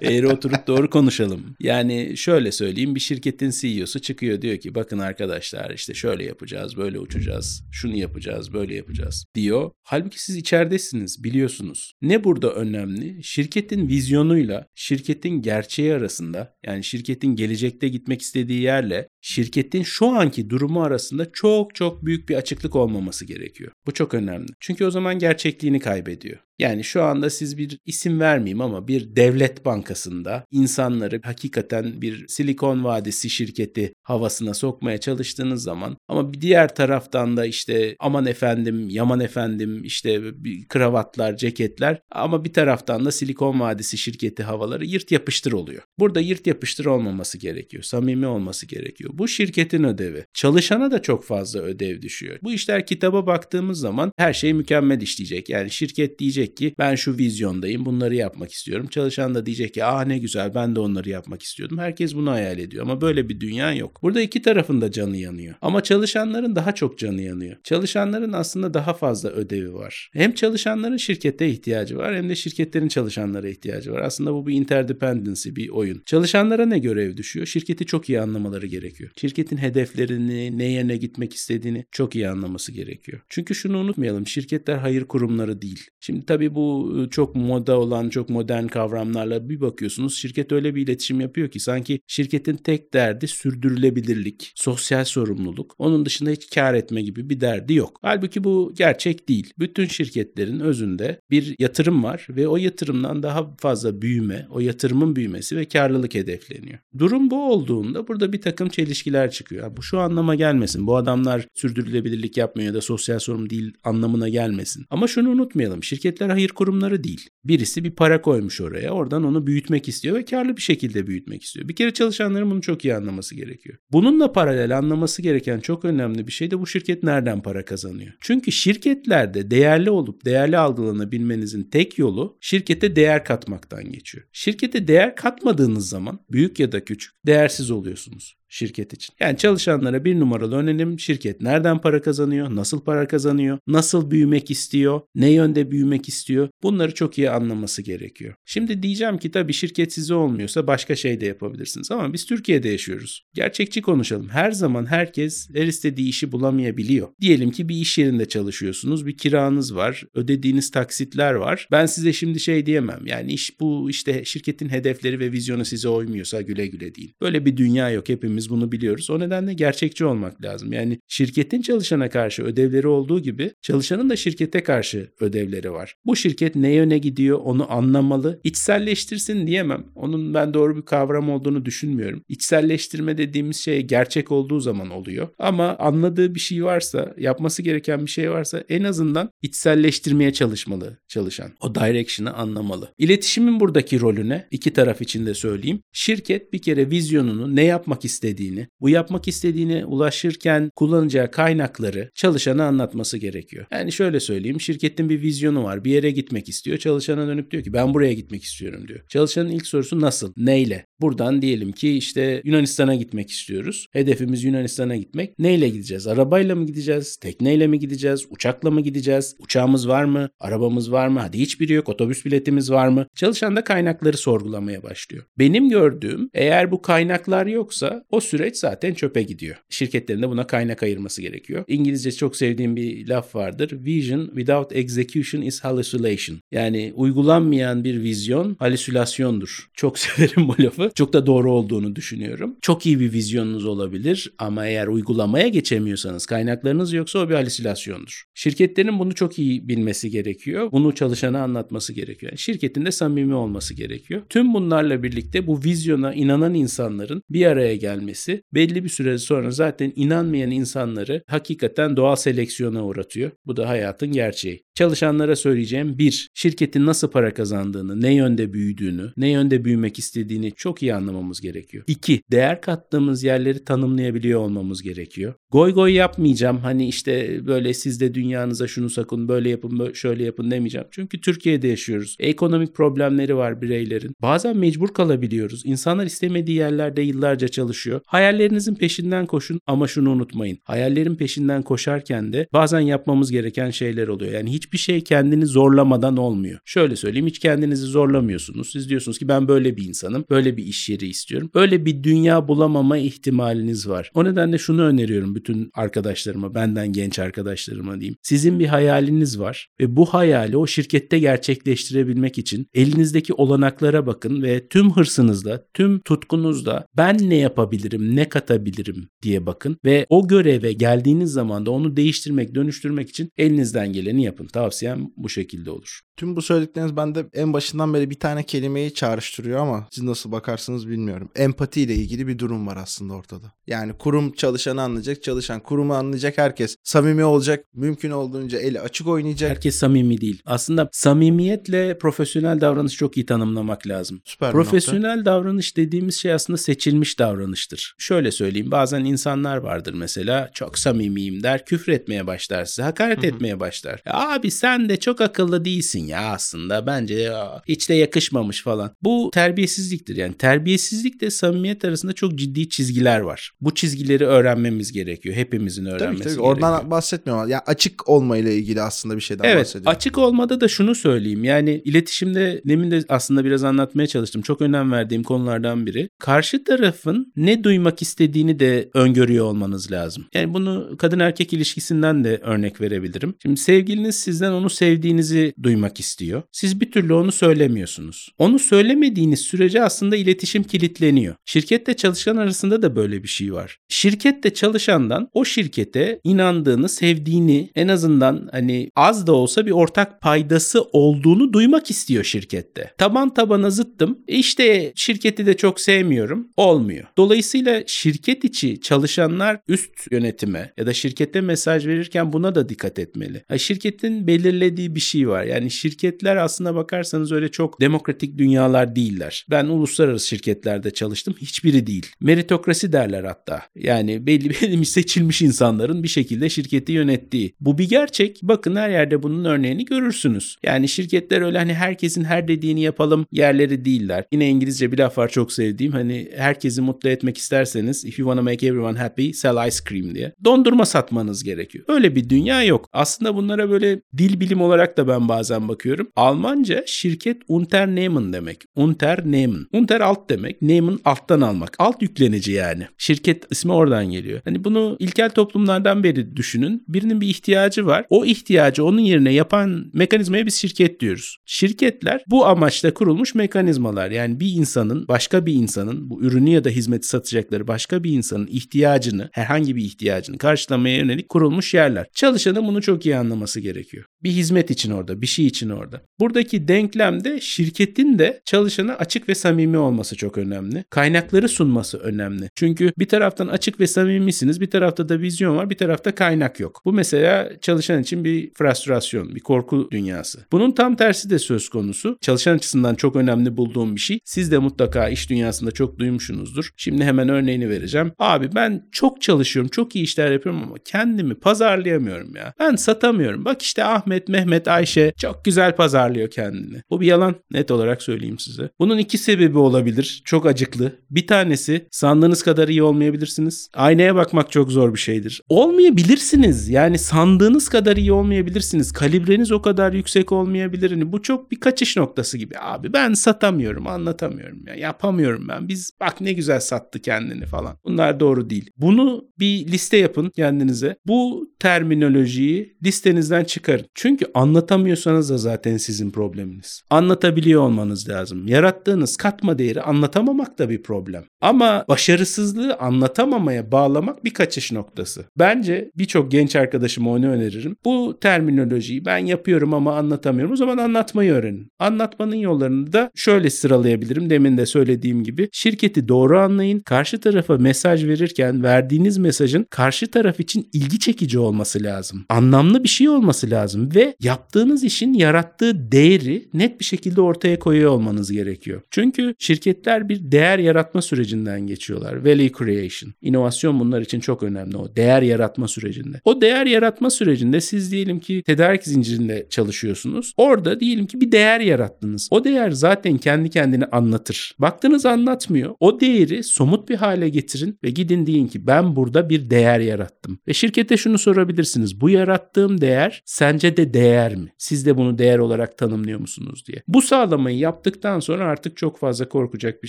Eğri 0.00 0.28
oturup 0.28 0.66
doğru 0.66 0.90
konuşalım. 0.90 1.56
Yani 1.60 2.16
şöyle 2.16 2.52
söyleyeyim 2.52 2.94
bir 2.94 3.00
şirketin 3.00 3.50
CEO'su 3.50 4.00
çıkıyor 4.00 4.42
diyor 4.42 4.56
ki 4.56 4.74
bakın 4.74 4.98
arkadaşlar 4.98 5.70
işte 5.70 5.94
şöyle 5.94 6.24
yapacağız, 6.24 6.76
böyle 6.76 6.98
uçacağız, 6.98 7.62
şunu 7.72 7.96
yapacağız, 7.96 8.52
böyle 8.52 8.74
yapacağız 8.74 9.24
diyor. 9.34 9.70
Halbuki 9.82 10.22
siz 10.22 10.36
içeridesiniz, 10.36 11.24
biliyorsunuz. 11.24 11.92
Ne 12.02 12.24
burada 12.24 12.54
önemli? 12.54 13.24
Şirketin 13.24 13.88
vizyonuyla 13.88 14.66
şirketin 14.74 15.42
gerçeği 15.42 15.94
arasında 15.94 16.54
yani 16.66 16.84
şirketin 16.84 17.36
gelecekte 17.36 17.88
gitmek 17.88 18.22
istediği 18.22 18.60
yerle 18.60 19.08
şirketin 19.20 19.82
şu 19.82 20.06
anki 20.06 20.50
durumu 20.50 20.82
arasında 20.82 21.32
çok 21.32 21.74
çok 21.74 22.04
büyük 22.04 22.28
bir 22.28 22.34
açıklık 22.34 22.76
olmaması 22.76 23.24
gerekiyor. 23.24 23.72
Bu 23.86 23.92
çok 23.92 24.14
önemli. 24.14 24.46
Çünkü 24.60 24.84
o 24.84 24.90
zaman 24.90 25.18
gerçekliğini 25.56 25.80
kaybediyor. 25.80 26.45
Yani 26.58 26.84
şu 26.84 27.02
anda 27.02 27.30
siz 27.30 27.58
bir 27.58 27.78
isim 27.86 28.20
vermeyeyim 28.20 28.60
ama 28.60 28.88
bir 28.88 29.16
devlet 29.16 29.64
bankasında 29.64 30.44
insanları 30.50 31.20
hakikaten 31.24 32.02
bir 32.02 32.28
Silikon 32.28 32.84
Vadisi 32.84 33.30
şirketi 33.30 33.92
havasına 34.02 34.54
sokmaya 34.54 34.98
çalıştığınız 34.98 35.62
zaman 35.62 35.96
ama 36.08 36.32
bir 36.32 36.40
diğer 36.40 36.74
taraftan 36.74 37.36
da 37.36 37.46
işte 37.46 37.96
aman 37.98 38.26
efendim, 38.26 38.88
yaman 38.88 39.20
efendim 39.20 39.84
işte 39.84 40.20
kravatlar, 40.68 41.36
ceketler 41.36 42.00
ama 42.10 42.44
bir 42.44 42.52
taraftan 42.52 43.04
da 43.04 43.12
Silikon 43.12 43.60
Vadisi 43.60 43.98
şirketi 43.98 44.42
havaları 44.42 44.86
yırt 44.86 45.12
yapıştır 45.12 45.52
oluyor. 45.52 45.82
Burada 45.98 46.20
yırt 46.20 46.46
yapıştır 46.46 46.84
olmaması 46.86 47.38
gerekiyor. 47.38 47.82
Samimi 47.82 48.26
olması 48.26 48.66
gerekiyor. 48.66 49.10
Bu 49.14 49.28
şirketin 49.28 49.84
ödevi. 49.84 50.24
Çalışana 50.34 50.90
da 50.90 51.02
çok 51.02 51.24
fazla 51.24 51.60
ödev 51.60 52.02
düşüyor. 52.02 52.38
Bu 52.42 52.52
işler 52.52 52.86
kitaba 52.86 53.26
baktığımız 53.26 53.78
zaman 53.78 54.12
her 54.16 54.32
şey 54.32 54.52
mükemmel 54.52 55.00
işleyecek. 55.00 55.48
Yani 55.48 55.70
şirket 55.70 56.18
diyecek 56.18 56.45
ki 56.54 56.74
ben 56.78 56.94
şu 56.94 57.18
vizyondayım 57.18 57.84
bunları 57.84 58.14
yapmak 58.14 58.52
istiyorum. 58.52 58.86
Çalışan 58.86 59.34
da 59.34 59.46
diyecek 59.46 59.74
ki 59.74 59.84
ah 59.84 60.06
ne 60.06 60.18
güzel 60.18 60.54
ben 60.54 60.76
de 60.76 60.80
onları 60.80 61.10
yapmak 61.10 61.42
istiyordum. 61.42 61.78
Herkes 61.78 62.14
bunu 62.14 62.30
hayal 62.30 62.58
ediyor 62.58 62.82
ama 62.82 63.00
böyle 63.00 63.28
bir 63.28 63.40
dünya 63.40 63.74
yok. 63.74 64.02
Burada 64.02 64.20
iki 64.20 64.42
tarafın 64.42 64.80
da 64.80 64.90
canı 64.90 65.16
yanıyor. 65.16 65.54
Ama 65.62 65.82
çalışanların 65.82 66.56
daha 66.56 66.74
çok 66.74 66.98
canı 66.98 67.22
yanıyor. 67.22 67.56
Çalışanların 67.64 68.32
aslında 68.32 68.74
daha 68.74 68.94
fazla 68.94 69.30
ödevi 69.30 69.74
var. 69.74 70.10
Hem 70.12 70.34
çalışanların 70.34 70.96
şirkete 70.96 71.48
ihtiyacı 71.48 71.96
var 71.96 72.16
hem 72.16 72.28
de 72.28 72.34
şirketlerin 72.34 72.88
çalışanlara 72.88 73.48
ihtiyacı 73.48 73.92
var. 73.92 74.02
Aslında 74.02 74.34
bu 74.34 74.46
bir 74.46 74.54
interdependency, 74.54 75.50
bir 75.50 75.68
oyun. 75.68 76.02
Çalışanlara 76.06 76.66
ne 76.66 76.78
görev 76.78 77.16
düşüyor? 77.16 77.46
Şirketi 77.46 77.86
çok 77.86 78.08
iyi 78.08 78.20
anlamaları 78.20 78.66
gerekiyor. 78.66 79.10
Şirketin 79.16 79.56
hedeflerini, 79.56 80.58
ne 80.58 80.64
yerine 80.64 80.96
gitmek 80.96 81.34
istediğini 81.34 81.84
çok 81.92 82.14
iyi 82.14 82.28
anlaması 82.28 82.72
gerekiyor. 82.72 83.20
Çünkü 83.28 83.54
şunu 83.54 83.78
unutmayalım. 83.78 84.26
Şirketler 84.26 84.76
hayır 84.76 85.04
kurumları 85.04 85.62
değil. 85.62 85.84
Şimdi 86.00 86.26
tabii 86.26 86.35
bu 86.40 86.92
ıı, 86.94 87.10
çok 87.10 87.34
moda 87.34 87.78
olan, 87.78 88.08
çok 88.08 88.28
modern 88.28 88.66
kavramlarla 88.66 89.48
bir 89.48 89.60
bakıyorsunuz. 89.60 90.16
Şirket 90.16 90.52
öyle 90.52 90.74
bir 90.74 90.82
iletişim 90.82 91.20
yapıyor 91.20 91.48
ki 91.48 91.60
sanki 91.60 92.00
şirketin 92.06 92.56
tek 92.56 92.94
derdi 92.94 93.28
sürdürülebilirlik, 93.28 94.52
sosyal 94.54 95.04
sorumluluk. 95.04 95.74
Onun 95.78 96.06
dışında 96.06 96.30
hiç 96.30 96.50
kar 96.54 96.74
etme 96.74 97.02
gibi 97.02 97.30
bir 97.30 97.40
derdi 97.40 97.74
yok. 97.74 97.98
Halbuki 98.02 98.44
bu 98.44 98.72
gerçek 98.76 99.28
değil. 99.28 99.52
Bütün 99.58 99.86
şirketlerin 99.86 100.60
özünde 100.60 101.20
bir 101.30 101.54
yatırım 101.58 102.04
var 102.04 102.26
ve 102.30 102.48
o 102.48 102.56
yatırımdan 102.56 103.22
daha 103.22 103.56
fazla 103.58 104.02
büyüme, 104.02 104.46
o 104.50 104.60
yatırımın 104.60 105.16
büyümesi 105.16 105.56
ve 105.56 105.64
karlılık 105.64 106.14
hedefleniyor. 106.14 106.78
Durum 106.98 107.30
bu 107.30 107.50
olduğunda 107.50 108.08
burada 108.08 108.32
bir 108.32 108.40
takım 108.40 108.68
çelişkiler 108.68 109.30
çıkıyor. 109.30 109.76
Bu 109.76 109.82
şu 109.82 109.98
anlama 110.00 110.34
gelmesin. 110.34 110.86
Bu 110.86 110.96
adamlar 110.96 111.46
sürdürülebilirlik 111.54 112.36
yapmıyor 112.36 112.66
ya 112.66 112.74
da 112.74 112.80
sosyal 112.80 113.18
sorumlu 113.18 113.50
değil 113.50 113.72
anlamına 113.84 114.28
gelmesin. 114.28 114.86
Ama 114.90 115.06
şunu 115.08 115.28
unutmayalım. 115.28 115.82
Şirketler 115.82 116.25
hayır 116.28 116.48
kurumları 116.48 117.04
değil. 117.04 117.28
Birisi 117.44 117.84
bir 117.84 117.90
para 117.90 118.22
koymuş 118.22 118.60
oraya. 118.60 118.90
Oradan 118.90 119.24
onu 119.24 119.46
büyütmek 119.46 119.88
istiyor 119.88 120.16
ve 120.16 120.24
karlı 120.24 120.56
bir 120.56 120.62
şekilde 120.62 121.06
büyütmek 121.06 121.42
istiyor. 121.42 121.68
Bir 121.68 121.76
kere 121.76 121.92
çalışanların 121.92 122.50
bunu 122.50 122.60
çok 122.60 122.84
iyi 122.84 122.94
anlaması 122.94 123.34
gerekiyor. 123.34 123.78
Bununla 123.92 124.32
paralel 124.32 124.78
anlaması 124.78 125.22
gereken 125.22 125.60
çok 125.60 125.84
önemli 125.84 126.26
bir 126.26 126.32
şey 126.32 126.50
de 126.50 126.60
bu 126.60 126.66
şirket 126.66 127.02
nereden 127.02 127.42
para 127.42 127.64
kazanıyor. 127.64 128.12
Çünkü 128.20 128.52
şirketlerde 128.52 129.50
değerli 129.50 129.90
olup 129.90 130.24
değerli 130.24 130.58
algılanabilmenizin 130.58 131.62
tek 131.62 131.98
yolu 131.98 132.38
şirkete 132.40 132.96
değer 132.96 133.24
katmaktan 133.24 133.92
geçiyor. 133.92 134.24
Şirkete 134.32 134.88
değer 134.88 135.16
katmadığınız 135.16 135.88
zaman 135.88 136.20
büyük 136.30 136.60
ya 136.60 136.72
da 136.72 136.84
küçük 136.84 137.12
değersiz 137.26 137.70
oluyorsunuz 137.70 138.36
şirket 138.48 138.92
için. 138.92 139.14
Yani 139.20 139.36
çalışanlara 139.36 140.04
bir 140.04 140.20
numaralı 140.20 140.56
önerim 140.56 141.00
şirket 141.00 141.40
nereden 141.40 141.80
para 141.80 142.02
kazanıyor, 142.02 142.56
nasıl 142.56 142.80
para 142.80 143.08
kazanıyor, 143.08 143.58
nasıl 143.66 144.10
büyümek 144.10 144.50
istiyor, 144.50 145.00
ne 145.14 145.30
yönde 145.30 145.70
büyümek 145.70 146.08
istiyor 146.08 146.48
bunları 146.62 146.94
çok 146.94 147.18
iyi 147.18 147.30
anlaması 147.30 147.82
gerekiyor. 147.82 148.34
Şimdi 148.44 148.82
diyeceğim 148.82 149.18
ki 149.18 149.30
tabii 149.30 149.52
şirket 149.52 149.92
size 149.92 150.14
olmuyorsa 150.14 150.66
başka 150.66 150.96
şey 150.96 151.20
de 151.20 151.26
yapabilirsiniz 151.26 151.90
ama 151.90 152.12
biz 152.12 152.26
Türkiye'de 152.26 152.68
yaşıyoruz. 152.68 153.22
Gerçekçi 153.34 153.82
konuşalım. 153.82 154.28
Her 154.28 154.50
zaman 154.50 154.86
herkes 154.86 155.48
her 155.54 155.66
istediği 155.66 156.08
işi 156.08 156.32
bulamayabiliyor. 156.32 157.08
Diyelim 157.20 157.50
ki 157.50 157.68
bir 157.68 157.76
iş 157.76 157.98
yerinde 157.98 158.28
çalışıyorsunuz, 158.28 159.06
bir 159.06 159.16
kiranız 159.16 159.76
var, 159.76 160.02
ödediğiniz 160.14 160.70
taksitler 160.70 161.34
var. 161.34 161.68
Ben 161.72 161.86
size 161.86 162.12
şimdi 162.12 162.40
şey 162.40 162.66
diyemem. 162.66 163.06
Yani 163.06 163.32
iş 163.32 163.60
bu 163.60 163.90
işte 163.90 164.24
şirketin 164.24 164.68
hedefleri 164.68 165.20
ve 165.20 165.32
vizyonu 165.32 165.64
size 165.64 165.88
uymuyorsa 165.88 166.42
güle 166.42 166.66
güle 166.66 166.94
değil. 166.94 167.14
Böyle 167.20 167.46
bir 167.46 167.56
dünya 167.56 167.90
yok. 167.90 168.08
Hepimiz 168.08 168.35
hepimiz 168.36 168.50
bunu 168.50 168.72
biliyoruz. 168.72 169.10
O 169.10 169.20
nedenle 169.20 169.54
gerçekçi 169.54 170.04
olmak 170.04 170.44
lazım. 170.44 170.72
Yani 170.72 170.98
şirketin 171.08 171.62
çalışana 171.62 172.10
karşı 172.10 172.42
ödevleri 172.42 172.86
olduğu 172.86 173.20
gibi 173.20 173.52
çalışanın 173.62 174.10
da 174.10 174.16
şirkete 174.16 174.62
karşı 174.62 175.10
ödevleri 175.20 175.72
var. 175.72 175.94
Bu 176.06 176.16
şirket 176.16 176.56
ne 176.56 176.72
yöne 176.72 176.98
gidiyor 176.98 177.38
onu 177.44 177.72
anlamalı. 177.72 178.40
İçselleştirsin 178.44 179.46
diyemem. 179.46 179.84
Onun 179.94 180.34
ben 180.34 180.54
doğru 180.54 180.76
bir 180.76 180.82
kavram 180.82 181.30
olduğunu 181.30 181.64
düşünmüyorum. 181.64 182.22
İçselleştirme 182.28 183.18
dediğimiz 183.18 183.56
şey 183.56 183.82
gerçek 183.82 184.32
olduğu 184.32 184.60
zaman 184.60 184.90
oluyor. 184.90 185.28
Ama 185.38 185.76
anladığı 185.76 186.34
bir 186.34 186.40
şey 186.40 186.64
varsa, 186.64 187.14
yapması 187.18 187.62
gereken 187.62 188.06
bir 188.06 188.10
şey 188.10 188.30
varsa 188.30 188.64
en 188.68 188.84
azından 188.84 189.30
içselleştirmeye 189.42 190.32
çalışmalı 190.32 190.98
çalışan. 191.08 191.52
O 191.60 191.74
direction'ı 191.74 192.34
anlamalı. 192.34 192.92
İletişimin 192.98 193.60
buradaki 193.60 194.00
rolüne 194.00 194.46
iki 194.50 194.72
taraf 194.72 195.02
için 195.02 195.26
de 195.26 195.34
söyleyeyim. 195.34 195.80
Şirket 195.92 196.52
bir 196.52 196.62
kere 196.62 196.90
vizyonunu 196.90 197.56
ne 197.56 197.64
yapmak 197.64 198.04
istediğini 198.04 198.25
istediğini, 198.26 198.68
bu 198.80 198.88
yapmak 198.88 199.28
istediğine 199.28 199.84
ulaşırken 199.84 200.70
kullanacağı 200.76 201.30
kaynakları 201.30 202.10
çalışana 202.14 202.64
anlatması 202.64 203.18
gerekiyor. 203.18 203.66
Yani 203.72 203.92
şöyle 203.92 204.20
söyleyeyim, 204.20 204.60
şirketin 204.60 205.08
bir 205.08 205.22
vizyonu 205.22 205.64
var, 205.64 205.84
bir 205.84 205.90
yere 205.90 206.10
gitmek 206.10 206.48
istiyor. 206.48 206.78
Çalışana 206.78 207.26
dönüp 207.26 207.50
diyor 207.50 207.62
ki 207.62 207.72
ben 207.72 207.94
buraya 207.94 208.12
gitmek 208.12 208.42
istiyorum 208.42 208.88
diyor. 208.88 209.00
Çalışanın 209.08 209.48
ilk 209.48 209.66
sorusu 209.66 210.00
nasıl, 210.00 210.32
neyle? 210.36 210.86
Buradan 211.00 211.42
diyelim 211.42 211.72
ki 211.72 211.96
işte 211.96 212.42
Yunanistan'a 212.44 212.94
gitmek 212.94 213.30
istiyoruz. 213.30 213.86
Hedefimiz 213.92 214.44
Yunanistan'a 214.44 214.96
gitmek. 214.96 215.38
Neyle 215.38 215.68
gideceğiz? 215.68 216.06
Arabayla 216.06 216.54
mı 216.54 216.66
gideceğiz? 216.66 217.16
Tekneyle 217.16 217.66
mi 217.66 217.78
gideceğiz? 217.78 218.26
Uçakla 218.30 218.70
mı 218.70 218.80
gideceğiz? 218.80 219.36
Uçağımız 219.38 219.88
var 219.88 220.04
mı? 220.04 220.28
Arabamız 220.40 220.92
var 220.92 221.08
mı? 221.08 221.20
Hadi 221.20 221.38
hiçbiri 221.38 221.72
yok. 221.72 221.88
Otobüs 221.88 222.24
biletimiz 222.24 222.70
var 222.70 222.88
mı? 222.88 223.06
Çalışan 223.14 223.56
da 223.56 223.64
kaynakları 223.64 224.16
sorgulamaya 224.16 224.82
başlıyor. 224.82 225.24
Benim 225.38 225.68
gördüğüm 225.68 226.30
eğer 226.34 226.70
bu 226.70 226.82
kaynaklar 226.82 227.46
yoksa 227.46 228.04
süreç 228.20 228.56
zaten 228.56 228.94
çöpe 228.94 229.22
gidiyor. 229.22 229.56
Şirketlerin 229.68 230.22
de 230.22 230.28
buna 230.28 230.46
kaynak 230.46 230.82
ayırması 230.82 231.22
gerekiyor. 231.22 231.64
İngilizce 231.68 232.12
çok 232.12 232.36
sevdiğim 232.36 232.76
bir 232.76 233.08
laf 233.08 233.34
vardır. 233.34 233.70
Vision 233.84 234.26
without 234.26 234.76
execution 234.76 235.42
is 235.42 235.60
hallucination. 235.60 236.38
Yani 236.52 236.92
uygulanmayan 236.96 237.84
bir 237.84 238.02
vizyon 238.02 238.56
halüsinasyondur. 238.58 239.68
Çok 239.74 239.98
severim 239.98 240.48
bu 240.48 240.62
lafı. 240.62 240.90
Çok 240.94 241.12
da 241.12 241.26
doğru 241.26 241.52
olduğunu 241.52 241.96
düşünüyorum. 241.96 242.56
Çok 242.62 242.86
iyi 242.86 243.00
bir 243.00 243.12
vizyonunuz 243.12 243.66
olabilir 243.66 244.32
ama 244.38 244.66
eğer 244.66 244.86
uygulamaya 244.86 245.48
geçemiyorsanız 245.48 246.26
kaynaklarınız 246.26 246.92
yoksa 246.92 247.18
o 247.18 247.28
bir 247.28 247.34
halüsinasyondur. 247.34 248.24
Şirketlerin 248.34 248.98
bunu 248.98 249.14
çok 249.14 249.38
iyi 249.38 249.68
bilmesi 249.68 250.10
gerekiyor. 250.10 250.72
Bunu 250.72 250.94
çalışana 250.94 251.42
anlatması 251.42 251.92
gerekiyor. 251.92 252.32
Yani 252.32 252.38
şirketin 252.38 252.86
de 252.86 252.92
samimi 252.92 253.34
olması 253.34 253.74
gerekiyor. 253.74 254.22
Tüm 254.28 254.54
bunlarla 254.54 255.02
birlikte 255.02 255.46
bu 255.46 255.64
vizyona 255.64 256.14
inanan 256.14 256.54
insanların 256.54 257.22
bir 257.30 257.46
araya 257.46 257.76
gelmesi 257.76 258.05
belli 258.54 258.84
bir 258.84 258.88
süre 258.88 259.18
sonra 259.18 259.50
zaten 259.50 259.92
inanmayan 259.96 260.50
insanları 260.50 261.22
hakikaten 261.26 261.96
doğal 261.96 262.16
seleksiyona 262.16 262.84
uğratıyor. 262.84 263.30
Bu 263.46 263.56
da 263.56 263.68
hayatın 263.68 264.12
gerçeği. 264.12 264.62
Çalışanlara 264.74 265.36
söyleyeceğim 265.36 265.98
bir, 265.98 266.28
şirketin 266.34 266.86
nasıl 266.86 267.10
para 267.10 267.34
kazandığını, 267.34 268.02
ne 268.02 268.14
yönde 268.14 268.52
büyüdüğünü, 268.52 269.12
ne 269.16 269.30
yönde 269.30 269.64
büyümek 269.64 269.98
istediğini 269.98 270.52
çok 270.52 270.82
iyi 270.82 270.94
anlamamız 270.94 271.40
gerekiyor. 271.40 271.84
İki, 271.86 272.20
değer 272.30 272.60
kattığımız 272.60 273.22
yerleri 273.24 273.64
tanımlayabiliyor 273.64 274.40
olmamız 274.40 274.82
gerekiyor. 274.82 275.34
Goy 275.50 275.72
goy 275.72 275.92
yapmayacağım. 275.92 276.58
Hani 276.58 276.88
işte 276.88 277.40
böyle 277.46 277.74
siz 277.74 278.00
de 278.00 278.14
dünyanıza 278.14 278.66
şunu 278.68 278.90
sakın, 278.90 279.28
böyle 279.28 279.48
yapın, 279.48 279.92
şöyle 279.92 280.24
yapın 280.24 280.50
demeyeceğim. 280.50 280.86
Çünkü 280.90 281.20
Türkiye'de 281.20 281.68
yaşıyoruz. 281.68 282.16
Ekonomik 282.20 282.74
problemleri 282.74 283.36
var 283.36 283.62
bireylerin. 283.62 284.14
Bazen 284.22 284.56
mecbur 284.56 284.88
kalabiliyoruz. 284.88 285.62
İnsanlar 285.64 286.06
istemediği 286.06 286.56
yerlerde 286.56 287.02
yıllarca 287.02 287.48
çalışıyor. 287.48 287.95
Hayallerinizin 288.06 288.74
peşinden 288.74 289.26
koşun 289.26 289.60
ama 289.66 289.88
şunu 289.88 290.10
unutmayın. 290.10 290.58
Hayallerin 290.64 291.16
peşinden 291.16 291.62
koşarken 291.62 292.32
de 292.32 292.48
bazen 292.52 292.80
yapmamız 292.80 293.30
gereken 293.30 293.70
şeyler 293.70 294.08
oluyor. 294.08 294.32
Yani 294.32 294.52
hiçbir 294.52 294.78
şey 294.78 295.00
kendini 295.04 295.46
zorlamadan 295.46 296.16
olmuyor. 296.16 296.58
Şöyle 296.64 296.96
söyleyeyim 296.96 297.26
hiç 297.26 297.38
kendinizi 297.38 297.86
zorlamıyorsunuz. 297.86 298.70
Siz 298.72 298.88
diyorsunuz 298.88 299.18
ki 299.18 299.28
ben 299.28 299.48
böyle 299.48 299.76
bir 299.76 299.84
insanım. 299.84 300.24
Böyle 300.30 300.56
bir 300.56 300.64
iş 300.64 300.88
yeri 300.88 301.06
istiyorum. 301.06 301.50
Öyle 301.54 301.86
bir 301.86 302.02
dünya 302.02 302.48
bulamama 302.48 302.98
ihtimaliniz 302.98 303.88
var. 303.88 304.10
O 304.14 304.24
nedenle 304.24 304.58
şunu 304.58 304.82
öneriyorum 304.82 305.34
bütün 305.34 305.70
arkadaşlarıma, 305.74 306.54
benden 306.54 306.92
genç 306.92 307.18
arkadaşlarıma 307.18 308.00
diyeyim. 308.00 308.16
Sizin 308.22 308.58
bir 308.58 308.66
hayaliniz 308.66 309.40
var 309.40 309.68
ve 309.80 309.96
bu 309.96 310.06
hayali 310.06 310.56
o 310.56 310.66
şirkette 310.66 311.18
gerçekleştirebilmek 311.18 312.38
için 312.38 312.66
elinizdeki 312.74 313.32
olanaklara 313.34 314.06
bakın 314.06 314.42
ve 314.42 314.68
tüm 314.68 314.90
hırsınızla, 314.90 315.62
tüm 315.74 316.00
tutkunuzla 316.00 316.86
ben 316.96 317.30
ne 317.30 317.36
yapabilirim 317.36 317.85
yapabilirim, 317.86 318.16
ne 318.16 318.28
katabilirim 318.28 319.08
diye 319.22 319.46
bakın 319.46 319.78
ve 319.84 320.06
o 320.08 320.28
göreve 320.28 320.72
geldiğiniz 320.72 321.30
zaman 321.30 321.66
da 321.66 321.70
onu 321.70 321.96
değiştirmek, 321.96 322.54
dönüştürmek 322.54 323.08
için 323.08 323.30
elinizden 323.36 323.92
geleni 323.92 324.24
yapın. 324.24 324.46
Tavsiyem 324.46 325.06
bu 325.16 325.28
şekilde 325.28 325.70
olur. 325.70 326.00
Tüm 326.16 326.36
bu 326.36 326.42
söyledikleriniz 326.42 326.96
bende 326.96 327.26
en 327.32 327.52
başından 327.52 327.94
beri 327.94 328.10
bir 328.10 328.20
tane 328.20 328.42
kelimeyi 328.42 328.94
çağrıştırıyor 328.94 329.60
ama 329.60 329.88
siz 329.90 330.04
nasıl 330.04 330.32
bakarsınız 330.32 330.88
bilmiyorum. 330.88 331.30
Empati 331.36 331.80
ile 331.80 331.94
ilgili 331.94 332.26
bir 332.26 332.38
durum 332.38 332.66
var 332.66 332.76
aslında 332.76 333.14
ortada. 333.14 333.52
Yani 333.66 333.92
kurum 333.92 334.32
çalışanı 334.32 334.82
anlayacak, 334.82 335.22
çalışan 335.22 335.60
kurumu 335.60 335.94
anlayacak 335.94 336.38
herkes. 336.38 336.76
Samimi 336.84 337.24
olacak, 337.24 337.64
mümkün 337.74 338.10
olduğunca 338.10 338.58
eli 338.58 338.80
açık 338.80 339.06
oynayacak. 339.06 339.50
Herkes 339.50 339.76
samimi 339.76 340.20
değil. 340.20 340.42
Aslında 340.44 340.88
samimiyetle 340.92 341.98
profesyonel 341.98 342.60
davranış 342.60 342.94
çok 342.96 343.16
iyi 343.16 343.26
tanımlamak 343.26 343.86
lazım. 343.86 344.20
Süper. 344.24 344.52
Profesyonel 344.52 345.24
davranış 345.24 345.76
dediğimiz 345.76 346.16
şey 346.16 346.32
aslında 346.32 346.56
seçilmiş 346.56 347.18
davranıştır. 347.18 347.75
Şöyle 347.98 348.30
söyleyeyim 348.32 348.70
bazen 348.70 349.04
insanlar 349.04 349.56
vardır 349.56 349.94
mesela 349.94 350.50
çok 350.54 350.78
samimiyim 350.78 351.42
der 351.42 351.64
küfür 351.64 351.92
etmeye 351.92 352.26
başlar 352.26 352.64
size 352.64 352.82
hakaret 352.82 353.24
etmeye 353.24 353.60
başlar. 353.60 354.02
Ya 354.06 354.12
abi 354.14 354.50
sen 354.50 354.88
de 354.88 354.96
çok 354.96 355.20
akıllı 355.20 355.64
değilsin 355.64 356.06
ya 356.06 356.20
aslında 356.20 356.86
bence 356.86 357.14
ya, 357.14 357.62
hiç 357.68 357.88
de 357.88 357.94
yakışmamış 357.94 358.62
falan. 358.62 358.90
Bu 359.02 359.30
terbiyesizliktir 359.34 360.16
yani 360.16 360.34
terbiyesizlikle 360.34 361.30
samimiyet 361.30 361.84
arasında 361.84 362.12
çok 362.12 362.34
ciddi 362.34 362.68
çizgiler 362.68 363.20
var. 363.20 363.50
Bu 363.60 363.74
çizgileri 363.74 364.26
öğrenmemiz 364.26 364.92
gerekiyor 364.92 365.34
hepimizin 365.34 365.84
Tabii, 365.84 365.94
öğrenmesi 365.94 366.22
tabii. 366.22 366.32
gerekiyor. 366.32 366.54
Oradan 366.54 366.90
bahsetmiyorum. 366.90 367.48
Ya 367.50 367.62
açık 367.66 368.08
olmayla 368.08 368.50
ilgili 368.50 368.82
aslında 368.82 369.16
bir 369.16 369.20
şeyden 369.20 369.44
Evet 369.44 369.60
bahsediyorum. 369.60 369.96
açık 369.96 370.18
olmada 370.18 370.60
da 370.60 370.68
şunu 370.68 370.94
söyleyeyim 370.94 371.44
yani 371.44 371.82
iletişimde 371.84 372.62
demin 372.64 372.90
de 372.90 373.04
aslında 373.08 373.44
biraz 373.44 373.64
anlatmaya 373.64 374.06
çalıştım 374.06 374.42
çok 374.42 374.60
önem 374.62 374.92
verdiğim 374.92 375.22
konulardan 375.22 375.86
biri 375.86 376.08
karşı 376.18 376.64
tarafın 376.64 377.32
ne 377.36 377.64
duymak 377.66 378.02
istediğini 378.02 378.58
de 378.58 378.90
öngörüyor 378.94 379.44
olmanız 379.44 379.92
lazım. 379.92 380.26
Yani 380.34 380.54
bunu 380.54 380.96
kadın 380.98 381.18
erkek 381.18 381.52
ilişkisinden 381.52 382.24
de 382.24 382.40
örnek 382.42 382.80
verebilirim. 382.80 383.34
Şimdi 383.42 383.60
sevgiliniz 383.60 384.16
sizden 384.16 384.52
onu 384.52 384.70
sevdiğinizi 384.70 385.54
duymak 385.62 386.00
istiyor. 386.00 386.42
Siz 386.52 386.80
bir 386.80 386.90
türlü 386.90 387.14
onu 387.14 387.32
söylemiyorsunuz. 387.32 388.28
Onu 388.38 388.58
söylemediğiniz 388.58 389.40
sürece 389.40 389.82
aslında 389.82 390.16
iletişim 390.16 390.62
kilitleniyor. 390.62 391.34
Şirkette 391.44 391.94
çalışan 391.94 392.36
arasında 392.36 392.82
da 392.82 392.96
böyle 392.96 393.22
bir 393.22 393.28
şey 393.28 393.52
var. 393.52 393.78
Şirkette 393.88 394.54
çalışandan 394.54 395.28
o 395.32 395.44
şirkete 395.44 396.20
inandığını, 396.24 396.88
sevdiğini 396.88 397.70
en 397.74 397.88
azından 397.88 398.48
hani 398.52 398.90
az 398.96 399.26
da 399.26 399.32
olsa 399.32 399.66
bir 399.66 399.70
ortak 399.70 400.20
paydası 400.20 400.82
olduğunu 400.82 401.52
duymak 401.52 401.90
istiyor 401.90 402.24
şirkette. 402.24 402.90
Taban 402.98 403.34
tabana 403.34 403.70
zıttım. 403.70 404.18
E 404.28 404.36
İşte 404.36 404.92
şirketi 404.94 405.46
de 405.46 405.56
çok 405.56 405.80
sevmiyorum. 405.80 406.48
Olmuyor. 406.56 407.04
Dolayısıyla 407.16 407.55
şirket 407.86 408.44
içi 408.44 408.80
çalışanlar 408.80 409.60
üst 409.68 410.12
yönetime 410.12 410.72
ya 410.76 410.86
da 410.86 410.92
şirkete 410.92 411.40
mesaj 411.40 411.86
verirken 411.86 412.32
buna 412.32 412.54
da 412.54 412.68
dikkat 412.68 412.98
etmeli. 412.98 413.44
Ha, 413.48 413.58
şirketin 413.58 414.26
belirlediği 414.26 414.94
bir 414.94 415.00
şey 415.00 415.28
var. 415.28 415.44
Yani 415.44 415.70
şirketler 415.70 416.36
aslına 416.36 416.74
bakarsanız 416.74 417.32
öyle 417.32 417.48
çok 417.50 417.80
demokratik 417.80 418.38
dünyalar 418.38 418.96
değiller. 418.96 419.46
Ben 419.50 419.64
uluslararası 419.64 420.28
şirketlerde 420.28 420.90
çalıştım. 420.90 421.34
Hiçbiri 421.40 421.86
değil. 421.86 422.06
Meritokrasi 422.20 422.92
derler 422.92 423.24
hatta. 423.24 423.62
Yani 423.76 424.26
belli 424.26 424.50
belli 424.50 424.86
seçilmiş 424.86 425.42
insanların 425.42 426.02
bir 426.02 426.08
şekilde 426.08 426.48
şirketi 426.48 426.92
yönettiği. 426.92 427.54
Bu 427.60 427.78
bir 427.78 427.88
gerçek. 427.88 428.40
Bakın 428.42 428.76
her 428.76 428.90
yerde 428.90 429.22
bunun 429.22 429.44
örneğini 429.44 429.84
görürsünüz. 429.84 430.56
Yani 430.62 430.88
şirketler 430.88 431.42
öyle 431.42 431.58
hani 431.58 431.74
herkesin 431.74 432.24
her 432.24 432.48
dediğini 432.48 432.80
yapalım 432.80 433.26
yerleri 433.32 433.84
değiller. 433.84 434.24
Yine 434.32 434.48
İngilizce 434.48 434.92
bir 434.92 434.98
laf 434.98 435.18
var 435.18 435.28
çok 435.28 435.52
sevdiğim. 435.52 435.92
Hani 435.92 436.28
herkesi 436.36 436.80
mutlu 436.80 437.08
etmek 437.08 437.35
isterseniz 437.38 438.04
if 438.04 438.18
you 438.18 438.28
wanna 438.28 438.42
make 438.42 438.66
everyone 438.66 438.98
happy 438.98 439.32
sell 439.32 439.68
ice 439.68 439.76
cream 439.88 440.14
diye. 440.14 440.32
Dondurma 440.44 440.86
satmanız 440.86 441.44
gerekiyor. 441.44 441.84
Öyle 441.88 442.16
bir 442.16 442.28
dünya 442.28 442.62
yok. 442.62 442.88
Aslında 442.92 443.36
bunlara 443.36 443.70
böyle 443.70 444.00
dil 444.16 444.40
bilim 444.40 444.60
olarak 444.60 444.96
da 444.96 445.08
ben 445.08 445.28
bazen 445.28 445.68
bakıyorum. 445.68 446.08
Almanca 446.16 446.84
şirket 446.86 447.42
Unternehmen 447.48 448.32
demek. 448.32 448.64
Unternehmen. 448.76 449.66
Unter 449.72 450.00
alt 450.00 450.30
demek. 450.30 450.62
Nehmen 450.62 450.98
alttan 451.04 451.40
almak. 451.40 451.76
Alt 451.78 452.02
yüklenici 452.02 452.52
yani. 452.52 452.86
Şirket 452.98 453.44
ismi 453.50 453.72
oradan 453.72 454.10
geliyor. 454.10 454.40
Hani 454.44 454.64
bunu 454.64 454.96
ilkel 454.98 455.30
toplumlardan 455.30 456.04
beri 456.04 456.36
düşünün. 456.36 456.84
Birinin 456.88 457.20
bir 457.20 457.28
ihtiyacı 457.28 457.86
var. 457.86 458.06
O 458.10 458.24
ihtiyacı 458.24 458.84
onun 458.84 459.00
yerine 459.00 459.32
yapan 459.32 459.90
mekanizmaya 459.92 460.46
biz 460.46 460.54
şirket 460.54 461.00
diyoruz. 461.00 461.36
Şirketler 461.46 462.24
bu 462.26 462.46
amaçla 462.46 462.94
kurulmuş 462.94 463.34
mekanizmalar. 463.34 464.10
Yani 464.10 464.40
bir 464.40 464.52
insanın 464.52 465.08
başka 465.08 465.46
bir 465.46 465.54
insanın 465.54 466.10
bu 466.10 466.22
ürünü 466.22 466.50
ya 466.50 466.64
da 466.64 466.68
hizmeti 466.68 467.08
satacakları 467.26 467.68
başka 467.68 468.04
bir 468.04 468.10
insanın 468.10 468.46
ihtiyacını 468.46 469.28
herhangi 469.32 469.76
bir 469.76 469.82
ihtiyacını 469.84 470.38
karşılamaya 470.38 470.96
yönelik 470.96 471.28
kurulmuş 471.28 471.74
yerler. 471.74 472.06
Çalışanın 472.14 472.66
bunu 472.66 472.82
çok 472.82 473.06
iyi 473.06 473.16
anlaması 473.16 473.60
gerekiyor. 473.60 474.04
Bir 474.26 474.30
hizmet 474.30 474.70
için 474.70 474.90
orada, 474.90 475.22
bir 475.22 475.26
şey 475.26 475.46
için 475.46 475.70
orada. 475.70 476.02
Buradaki 476.20 476.68
denklemde 476.68 477.40
şirketin 477.40 478.18
de 478.18 478.40
çalışana 478.44 478.94
açık 478.94 479.28
ve 479.28 479.34
samimi 479.34 479.78
olması 479.78 480.16
çok 480.16 480.38
önemli. 480.38 480.84
Kaynakları 480.90 481.48
sunması 481.48 481.98
önemli. 481.98 482.50
Çünkü 482.54 482.92
bir 482.98 483.08
taraftan 483.08 483.46
açık 483.46 483.80
ve 483.80 483.86
samimisiniz, 483.86 484.60
bir 484.60 484.70
tarafta 484.70 485.08
da 485.08 485.20
vizyon 485.20 485.56
var, 485.56 485.70
bir 485.70 485.76
tarafta 485.76 486.14
kaynak 486.14 486.60
yok. 486.60 486.82
Bu 486.84 486.92
mesela 486.92 487.50
çalışan 487.60 488.02
için 488.02 488.24
bir 488.24 488.50
frustrasyon, 488.54 489.34
bir 489.34 489.40
korku 489.40 489.88
dünyası. 489.92 490.46
Bunun 490.52 490.72
tam 490.72 490.96
tersi 490.96 491.30
de 491.30 491.38
söz 491.38 491.68
konusu. 491.68 492.18
Çalışan 492.20 492.54
açısından 492.54 492.94
çok 492.94 493.16
önemli 493.16 493.56
bulduğum 493.56 493.94
bir 493.94 494.00
şey. 494.00 494.18
Siz 494.24 494.52
de 494.52 494.58
mutlaka 494.58 495.08
iş 495.08 495.30
dünyasında 495.30 495.70
çok 495.70 495.98
duymuşsunuzdur. 495.98 496.70
Şimdi 496.76 497.04
hemen 497.04 497.28
örneğini 497.28 497.70
vereceğim. 497.70 498.12
Abi 498.18 498.54
ben 498.54 498.88
çok 498.92 499.22
çalışıyorum, 499.22 499.70
çok 499.70 499.96
iyi 499.96 500.04
işler 500.04 500.30
yapıyorum 500.30 500.62
ama 500.62 500.76
kendimi 500.84 501.34
pazarlayamıyorum 501.34 502.36
ya. 502.36 502.54
Ben 502.58 502.76
satamıyorum. 502.76 503.44
Bak 503.44 503.62
işte 503.62 503.84
Ahmet, 503.84 504.15
Mehmet, 504.28 504.68
Ayşe 504.68 505.12
çok 505.16 505.44
güzel 505.44 505.76
pazarlıyor 505.76 506.30
kendini. 506.30 506.82
Bu 506.90 507.00
bir 507.00 507.06
yalan. 507.06 507.34
Net 507.50 507.70
olarak 507.70 508.02
söyleyeyim 508.02 508.38
size. 508.38 508.70
Bunun 508.78 508.98
iki 508.98 509.18
sebebi 509.18 509.58
olabilir. 509.58 510.22
Çok 510.24 510.46
acıklı. 510.46 510.92
Bir 511.10 511.26
tanesi 511.26 511.86
sandığınız 511.90 512.42
kadar 512.42 512.68
iyi 512.68 512.82
olmayabilirsiniz. 512.82 513.70
Aynaya 513.74 514.14
bakmak 514.14 514.52
çok 514.52 514.72
zor 514.72 514.94
bir 514.94 514.98
şeydir. 514.98 515.42
Olmayabilirsiniz. 515.48 516.68
Yani 516.68 516.98
sandığınız 516.98 517.68
kadar 517.68 517.96
iyi 517.96 518.12
olmayabilirsiniz. 518.12 518.92
Kalibreniz 518.92 519.52
o 519.52 519.62
kadar 519.62 519.92
yüksek 519.92 520.32
olmayabilir. 520.32 520.90
Yani 520.90 521.12
bu 521.12 521.22
çok 521.22 521.50
bir 521.50 521.60
kaçış 521.60 521.96
noktası 521.96 522.38
gibi. 522.38 522.54
Abi 522.60 522.92
ben 522.92 523.14
satamıyorum, 523.14 523.86
anlatamıyorum. 523.86 524.66
Ya 524.66 524.74
yapamıyorum 524.74 525.48
ben. 525.48 525.68
Biz 525.68 525.92
bak 526.00 526.20
ne 526.20 526.32
güzel 526.32 526.60
sattı 526.60 526.98
kendini 526.98 527.46
falan. 527.46 527.78
Bunlar 527.84 528.20
doğru 528.20 528.50
değil. 528.50 528.70
Bunu 528.76 529.24
bir 529.38 529.66
liste 529.66 529.96
yapın 529.96 530.30
kendinize. 530.36 530.96
Bu 531.06 531.50
terminolojiyi 531.60 532.76
listenizden 532.84 533.44
çıkarın. 533.44 533.86
Çünkü 533.96 534.26
anlatamıyorsanız 534.34 535.30
da 535.30 535.38
zaten 535.38 535.76
sizin 535.76 536.10
probleminiz. 536.10 536.82
Anlatabiliyor 536.90 537.62
olmanız 537.62 538.08
lazım. 538.08 538.48
Yarattığınız 538.48 539.16
katma 539.16 539.58
değeri 539.58 539.82
anlatamamak 539.82 540.58
da 540.58 540.70
bir 540.70 540.82
problem. 540.82 541.24
Ama 541.40 541.84
başarısızlığı 541.88 542.74
anlatamamaya 542.74 543.72
bağlamak 543.72 544.24
bir 544.24 544.34
kaçış 544.34 544.72
noktası. 544.72 545.24
Bence 545.38 545.90
birçok 545.98 546.30
genç 546.30 546.56
arkadaşıma 546.56 547.10
onu 547.10 547.28
öneririm. 547.28 547.76
Bu 547.84 548.18
terminolojiyi 548.20 549.04
ben 549.04 549.18
yapıyorum 549.18 549.74
ama 549.74 549.96
anlatamıyorum. 549.96 550.52
O 550.52 550.56
zaman 550.56 550.78
anlatmayı 550.78 551.32
öğrenin. 551.32 551.68
Anlatmanın 551.78 552.34
yollarını 552.34 552.92
da 552.92 553.10
şöyle 553.14 553.50
sıralayabilirim. 553.50 554.30
Demin 554.30 554.58
de 554.58 554.66
söylediğim 554.66 555.24
gibi 555.24 555.48
şirketi 555.52 556.08
doğru 556.08 556.38
anlayın. 556.38 556.80
Karşı 556.80 557.20
tarafa 557.20 557.56
mesaj 557.56 558.04
verirken 558.04 558.62
verdiğiniz 558.62 559.18
mesajın 559.18 559.66
karşı 559.70 560.10
taraf 560.10 560.40
için 560.40 560.68
ilgi 560.72 560.98
çekici 560.98 561.38
olması 561.38 561.82
lazım. 561.82 562.24
Anlamlı 562.28 562.84
bir 562.84 562.88
şey 562.88 563.08
olması 563.08 563.50
lazım 563.50 563.85
ve 563.94 564.16
yaptığınız 564.20 564.84
işin 564.84 565.12
yarattığı 565.12 565.92
değeri 565.92 566.48
net 566.54 566.80
bir 566.80 566.84
şekilde 566.84 567.20
ortaya 567.20 567.58
koyuyor 567.58 567.90
olmanız 567.90 568.32
gerekiyor. 568.32 568.82
Çünkü 568.90 569.34
şirketler 569.38 570.08
bir 570.08 570.32
değer 570.32 570.58
yaratma 570.58 571.02
sürecinden 571.02 571.66
geçiyorlar. 571.66 572.16
Value 572.16 572.52
creation. 572.58 573.12
İnovasyon 573.22 573.80
bunlar 573.80 574.00
için 574.00 574.20
çok 574.20 574.42
önemli 574.42 574.76
o 574.76 574.96
değer 574.96 575.22
yaratma 575.22 575.68
sürecinde. 575.68 576.20
O 576.24 576.40
değer 576.40 576.66
yaratma 576.66 577.10
sürecinde 577.10 577.60
siz 577.60 577.92
diyelim 577.92 578.20
ki 578.20 578.42
tedarik 578.46 578.84
zincirinde 578.84 579.46
çalışıyorsunuz. 579.50 580.32
Orada 580.36 580.80
diyelim 580.80 581.06
ki 581.06 581.20
bir 581.20 581.32
değer 581.32 581.60
yarattınız. 581.60 582.28
O 582.30 582.44
değer 582.44 582.70
zaten 582.70 583.18
kendi 583.18 583.50
kendini 583.50 583.84
anlatır. 583.84 584.54
Baktınız 584.58 585.06
anlatmıyor. 585.06 585.74
O 585.80 586.00
değeri 586.00 586.42
somut 586.42 586.88
bir 586.88 586.96
hale 586.96 587.28
getirin 587.28 587.78
ve 587.84 587.90
gidin 587.90 588.26
deyin 588.26 588.46
ki 588.46 588.66
ben 588.66 588.96
burada 588.96 589.30
bir 589.30 589.50
değer 589.50 589.80
yarattım. 589.80 590.38
Ve 590.48 590.54
şirkete 590.54 590.96
şunu 590.96 591.18
sorabilirsiniz. 591.18 592.00
Bu 592.00 592.10
yarattığım 592.10 592.80
değer 592.80 593.22
sence 593.24 593.75
De 593.76 593.94
değer 593.94 594.36
mi? 594.36 594.52
Siz 594.58 594.86
de 594.86 594.96
bunu 594.96 595.18
değer 595.18 595.38
olarak 595.38 595.78
tanımlıyor 595.78 596.20
musunuz 596.20 596.64
diye. 596.66 596.82
Bu 596.88 597.02
sağlamayı 597.02 597.58
yaptıktan 597.58 598.20
sonra 598.20 598.44
artık 598.44 598.76
çok 598.76 598.98
fazla 598.98 599.28
korkacak 599.28 599.82
bir 599.82 599.88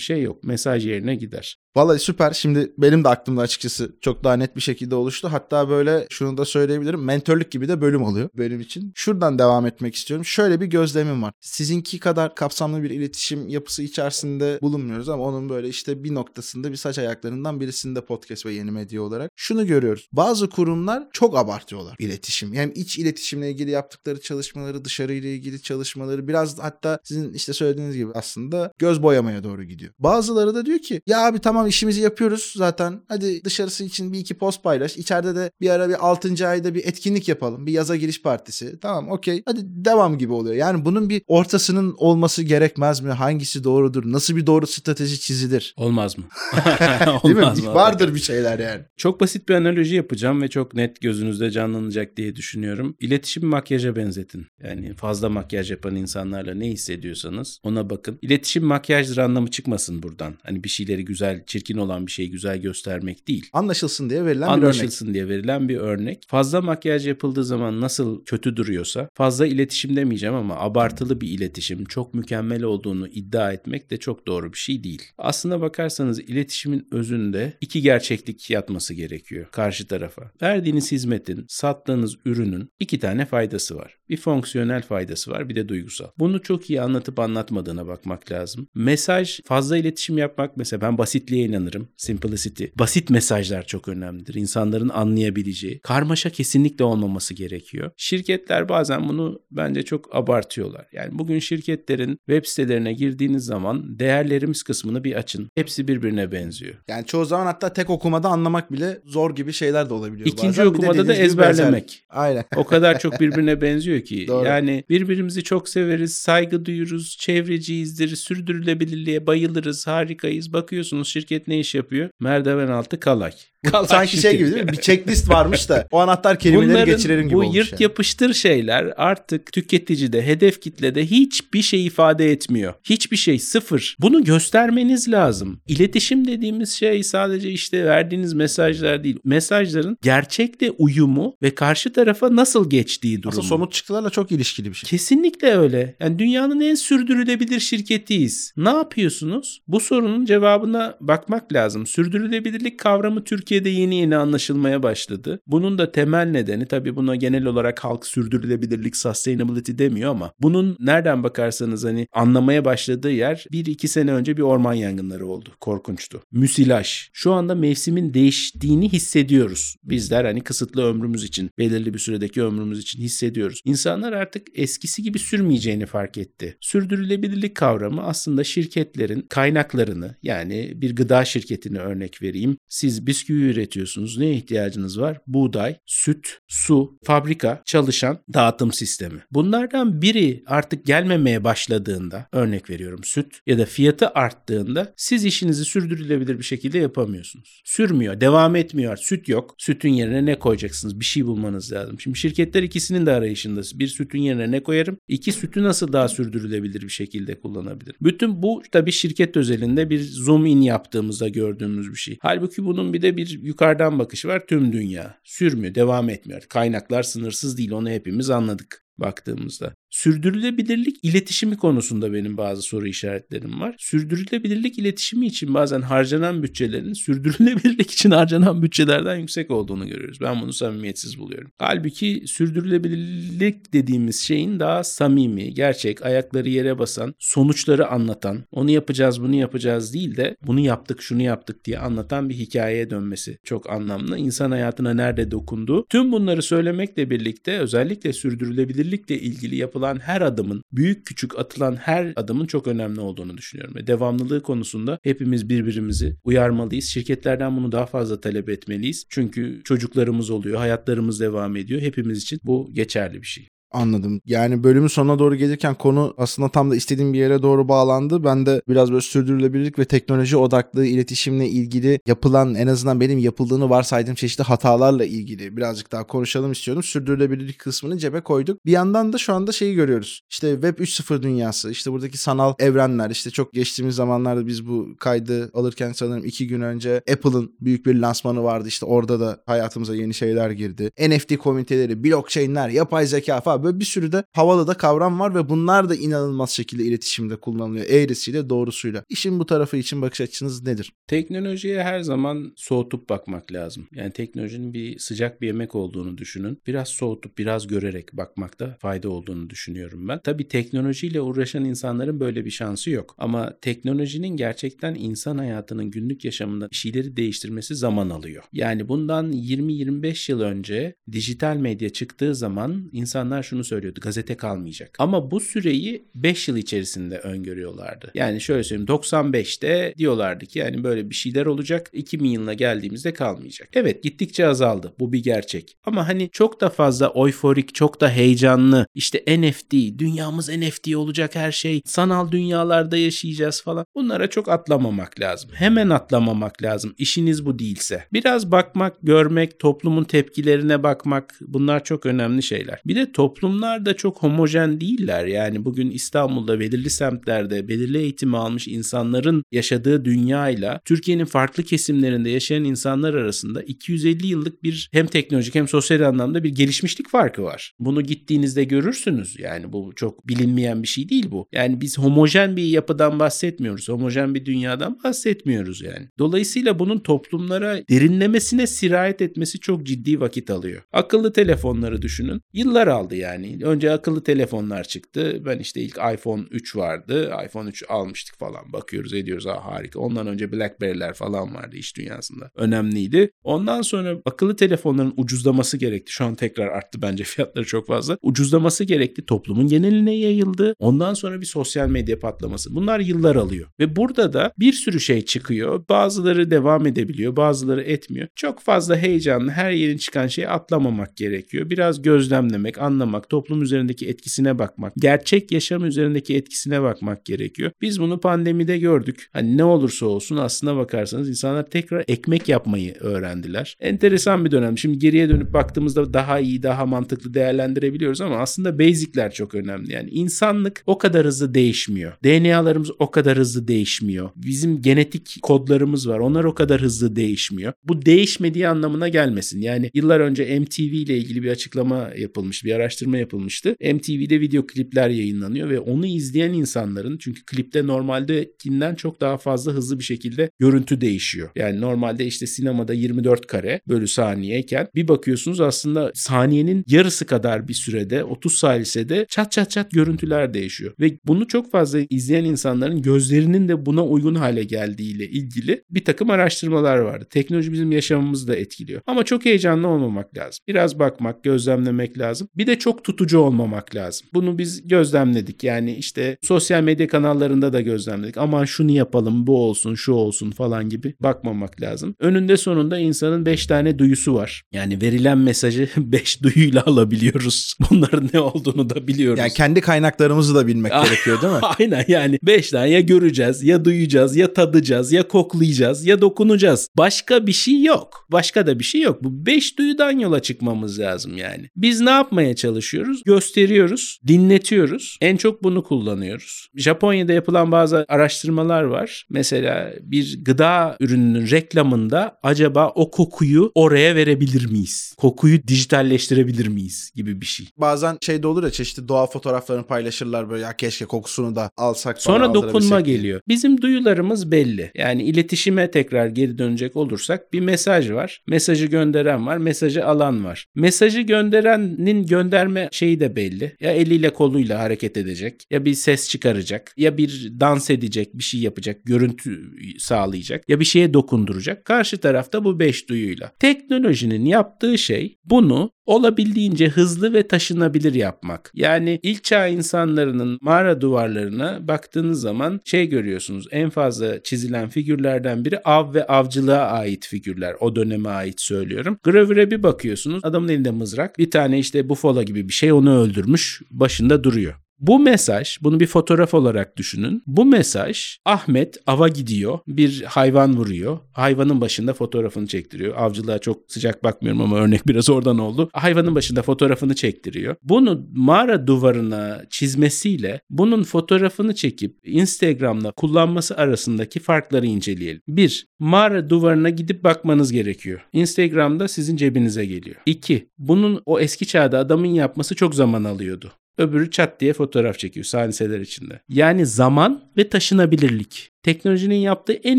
şey 0.00 0.22
yok. 0.22 0.44
Mesaj 0.44 0.86
yerine 0.86 1.14
gider. 1.14 1.56
Vallahi 1.76 1.98
süper. 1.98 2.32
Şimdi 2.32 2.72
benim 2.78 3.04
de 3.04 3.08
aklımda 3.08 3.40
açıkçası 3.40 3.96
çok 4.00 4.24
daha 4.24 4.34
net 4.34 4.56
bir 4.56 4.60
şekilde 4.60 4.94
oluştu. 4.94 5.28
Hatta 5.32 5.68
böyle 5.68 6.06
şunu 6.10 6.38
da 6.38 6.44
söyleyebilirim. 6.44 7.04
Mentörlük 7.04 7.50
gibi 7.50 7.68
de 7.68 7.80
bölüm 7.80 8.02
oluyor 8.02 8.28
benim 8.34 8.60
için. 8.60 8.92
Şuradan 8.94 9.38
devam 9.38 9.66
etmek 9.66 9.94
istiyorum. 9.94 10.24
Şöyle 10.24 10.60
bir 10.60 10.66
gözlemim 10.66 11.22
var. 11.22 11.32
Sizinki 11.40 11.98
kadar 11.98 12.34
kapsamlı 12.34 12.82
bir 12.82 12.90
iletişim 12.90 13.48
yapısı 13.48 13.82
içerisinde 13.82 14.58
bulunmuyoruz 14.62 15.08
ama 15.08 15.24
onun 15.24 15.48
böyle 15.48 15.68
işte 15.68 16.04
bir 16.04 16.14
noktasında 16.14 16.70
bir 16.70 16.76
saç 16.76 16.98
ayaklarından 16.98 17.60
birisinde 17.60 18.04
podcast 18.04 18.46
ve 18.46 18.52
yeni 18.52 18.70
medya 18.70 19.02
olarak 19.02 19.30
şunu 19.36 19.66
görüyoruz. 19.66 20.08
Bazı 20.12 20.50
kurumlar 20.50 21.08
çok 21.12 21.38
abartıyorlar 21.38 21.96
iletişim. 21.98 22.54
Yani 22.54 22.72
iç 22.72 22.98
iletişimle 22.98 23.50
ilgili 23.50 23.70
yaptıkları 23.78 24.20
çalışmaları, 24.20 24.84
dışarıyla 24.84 25.28
ilgili 25.28 25.62
çalışmaları 25.62 26.28
biraz 26.28 26.58
hatta 26.58 26.98
sizin 27.04 27.32
işte 27.32 27.52
söylediğiniz 27.52 27.96
gibi 27.96 28.10
aslında 28.14 28.72
göz 28.78 29.02
boyamaya 29.02 29.44
doğru 29.44 29.64
gidiyor. 29.64 29.92
Bazıları 29.98 30.54
da 30.54 30.66
diyor 30.66 30.78
ki 30.78 31.00
ya 31.06 31.26
abi 31.26 31.38
tamam 31.38 31.66
işimizi 31.66 32.00
yapıyoruz 32.00 32.52
zaten. 32.56 33.00
Hadi 33.08 33.44
dışarısı 33.44 33.84
için 33.84 34.12
bir 34.12 34.18
iki 34.18 34.34
post 34.34 34.62
paylaş. 34.62 34.96
İçeride 34.96 35.34
de 35.34 35.50
bir 35.60 35.70
ara 35.70 35.88
bir 35.88 36.06
6. 36.06 36.48
ayda 36.48 36.74
bir 36.74 36.84
etkinlik 36.84 37.28
yapalım. 37.28 37.66
Bir 37.66 37.72
yaza 37.72 37.96
giriş 37.96 38.22
partisi. 38.22 38.80
Tamam 38.80 39.10
okey. 39.10 39.42
Hadi 39.46 39.60
devam 39.64 40.18
gibi 40.18 40.32
oluyor. 40.32 40.54
Yani 40.54 40.84
bunun 40.84 41.08
bir 41.08 41.22
ortasının 41.26 41.94
olması 41.98 42.42
gerekmez 42.42 43.00
mi? 43.00 43.10
Hangisi 43.10 43.64
doğrudur? 43.64 44.12
Nasıl 44.12 44.36
bir 44.36 44.46
doğru 44.46 44.66
strateji 44.66 45.20
çizilir? 45.20 45.74
Olmaz 45.76 46.18
mı? 46.18 46.24
Değil 47.24 47.36
mi? 47.36 47.42
Olmaz 47.42 47.64
mı? 47.64 47.74
Vardır 47.74 48.14
bir 48.14 48.20
şeyler 48.20 48.58
yani. 48.58 48.80
Çok 48.96 49.20
basit 49.20 49.48
bir 49.48 49.54
analoji 49.54 49.94
yapacağım 49.94 50.42
ve 50.42 50.48
çok 50.48 50.74
net 50.74 51.00
gözünüzde 51.00 51.50
canlanacak 51.50 52.16
diye 52.16 52.36
düşünüyorum. 52.36 52.96
İletişim 53.00 53.48
makyaja 53.68 53.96
benzetin. 53.96 54.46
Yani 54.64 54.94
fazla 54.94 55.28
makyaj 55.28 55.70
yapan 55.70 55.96
insanlarla 55.96 56.54
ne 56.54 56.68
hissediyorsanız 56.68 57.60
ona 57.62 57.90
bakın. 57.90 58.18
İletişim 58.22 58.64
makyajdır 58.64 59.16
anlamı 59.16 59.50
çıkmasın 59.50 60.02
buradan. 60.02 60.34
Hani 60.42 60.64
bir 60.64 60.68
şeyleri 60.68 61.04
güzel, 61.04 61.44
çirkin 61.46 61.76
olan 61.76 62.06
bir 62.06 62.12
şeyi 62.12 62.30
güzel 62.30 62.58
göstermek 62.58 63.28
değil. 63.28 63.50
Anlaşılsın 63.52 64.10
diye 64.10 64.24
verilen 64.24 64.48
bir 64.48 64.52
örnek. 64.52 64.64
Anlaşılsın 64.64 65.14
diye 65.14 65.28
verilen 65.28 65.68
bir 65.68 65.76
örnek. 65.76 66.22
Fazla 66.28 66.60
makyaj 66.60 67.06
yapıldığı 67.06 67.44
zaman 67.44 67.80
nasıl 67.80 68.24
kötü 68.24 68.56
duruyorsa 68.56 69.08
fazla 69.14 69.46
iletişim 69.46 69.96
demeyeceğim 69.96 70.34
ama 70.34 70.56
abartılı 70.56 71.20
bir 71.20 71.28
iletişim 71.28 71.84
çok 71.84 72.14
mükemmel 72.14 72.62
olduğunu 72.62 73.08
iddia 73.08 73.52
etmek 73.52 73.90
de 73.90 73.96
çok 73.96 74.26
doğru 74.26 74.52
bir 74.52 74.58
şey 74.58 74.84
değil. 74.84 75.02
Aslına 75.18 75.60
bakarsanız 75.60 76.20
iletişimin 76.20 76.86
özünde 76.90 77.52
iki 77.60 77.82
gerçeklik 77.82 78.50
yatması 78.50 78.94
gerekiyor 78.94 79.46
karşı 79.52 79.86
tarafa. 79.86 80.30
Verdiğiniz 80.42 80.92
hizmetin, 80.92 81.44
sattığınız 81.48 82.16
ürünün 82.24 82.70
iki 82.80 82.98
tane 82.98 83.26
faydası 83.26 83.57
var. 83.76 83.96
Bir 84.08 84.16
fonksiyonel 84.16 84.82
faydası 84.82 85.30
var 85.30 85.48
bir 85.48 85.54
de 85.54 85.68
duygusal. 85.68 86.06
Bunu 86.18 86.42
çok 86.42 86.70
iyi 86.70 86.80
anlatıp 86.80 87.18
anlatmadığına 87.18 87.86
bakmak 87.86 88.32
lazım. 88.32 88.68
Mesaj 88.74 89.40
fazla 89.44 89.76
iletişim 89.76 90.18
yapmak 90.18 90.56
mesela 90.56 90.80
ben 90.80 90.98
basitliğe 90.98 91.46
inanırım. 91.46 91.88
Simplicity. 91.96 92.64
Basit 92.78 93.10
mesajlar 93.10 93.66
çok 93.66 93.88
önemlidir. 93.88 94.34
İnsanların 94.34 94.88
anlayabileceği. 94.88 95.80
Karmaşa 95.80 96.30
kesinlikle 96.30 96.84
olmaması 96.84 97.34
gerekiyor. 97.34 97.90
Şirketler 97.96 98.68
bazen 98.68 99.08
bunu 99.08 99.40
bence 99.50 99.82
çok 99.82 100.16
abartıyorlar. 100.16 100.86
Yani 100.92 101.18
bugün 101.18 101.38
şirketlerin 101.38 102.18
web 102.26 102.44
sitelerine 102.44 102.92
girdiğiniz 102.92 103.44
zaman 103.44 103.98
değerlerimiz 103.98 104.62
kısmını 104.62 105.04
bir 105.04 105.14
açın. 105.14 105.50
Hepsi 105.54 105.88
birbirine 105.88 106.32
benziyor. 106.32 106.74
Yani 106.88 107.06
çoğu 107.06 107.24
zaman 107.24 107.46
hatta 107.46 107.72
tek 107.72 107.90
okumada 107.90 108.28
anlamak 108.28 108.72
bile 108.72 109.00
zor 109.04 109.34
gibi 109.36 109.52
şeyler 109.52 109.90
de 109.90 109.94
olabiliyor 109.94 110.26
İkinci 110.26 110.58
bazen. 110.58 110.66
Okumada 110.66 111.08
da 111.08 111.14
ezberlemek. 111.14 111.58
benzerlik. 111.58 112.04
Aynen. 112.10 112.44
O 112.56 112.64
kadar 112.64 112.98
çok 112.98 113.20
birbirine 113.20 113.47
benziyor 113.60 114.00
ki. 114.00 114.24
Doğru. 114.28 114.46
Yani 114.46 114.84
birbirimizi 114.88 115.42
çok 115.42 115.68
severiz, 115.68 116.16
saygı 116.16 116.64
duyuruz, 116.64 117.16
çevreciyizdir, 117.18 118.16
sürdürülebilirliğe 118.16 119.26
bayılırız, 119.26 119.86
harikayız. 119.86 120.52
Bakıyorsunuz 120.52 121.08
şirket 121.08 121.48
ne 121.48 121.58
iş 121.58 121.74
yapıyor? 121.74 122.10
Merdiven 122.20 122.68
altı 122.68 123.00
kalay. 123.00 123.32
Kalay 123.66 123.86
Sanki 123.86 124.16
şey 124.16 124.38
gibi 124.38 124.52
değil 124.52 124.64
mi? 124.64 124.72
Bir 124.72 124.76
checklist 124.80 125.30
varmış 125.30 125.68
da 125.68 125.88
o 125.90 125.98
anahtar 125.98 126.38
kelimeleri 126.38 126.70
Bunların 126.70 126.96
geçirelim 126.96 127.24
gibi 127.24 127.34
bu 127.34 127.40
olmuş 127.40 127.56
yırt 127.56 127.72
yani. 127.72 127.82
yapıştır 127.82 128.34
şeyler 128.34 128.92
artık 128.96 129.52
tüketicide, 129.52 130.26
hedef 130.26 130.60
kitlede 130.60 131.06
hiçbir 131.06 131.62
şey 131.62 131.86
ifade 131.86 132.32
etmiyor. 132.32 132.74
Hiçbir 132.84 133.16
şey 133.16 133.38
sıfır. 133.38 133.96
Bunu 134.00 134.24
göstermeniz 134.24 135.08
lazım. 135.10 135.60
İletişim 135.66 136.26
dediğimiz 136.26 136.72
şey 136.72 137.02
sadece 137.02 137.50
işte 137.50 137.84
verdiğiniz 137.84 138.34
mesajlar 138.34 139.04
değil. 139.04 139.18
Mesajların 139.24 139.98
gerçekle 140.02 140.70
uyumu 140.70 141.36
ve 141.42 141.54
karşı 141.54 141.92
tarafa 141.92 142.36
nasıl 142.36 142.70
geçtiği 142.70 143.22
durumu. 143.22 143.30
Aslında 143.30 143.46
somut 143.46 143.72
çıktılarla 143.72 144.10
çok 144.10 144.32
ilişkili 144.32 144.68
bir 144.70 144.74
şey. 144.74 144.90
Kesinlikle 144.90 145.56
öyle. 145.56 145.96
Yani 146.00 146.18
dünyanın 146.18 146.60
en 146.60 146.74
sürdürülebilir 146.74 147.60
şirketiyiz. 147.60 148.52
Ne 148.56 148.68
yapıyorsunuz? 148.70 149.62
Bu 149.68 149.80
sorunun 149.80 150.24
cevabına 150.24 150.96
bakmak 151.00 151.52
lazım. 151.52 151.86
Sürdürülebilirlik 151.86 152.78
kavramı 152.78 153.24
Türkiye'de 153.48 153.80
yeni 153.80 153.94
yeni 153.94 154.16
anlaşılmaya 154.16 154.82
başladı. 154.82 155.40
Bunun 155.46 155.78
da 155.78 155.92
temel 155.92 156.26
nedeni 156.26 156.66
tabii 156.66 156.96
buna 156.96 157.16
genel 157.16 157.44
olarak 157.44 157.84
halk 157.84 158.06
sürdürülebilirlik, 158.06 158.96
sustainability 158.96 159.72
demiyor 159.78 160.10
ama 160.10 160.32
bunun 160.40 160.76
nereden 160.80 161.22
bakarsanız 161.22 161.84
hani 161.84 162.06
anlamaya 162.12 162.64
başladığı 162.64 163.10
yer 163.10 163.46
1-2 163.52 163.88
sene 163.88 164.12
önce 164.12 164.36
bir 164.36 164.42
orman 164.42 164.74
yangınları 164.74 165.26
oldu. 165.26 165.50
Korkunçtu. 165.60 166.22
Müsilaj. 166.32 167.08
Şu 167.12 167.32
anda 167.32 167.54
mevsimin 167.54 168.14
değiştiğini 168.14 168.92
hissediyoruz. 168.92 169.76
Bizler 169.84 170.24
hani 170.24 170.40
kısıtlı 170.40 170.82
ömrümüz 170.82 171.24
için, 171.24 171.50
belirli 171.58 171.94
bir 171.94 171.98
süredeki 171.98 172.42
ömrümüz 172.42 172.78
için 172.78 173.00
hissediyoruz. 173.00 173.62
İnsanlar 173.64 174.12
artık 174.12 174.46
eskisi 174.54 175.02
gibi 175.02 175.18
sürmeyeceğini 175.18 175.86
fark 175.86 176.18
etti. 176.18 176.56
Sürdürülebilirlik 176.60 177.54
kavramı 177.54 178.02
aslında 178.02 178.44
şirketlerin 178.44 179.20
kaynaklarını 179.20 180.16
yani 180.22 180.72
bir 180.76 180.96
gıda 180.96 181.24
şirketine 181.24 181.78
örnek 181.78 182.22
vereyim. 182.22 182.58
Siz 182.68 183.06
bisküvi 183.06 183.37
üretiyorsunuz. 183.40 184.18
Neye 184.18 184.34
ihtiyacınız 184.34 185.00
var? 185.00 185.20
Buğday, 185.26 185.76
süt, 185.86 186.38
su, 186.48 186.98
fabrika, 187.04 187.62
çalışan 187.64 188.18
dağıtım 188.34 188.72
sistemi. 188.72 189.20
Bunlardan 189.30 190.02
biri 190.02 190.42
artık 190.46 190.86
gelmemeye 190.86 191.44
başladığında 191.44 192.26
örnek 192.32 192.70
veriyorum 192.70 193.04
süt 193.04 193.40
ya 193.46 193.58
da 193.58 193.64
fiyatı 193.64 194.08
arttığında 194.08 194.94
siz 194.96 195.24
işinizi 195.24 195.64
sürdürülebilir 195.64 196.38
bir 196.38 196.44
şekilde 196.44 196.78
yapamıyorsunuz. 196.78 197.62
Sürmüyor, 197.64 198.20
devam 198.20 198.56
etmiyor. 198.56 198.96
Süt 198.96 199.28
yok. 199.28 199.54
Sütün 199.58 199.92
yerine 199.92 200.26
ne 200.26 200.38
koyacaksınız? 200.38 201.00
Bir 201.00 201.04
şey 201.04 201.26
bulmanız 201.26 201.72
lazım. 201.72 202.00
Şimdi 202.00 202.18
şirketler 202.18 202.62
ikisinin 202.62 203.06
de 203.06 203.12
arayışında. 203.12 203.60
Bir 203.74 203.86
sütün 203.86 204.18
yerine 204.18 204.50
ne 204.50 204.62
koyarım? 204.62 204.98
İki 205.08 205.32
sütü 205.32 205.62
nasıl 205.62 205.92
daha 205.92 206.08
sürdürülebilir 206.08 206.82
bir 206.82 206.88
şekilde 206.88 207.40
kullanabilirim? 207.40 207.96
Bütün 208.00 208.42
bu 208.42 208.62
tabii 208.72 208.92
şirket 208.92 209.36
özelinde 209.36 209.90
bir 209.90 210.00
zoom 210.00 210.46
in 210.46 210.60
yaptığımızda 210.60 211.28
gördüğümüz 211.28 211.90
bir 211.90 211.96
şey. 211.96 212.18
Halbuki 212.20 212.64
bunun 212.64 212.92
bir 212.92 213.02
de 213.02 213.16
bir 213.16 213.27
yukarıdan 213.30 213.98
bakışı 213.98 214.28
var. 214.28 214.46
Tüm 214.46 214.72
dünya 214.72 215.18
sürmüyor, 215.24 215.74
devam 215.74 216.10
etmiyor. 216.10 216.42
Kaynaklar 216.42 217.02
sınırsız 217.02 217.58
değil. 217.58 217.72
Onu 217.72 217.90
hepimiz 217.90 218.30
anladık 218.30 218.84
baktığımızda. 218.98 219.74
Sürdürülebilirlik 219.90 220.96
iletişimi 221.02 221.56
konusunda 221.56 222.12
benim 222.12 222.36
bazı 222.36 222.62
soru 222.62 222.86
işaretlerim 222.86 223.60
var. 223.60 223.74
Sürdürülebilirlik 223.78 224.78
iletişimi 224.78 225.26
için 225.26 225.54
bazen 225.54 225.80
harcanan 225.80 226.42
bütçelerin 226.42 226.92
sürdürülebilirlik 226.92 227.90
için 227.90 228.10
harcanan 228.10 228.62
bütçelerden 228.62 229.16
yüksek 229.16 229.50
olduğunu 229.50 229.88
görüyoruz. 229.88 230.18
Ben 230.20 230.42
bunu 230.42 230.52
samimiyetsiz 230.52 231.18
buluyorum. 231.18 231.50
Halbuki 231.58 232.22
sürdürülebilirlik 232.26 233.72
dediğimiz 233.72 234.20
şeyin 234.20 234.60
daha 234.60 234.84
samimi, 234.84 235.54
gerçek, 235.54 236.06
ayakları 236.06 236.48
yere 236.48 236.78
basan, 236.78 237.14
sonuçları 237.18 237.88
anlatan, 237.88 238.44
onu 238.50 238.70
yapacağız, 238.70 239.22
bunu 239.22 239.34
yapacağız 239.34 239.94
değil 239.94 240.16
de 240.16 240.36
bunu 240.46 240.60
yaptık, 240.60 241.02
şunu 241.02 241.22
yaptık 241.22 241.64
diye 241.64 241.78
anlatan 241.78 242.28
bir 242.28 242.34
hikayeye 242.34 242.90
dönmesi 242.90 243.38
çok 243.44 243.70
anlamlı. 243.70 244.18
İnsan 244.18 244.50
hayatına 244.50 244.94
nerede 244.94 245.30
dokunduğu. 245.30 245.86
Tüm 245.86 246.12
bunları 246.12 246.42
söylemekle 246.42 247.10
birlikte 247.10 247.58
özellikle 247.58 248.12
sürdürülebilirlikle 248.12 249.20
ilgili 249.20 249.56
yapılan 249.56 249.77
her 249.98 250.20
adımın, 250.20 250.62
büyük 250.72 251.06
küçük 251.06 251.38
atılan 251.38 251.76
her 251.76 252.12
adımın 252.16 252.46
çok 252.46 252.66
önemli 252.66 253.00
olduğunu 253.00 253.36
düşünüyorum. 253.36 253.74
Ve 253.74 253.86
devamlılığı 253.86 254.42
konusunda 254.42 254.98
hepimiz 255.02 255.48
birbirimizi 255.48 256.16
uyarmalıyız. 256.24 256.84
Şirketlerden 256.84 257.56
bunu 257.56 257.72
daha 257.72 257.86
fazla 257.86 258.20
talep 258.20 258.48
etmeliyiz. 258.48 259.06
Çünkü 259.08 259.60
çocuklarımız 259.64 260.30
oluyor, 260.30 260.58
hayatlarımız 260.58 261.20
devam 261.20 261.56
ediyor. 261.56 261.80
Hepimiz 261.80 262.22
için 262.22 262.40
bu 262.44 262.70
geçerli 262.72 263.22
bir 263.22 263.26
şey. 263.26 263.48
Anladım. 263.70 264.20
Yani 264.26 264.64
bölümün 264.64 264.88
sonuna 264.88 265.18
doğru 265.18 265.34
gelirken 265.34 265.74
konu 265.74 266.14
aslında 266.18 266.48
tam 266.48 266.70
da 266.70 266.76
istediğim 266.76 267.12
bir 267.12 267.18
yere 267.18 267.42
doğru 267.42 267.68
bağlandı. 267.68 268.24
Ben 268.24 268.46
de 268.46 268.62
biraz 268.68 268.90
böyle 268.90 269.00
sürdürülebilirlik 269.00 269.78
ve 269.78 269.84
teknoloji 269.84 270.36
odaklı 270.36 270.86
iletişimle 270.86 271.48
ilgili 271.48 272.00
yapılan 272.06 272.54
en 272.54 272.66
azından 272.66 273.00
benim 273.00 273.18
yapıldığını 273.18 273.70
varsaydığım 273.70 274.14
çeşitli 274.14 274.44
hatalarla 274.44 275.04
ilgili 275.04 275.56
birazcık 275.56 275.92
daha 275.92 276.06
konuşalım 276.06 276.52
istiyorum. 276.52 276.82
Sürdürülebilirlik 276.82 277.58
kısmını 277.58 277.98
cebe 277.98 278.20
koyduk. 278.20 278.66
Bir 278.66 278.72
yandan 278.72 279.12
da 279.12 279.18
şu 279.18 279.34
anda 279.34 279.52
şeyi 279.52 279.74
görüyoruz. 279.74 280.20
İşte 280.30 280.52
Web 280.52 280.78
3.0 280.78 281.22
dünyası, 281.22 281.70
işte 281.70 281.92
buradaki 281.92 282.18
sanal 282.18 282.54
evrenler, 282.58 283.10
işte 283.10 283.30
çok 283.30 283.52
geçtiğimiz 283.52 283.94
zamanlarda 283.94 284.46
biz 284.46 284.66
bu 284.66 284.88
kaydı 284.98 285.50
alırken 285.54 285.92
sanırım 285.92 286.24
iki 286.24 286.46
gün 286.46 286.60
önce 286.60 287.02
Apple'ın 287.12 287.52
büyük 287.60 287.86
bir 287.86 287.94
lansmanı 287.94 288.42
vardı. 288.42 288.68
İşte 288.68 288.86
orada 288.86 289.20
da 289.20 289.38
hayatımıza 289.46 289.94
yeni 289.94 290.14
şeyler 290.14 290.50
girdi. 290.50 290.90
NFT 291.08 291.36
komüniteleri, 291.36 292.04
blockchain'ler, 292.04 292.68
yapay 292.68 293.06
zeka 293.06 293.40
falan 293.40 293.57
Böyle 293.62 293.80
bir 293.80 293.84
sürü 293.84 294.12
de 294.12 294.24
havalı 294.32 294.66
da 294.66 294.74
kavram 294.74 295.20
var 295.20 295.34
ve 295.34 295.48
bunlar 295.48 295.88
da 295.88 295.94
inanılmaz 295.94 296.50
şekilde 296.50 296.84
iletişimde 296.84 297.36
kullanılıyor. 297.36 297.86
Eğrisiyle 297.88 298.48
doğrusuyla. 298.48 299.04
İşin 299.08 299.38
bu 299.38 299.46
tarafı 299.46 299.76
için 299.76 300.02
bakış 300.02 300.20
açınız 300.20 300.66
nedir? 300.66 300.92
Teknolojiye 301.06 301.82
her 301.82 302.00
zaman 302.00 302.52
soğutup 302.56 303.08
bakmak 303.08 303.52
lazım. 303.52 303.88
Yani 303.94 304.12
teknolojinin 304.12 304.74
bir 304.74 304.98
sıcak 304.98 305.40
bir 305.42 305.46
yemek 305.46 305.74
olduğunu 305.74 306.18
düşünün. 306.18 306.58
Biraz 306.66 306.88
soğutup 306.88 307.38
biraz 307.38 307.66
görerek 307.66 308.12
bakmakta 308.12 308.76
fayda 308.80 309.10
olduğunu 309.10 309.50
düşünüyorum 309.50 310.08
ben. 310.08 310.20
Tabii 310.24 310.48
teknolojiyle 310.48 311.20
uğraşan 311.20 311.64
insanların 311.64 312.20
böyle 312.20 312.44
bir 312.44 312.50
şansı 312.50 312.90
yok. 312.90 313.14
Ama 313.18 313.58
teknolojinin 313.60 314.36
gerçekten 314.36 314.94
insan 314.94 315.38
hayatının 315.38 315.90
günlük 315.90 316.24
yaşamında 316.24 316.70
bir 316.70 316.76
şeyleri 316.76 317.16
değiştirmesi 317.16 317.74
zaman 317.74 318.10
alıyor. 318.10 318.44
Yani 318.52 318.88
bundan 318.88 319.32
20-25 319.32 320.32
yıl 320.32 320.40
önce 320.40 320.94
dijital 321.12 321.56
medya 321.56 321.88
çıktığı 321.90 322.34
zaman 322.34 322.90
insanlar 322.92 323.42
şunu 323.48 323.64
söylüyordu. 323.64 324.00
Gazete 324.00 324.36
kalmayacak. 324.36 324.96
Ama 324.98 325.30
bu 325.30 325.40
süreyi 325.40 326.04
5 326.14 326.48
yıl 326.48 326.56
içerisinde 326.56 327.18
öngörüyorlardı. 327.18 328.10
Yani 328.14 328.40
şöyle 328.40 328.64
söyleyeyim 328.64 328.88
95'te 328.88 329.94
diyorlardı 329.98 330.46
ki 330.46 330.58
yani 330.58 330.84
böyle 330.84 331.10
bir 331.10 331.14
şeyler 331.14 331.46
olacak. 331.46 331.90
2000 331.92 332.28
yılına 332.28 332.54
geldiğimizde 332.54 333.12
kalmayacak. 333.12 333.68
Evet 333.72 334.02
gittikçe 334.02 334.46
azaldı. 334.46 334.92
Bu 334.98 335.12
bir 335.12 335.22
gerçek. 335.22 335.76
Ama 335.84 336.08
hani 336.08 336.28
çok 336.32 336.60
da 336.60 336.68
fazla 336.68 337.08
oyforik, 337.08 337.74
çok 337.74 338.00
da 338.00 338.10
heyecanlı. 338.10 338.86
İşte 338.94 339.40
NFT, 339.40 339.72
dünyamız 339.72 340.48
NFT 340.48 340.96
olacak 340.96 341.34
her 341.34 341.52
şey. 341.52 341.82
Sanal 341.84 342.32
dünyalarda 342.32 342.96
yaşayacağız 342.96 343.62
falan. 343.62 343.84
Bunlara 343.94 344.30
çok 344.30 344.48
atlamamak 344.48 345.20
lazım. 345.20 345.50
Hemen 345.54 345.90
atlamamak 345.90 346.62
lazım. 346.62 346.94
İşiniz 346.98 347.46
bu 347.46 347.58
değilse. 347.58 348.04
Biraz 348.12 348.52
bakmak, 348.52 348.96
görmek, 349.02 349.60
toplumun 349.60 350.04
tepkilerine 350.04 350.82
bakmak 350.82 351.34
bunlar 351.40 351.84
çok 351.84 352.06
önemli 352.06 352.42
şeyler. 352.42 352.82
Bir 352.86 352.96
de 352.96 353.12
toplumlar 353.38 353.86
da 353.86 353.96
çok 353.96 354.22
homojen 354.22 354.80
değiller. 354.80 355.26
Yani 355.26 355.64
bugün 355.64 355.90
İstanbul'da 355.90 356.60
belirli 356.60 356.90
semtlerde 356.90 357.68
belirli 357.68 357.98
eğitimi 357.98 358.36
almış 358.36 358.68
insanların 358.68 359.44
yaşadığı 359.52 360.04
dünyayla 360.04 360.80
Türkiye'nin 360.84 361.24
farklı 361.24 361.62
kesimlerinde 361.62 362.30
yaşayan 362.30 362.64
insanlar 362.64 363.14
arasında 363.14 363.62
250 363.62 364.26
yıllık 364.26 364.62
bir 364.62 364.88
hem 364.92 365.06
teknolojik 365.06 365.54
hem 365.54 365.68
sosyal 365.68 366.00
anlamda 366.00 366.44
bir 366.44 366.48
gelişmişlik 366.48 367.08
farkı 367.08 367.42
var. 367.42 367.72
Bunu 367.78 368.02
gittiğinizde 368.02 368.64
görürsünüz. 368.64 369.38
Yani 369.38 369.72
bu 369.72 369.92
çok 369.96 370.28
bilinmeyen 370.28 370.82
bir 370.82 370.88
şey 370.88 371.08
değil 371.08 371.30
bu. 371.30 371.48
Yani 371.52 371.80
biz 371.80 371.98
homojen 371.98 372.56
bir 372.56 372.64
yapıdan 372.64 373.20
bahsetmiyoruz. 373.20 373.88
Homojen 373.88 374.34
bir 374.34 374.44
dünyadan 374.44 374.98
bahsetmiyoruz 375.04 375.82
yani. 375.82 376.08
Dolayısıyla 376.18 376.78
bunun 376.78 376.98
toplumlara 376.98 377.78
derinlemesine 377.90 378.66
sirayet 378.66 379.22
etmesi 379.22 379.60
çok 379.60 379.86
ciddi 379.86 380.20
vakit 380.20 380.50
alıyor. 380.50 380.82
Akıllı 380.92 381.32
telefonları 381.32 382.02
düşünün. 382.02 382.40
Yıllar 382.52 382.86
aldı 382.86 383.16
yani. 383.16 383.27
Önce 383.62 383.92
akıllı 383.92 384.22
telefonlar 384.24 384.84
çıktı. 384.84 385.42
Ben 385.46 385.58
işte 385.58 385.80
ilk 385.80 385.96
iPhone 386.14 386.42
3 386.50 386.76
vardı. 386.76 387.32
iPhone 387.46 387.68
3 387.68 387.84
almıştık 387.88 388.38
falan. 388.38 388.72
Bakıyoruz 388.72 389.14
ediyoruz. 389.14 389.46
Ha, 389.46 389.64
harika. 389.64 390.00
Ondan 390.00 390.26
önce 390.26 390.52
BlackBerry'ler 390.52 391.14
falan 391.14 391.54
vardı 391.54 391.76
iş 391.76 391.96
dünyasında. 391.96 392.50
Önemliydi. 392.54 393.30
Ondan 393.44 393.82
sonra 393.82 394.16
akıllı 394.24 394.56
telefonların 394.56 395.14
ucuzlaması 395.16 395.76
gerekti. 395.76 396.12
Şu 396.12 396.24
an 396.24 396.34
tekrar 396.34 396.66
arttı 396.66 397.02
bence 397.02 397.24
fiyatları 397.38 397.64
çok 397.64 397.86
fazla. 397.86 398.18
Ucuzlaması 398.22 398.84
gerekti. 398.84 399.26
Toplumun 399.26 399.68
geneline 399.68 400.14
yayıldı. 400.14 400.74
Ondan 400.78 401.14
sonra 401.14 401.40
bir 401.40 401.46
sosyal 401.46 401.88
medya 401.88 402.18
patlaması. 402.18 402.74
Bunlar 402.74 403.00
yıllar 403.00 403.36
alıyor. 403.36 403.68
Ve 403.80 403.96
burada 403.96 404.32
da 404.32 404.52
bir 404.58 404.72
sürü 404.72 405.00
şey 405.00 405.24
çıkıyor. 405.24 405.84
Bazıları 405.88 406.50
devam 406.50 406.86
edebiliyor. 406.86 407.36
Bazıları 407.36 407.82
etmiyor. 407.82 408.28
Çok 408.36 408.60
fazla 408.60 408.96
heyecanlı 408.96 409.50
her 409.50 409.70
yeni 409.70 409.98
çıkan 409.98 410.26
şeyi 410.26 410.48
atlamamak 410.48 411.16
gerekiyor. 411.16 411.70
Biraz 411.70 412.02
gözlemlemek, 412.02 412.78
anlamak, 412.78 413.17
toplum 413.20 413.62
üzerindeki 413.62 414.08
etkisine 414.08 414.58
bakmak, 414.58 414.92
gerçek 414.96 415.52
yaşam 415.52 415.84
üzerindeki 415.84 416.36
etkisine 416.36 416.82
bakmak 416.82 417.24
gerekiyor. 417.24 417.70
Biz 417.80 418.00
bunu 418.00 418.20
pandemide 418.20 418.78
gördük. 418.78 419.28
Hani 419.32 419.56
ne 419.56 419.64
olursa 419.64 420.06
olsun 420.06 420.36
aslına 420.36 420.76
bakarsanız 420.76 421.28
insanlar 421.28 421.70
tekrar 421.70 422.04
ekmek 422.08 422.48
yapmayı 422.48 422.94
öğrendiler. 423.00 423.76
Enteresan 423.80 424.44
bir 424.44 424.50
dönem. 424.50 424.78
Şimdi 424.78 424.98
geriye 424.98 425.28
dönüp 425.28 425.52
baktığımızda 425.52 426.14
daha 426.14 426.38
iyi, 426.38 426.62
daha 426.62 426.86
mantıklı 426.86 427.34
değerlendirebiliyoruz 427.34 428.20
ama 428.20 428.36
aslında 428.36 428.78
basicler 428.78 429.32
çok 429.32 429.54
önemli. 429.54 429.92
Yani 429.92 430.10
insanlık 430.10 430.82
o 430.86 430.98
kadar 430.98 431.26
hızlı 431.26 431.54
değişmiyor. 431.54 432.12
DNA'larımız 432.24 432.90
o 432.98 433.10
kadar 433.10 433.38
hızlı 433.38 433.68
değişmiyor. 433.68 434.30
Bizim 434.36 434.82
genetik 434.82 435.38
kodlarımız 435.42 436.08
var. 436.08 436.18
Onlar 436.18 436.44
o 436.44 436.54
kadar 436.54 436.80
hızlı 436.80 437.16
değişmiyor. 437.16 437.72
Bu 437.84 438.06
değişmediği 438.06 438.68
anlamına 438.68 439.08
gelmesin. 439.08 439.60
Yani 439.60 439.90
yıllar 439.94 440.20
önce 440.20 440.60
MTV 440.60 440.80
ile 440.80 441.18
ilgili 441.18 441.42
bir 441.42 441.50
açıklama 441.50 442.10
yapılmıştı, 442.18 442.66
bir 442.66 442.74
araştırma 442.74 443.07
yapılmıştı. 443.16 443.76
MTV'de 443.80 444.40
video 444.40 444.66
klipler 444.66 445.08
yayınlanıyor 445.08 445.70
ve 445.70 445.78
onu 445.78 446.06
izleyen 446.06 446.52
insanların 446.52 447.18
çünkü 447.18 447.44
klipte 447.44 447.86
normaldekinden 447.86 448.94
çok 448.94 449.20
daha 449.20 449.36
fazla 449.36 449.72
hızlı 449.72 449.98
bir 449.98 450.04
şekilde 450.04 450.50
görüntü 450.58 451.00
değişiyor. 451.00 451.50
Yani 451.56 451.80
normalde 451.80 452.26
işte 452.26 452.46
sinemada 452.46 452.94
24 452.94 453.46
kare 453.46 453.80
bölü 453.88 454.08
saniyeyken 454.08 454.88
bir 454.94 455.08
bakıyorsunuz 455.08 455.60
aslında 455.60 456.12
saniyenin 456.14 456.84
yarısı 456.86 457.26
kadar 457.26 457.68
bir 457.68 457.74
sürede 457.74 458.24
30 458.24 458.54
saniyede 458.54 459.26
çat 459.28 459.52
çat 459.52 459.70
çat 459.70 459.90
görüntüler 459.90 460.54
değişiyor. 460.54 460.94
Ve 461.00 461.18
bunu 461.26 461.46
çok 461.46 461.70
fazla 461.70 462.00
izleyen 462.10 462.44
insanların 462.44 463.02
gözlerinin 463.02 463.68
de 463.68 463.86
buna 463.86 464.04
uygun 464.04 464.34
hale 464.34 464.64
geldiğiyle 464.64 465.28
ilgili 465.28 465.84
bir 465.90 466.04
takım 466.04 466.30
araştırmalar 466.30 466.98
vardı. 466.98 467.26
Teknoloji 467.30 467.72
bizim 467.72 467.92
yaşamımızı 467.92 468.48
da 468.48 468.56
etkiliyor. 468.56 469.00
Ama 469.06 469.24
çok 469.24 469.44
heyecanlı 469.44 469.88
olmamak 469.88 470.36
lazım. 470.38 470.64
Biraz 470.68 470.98
bakmak, 470.98 471.44
gözlemlemek 471.44 472.18
lazım. 472.18 472.48
Bir 472.56 472.66
de 472.66 472.78
çok 472.78 472.97
tutucu 473.04 473.38
olmamak 473.38 473.94
lazım. 473.94 474.26
Bunu 474.34 474.58
biz 474.58 474.88
gözlemledik. 474.88 475.64
Yani 475.64 475.94
işte 475.94 476.36
sosyal 476.42 476.82
medya 476.82 477.08
kanallarında 477.08 477.72
da 477.72 477.80
gözlemledik. 477.80 478.38
Aman 478.38 478.64
şunu 478.64 478.90
yapalım, 478.90 479.46
bu 479.46 479.64
olsun, 479.64 479.94
şu 479.94 480.12
olsun 480.12 480.50
falan 480.50 480.88
gibi 480.88 481.14
bakmamak 481.20 481.80
lazım. 481.80 482.14
Önünde 482.18 482.56
sonunda 482.56 482.98
insanın 482.98 483.46
5 483.46 483.66
tane 483.66 483.98
duyusu 483.98 484.34
var. 484.34 484.62
Yani 484.72 485.02
verilen 485.02 485.38
mesajı 485.38 485.88
5 485.96 486.42
duyuyla 486.42 486.82
alabiliyoruz. 486.86 487.74
Bunların 487.90 488.30
ne 488.34 488.40
olduğunu 488.40 488.90
da 488.90 489.06
biliyoruz. 489.06 489.38
Yani 489.38 489.52
kendi 489.52 489.80
kaynaklarımızı 489.80 490.54
da 490.54 490.66
bilmek 490.66 490.92
gerekiyor 491.04 491.42
değil 491.42 491.52
mi? 491.52 491.60
Aynen 491.78 492.04
yani 492.08 492.38
5 492.42 492.70
tane 492.70 492.90
ya 492.90 493.00
göreceğiz, 493.00 493.62
ya 493.62 493.84
duyacağız, 493.84 494.36
ya 494.36 494.52
tadacağız, 494.52 495.12
ya 495.12 495.28
koklayacağız, 495.28 496.06
ya 496.06 496.20
dokunacağız. 496.20 496.88
Başka 496.98 497.46
bir 497.46 497.52
şey 497.52 497.82
yok. 497.82 498.26
Başka 498.32 498.66
da 498.66 498.78
bir 498.78 498.84
şey 498.84 499.00
yok. 499.00 499.24
Bu 499.24 499.46
5 499.46 499.78
duyudan 499.78 500.18
yola 500.18 500.42
çıkmamız 500.42 500.98
lazım 500.98 501.38
yani. 501.38 501.70
Biz 501.76 502.00
ne 502.00 502.10
yapmaya 502.10 502.56
çalışıyoruz? 502.56 502.87
Gösteriyoruz, 503.26 504.18
dinletiyoruz. 504.26 505.18
En 505.20 505.36
çok 505.36 505.62
bunu 505.62 505.82
kullanıyoruz. 505.82 506.68
Japonya'da 506.74 507.32
yapılan 507.32 507.72
bazı 507.72 508.04
araştırmalar 508.08 508.82
var. 508.82 509.26
Mesela 509.30 509.92
bir 510.00 510.44
gıda 510.44 510.96
ürününün 511.00 511.50
reklamında 511.50 512.38
acaba 512.42 512.92
o 512.94 513.10
kokuyu 513.10 513.72
oraya 513.74 514.14
verebilir 514.14 514.70
miyiz? 514.70 515.14
Kokuyu 515.18 515.62
dijitalleştirebilir 515.68 516.68
miyiz 516.68 517.12
gibi 517.14 517.40
bir 517.40 517.46
şey. 517.46 517.66
Bazen 517.76 518.18
şey 518.20 518.42
de 518.42 518.46
olur 518.46 518.64
ya 518.64 518.70
çeşitli 518.70 519.08
doğa 519.08 519.26
fotoğraflarını 519.26 519.86
paylaşırlar 519.86 520.50
böyle 520.50 520.62
ya 520.62 520.76
keşke 520.76 521.04
kokusunu 521.04 521.56
da 521.56 521.70
alsak 521.76 522.22
Sonra 522.22 522.54
dokunma 522.54 523.00
geliyor. 523.00 523.40
Bizim 523.48 523.82
duyularımız 523.82 524.50
belli. 524.52 524.90
Yani 524.94 525.22
iletişime 525.22 525.90
tekrar 525.90 526.26
geri 526.26 526.58
dönecek 526.58 526.96
olursak 526.96 527.52
bir 527.52 527.60
mesaj 527.60 528.10
var. 528.10 528.42
Mesajı 528.46 528.86
gönderen 528.86 529.46
var, 529.46 529.56
mesajı 529.56 530.06
alan 530.06 530.44
var. 530.44 530.66
Mesajı 530.74 531.20
gönderenin 531.20 532.26
gönderme 532.26 532.67
şeyi 532.92 533.20
de 533.20 533.36
belli. 533.36 533.76
Ya 533.80 533.92
eliyle 533.92 534.30
koluyla 534.30 534.78
hareket 534.78 535.16
edecek, 535.16 535.62
ya 535.70 535.84
bir 535.84 535.94
ses 535.94 536.28
çıkaracak, 536.28 536.94
ya 536.96 537.18
bir 537.18 537.52
dans 537.60 537.90
edecek, 537.90 538.34
bir 538.34 538.42
şey 538.42 538.60
yapacak, 538.60 539.04
görüntü 539.04 539.72
sağlayacak, 539.98 540.68
ya 540.68 540.80
bir 540.80 540.84
şeye 540.84 541.14
dokunduracak. 541.14 541.84
Karşı 541.84 542.18
tarafta 542.18 542.64
bu 542.64 542.78
beş 542.78 543.08
duyuyla. 543.08 543.52
Teknolojinin 543.58 544.44
yaptığı 544.44 544.98
şey 544.98 545.38
bunu 545.44 545.90
olabildiğince 546.08 546.88
hızlı 546.88 547.32
ve 547.32 547.48
taşınabilir 547.48 548.14
yapmak. 548.14 548.70
Yani 548.74 549.20
ilk 549.22 549.44
çağ 549.44 549.66
insanlarının 549.66 550.58
mağara 550.60 551.00
duvarlarına 551.00 551.88
baktığınız 551.88 552.40
zaman 552.40 552.80
şey 552.84 553.08
görüyorsunuz. 553.08 553.66
En 553.70 553.90
fazla 553.90 554.42
çizilen 554.42 554.88
figürlerden 554.88 555.64
biri 555.64 555.78
av 555.78 556.14
ve 556.14 556.26
avcılığa 556.26 556.86
ait 556.86 557.26
figürler. 557.26 557.74
O 557.80 557.96
döneme 557.96 558.28
ait 558.28 558.60
söylüyorum. 558.60 559.18
Gravüre 559.22 559.70
bir 559.70 559.82
bakıyorsunuz. 559.82 560.40
Adamın 560.44 560.68
elinde 560.68 560.90
mızrak. 560.90 561.38
Bir 561.38 561.50
tane 561.50 561.78
işte 561.78 562.08
bufala 562.08 562.42
gibi 562.42 562.68
bir 562.68 562.72
şey 562.72 562.92
onu 562.92 563.20
öldürmüş. 563.20 563.82
Başında 563.90 564.44
duruyor. 564.44 564.74
Bu 565.00 565.18
mesaj, 565.18 565.78
bunu 565.82 566.00
bir 566.00 566.06
fotoğraf 566.06 566.54
olarak 566.54 566.96
düşünün. 566.96 567.42
Bu 567.46 567.64
mesaj 567.64 568.38
Ahmet 568.44 568.96
ava 569.06 569.28
gidiyor, 569.28 569.78
bir 569.86 570.22
hayvan 570.22 570.76
vuruyor. 570.76 571.18
Hayvanın 571.32 571.80
başında 571.80 572.14
fotoğrafını 572.14 572.66
çektiriyor. 572.66 573.16
Avcılığa 573.16 573.58
çok 573.58 573.80
sıcak 573.88 574.24
bakmıyorum 574.24 574.60
ama 574.60 574.76
örnek 574.76 575.08
biraz 575.08 575.30
oradan 575.30 575.58
oldu. 575.58 575.90
Hayvanın 575.92 576.34
başında 576.34 576.62
fotoğrafını 576.62 577.14
çektiriyor. 577.14 577.76
Bunu 577.82 578.26
mağara 578.34 578.86
duvarına 578.86 579.62
çizmesiyle 579.70 580.60
bunun 580.70 581.02
fotoğrafını 581.02 581.74
çekip 581.74 582.16
Instagram'da 582.24 583.10
kullanması 583.10 583.76
arasındaki 583.76 584.40
farkları 584.40 584.86
inceleyelim. 584.86 585.42
1. 585.48 585.86
Mağara 585.98 586.50
duvarına 586.50 586.90
gidip 586.90 587.24
bakmanız 587.24 587.72
gerekiyor. 587.72 588.20
Instagram'da 588.32 589.08
sizin 589.08 589.36
cebinize 589.36 589.86
geliyor. 589.86 590.16
2. 590.26 590.68
Bunun 590.78 591.22
o 591.26 591.40
eski 591.40 591.66
çağda 591.66 591.98
adamın 591.98 592.26
yapması 592.26 592.74
çok 592.74 592.94
zaman 592.94 593.24
alıyordu. 593.24 593.72
Öbürü 593.98 594.30
çat 594.30 594.60
diye 594.60 594.72
fotoğraf 594.72 595.18
çekiyor 595.18 595.44
saniseler 595.44 596.00
içinde. 596.00 596.40
Yani 596.48 596.86
zaman 596.86 597.42
ve 597.56 597.68
taşınabilirlik. 597.68 598.70
Teknolojinin 598.82 599.36
yaptığı 599.36 599.72
en 599.72 599.98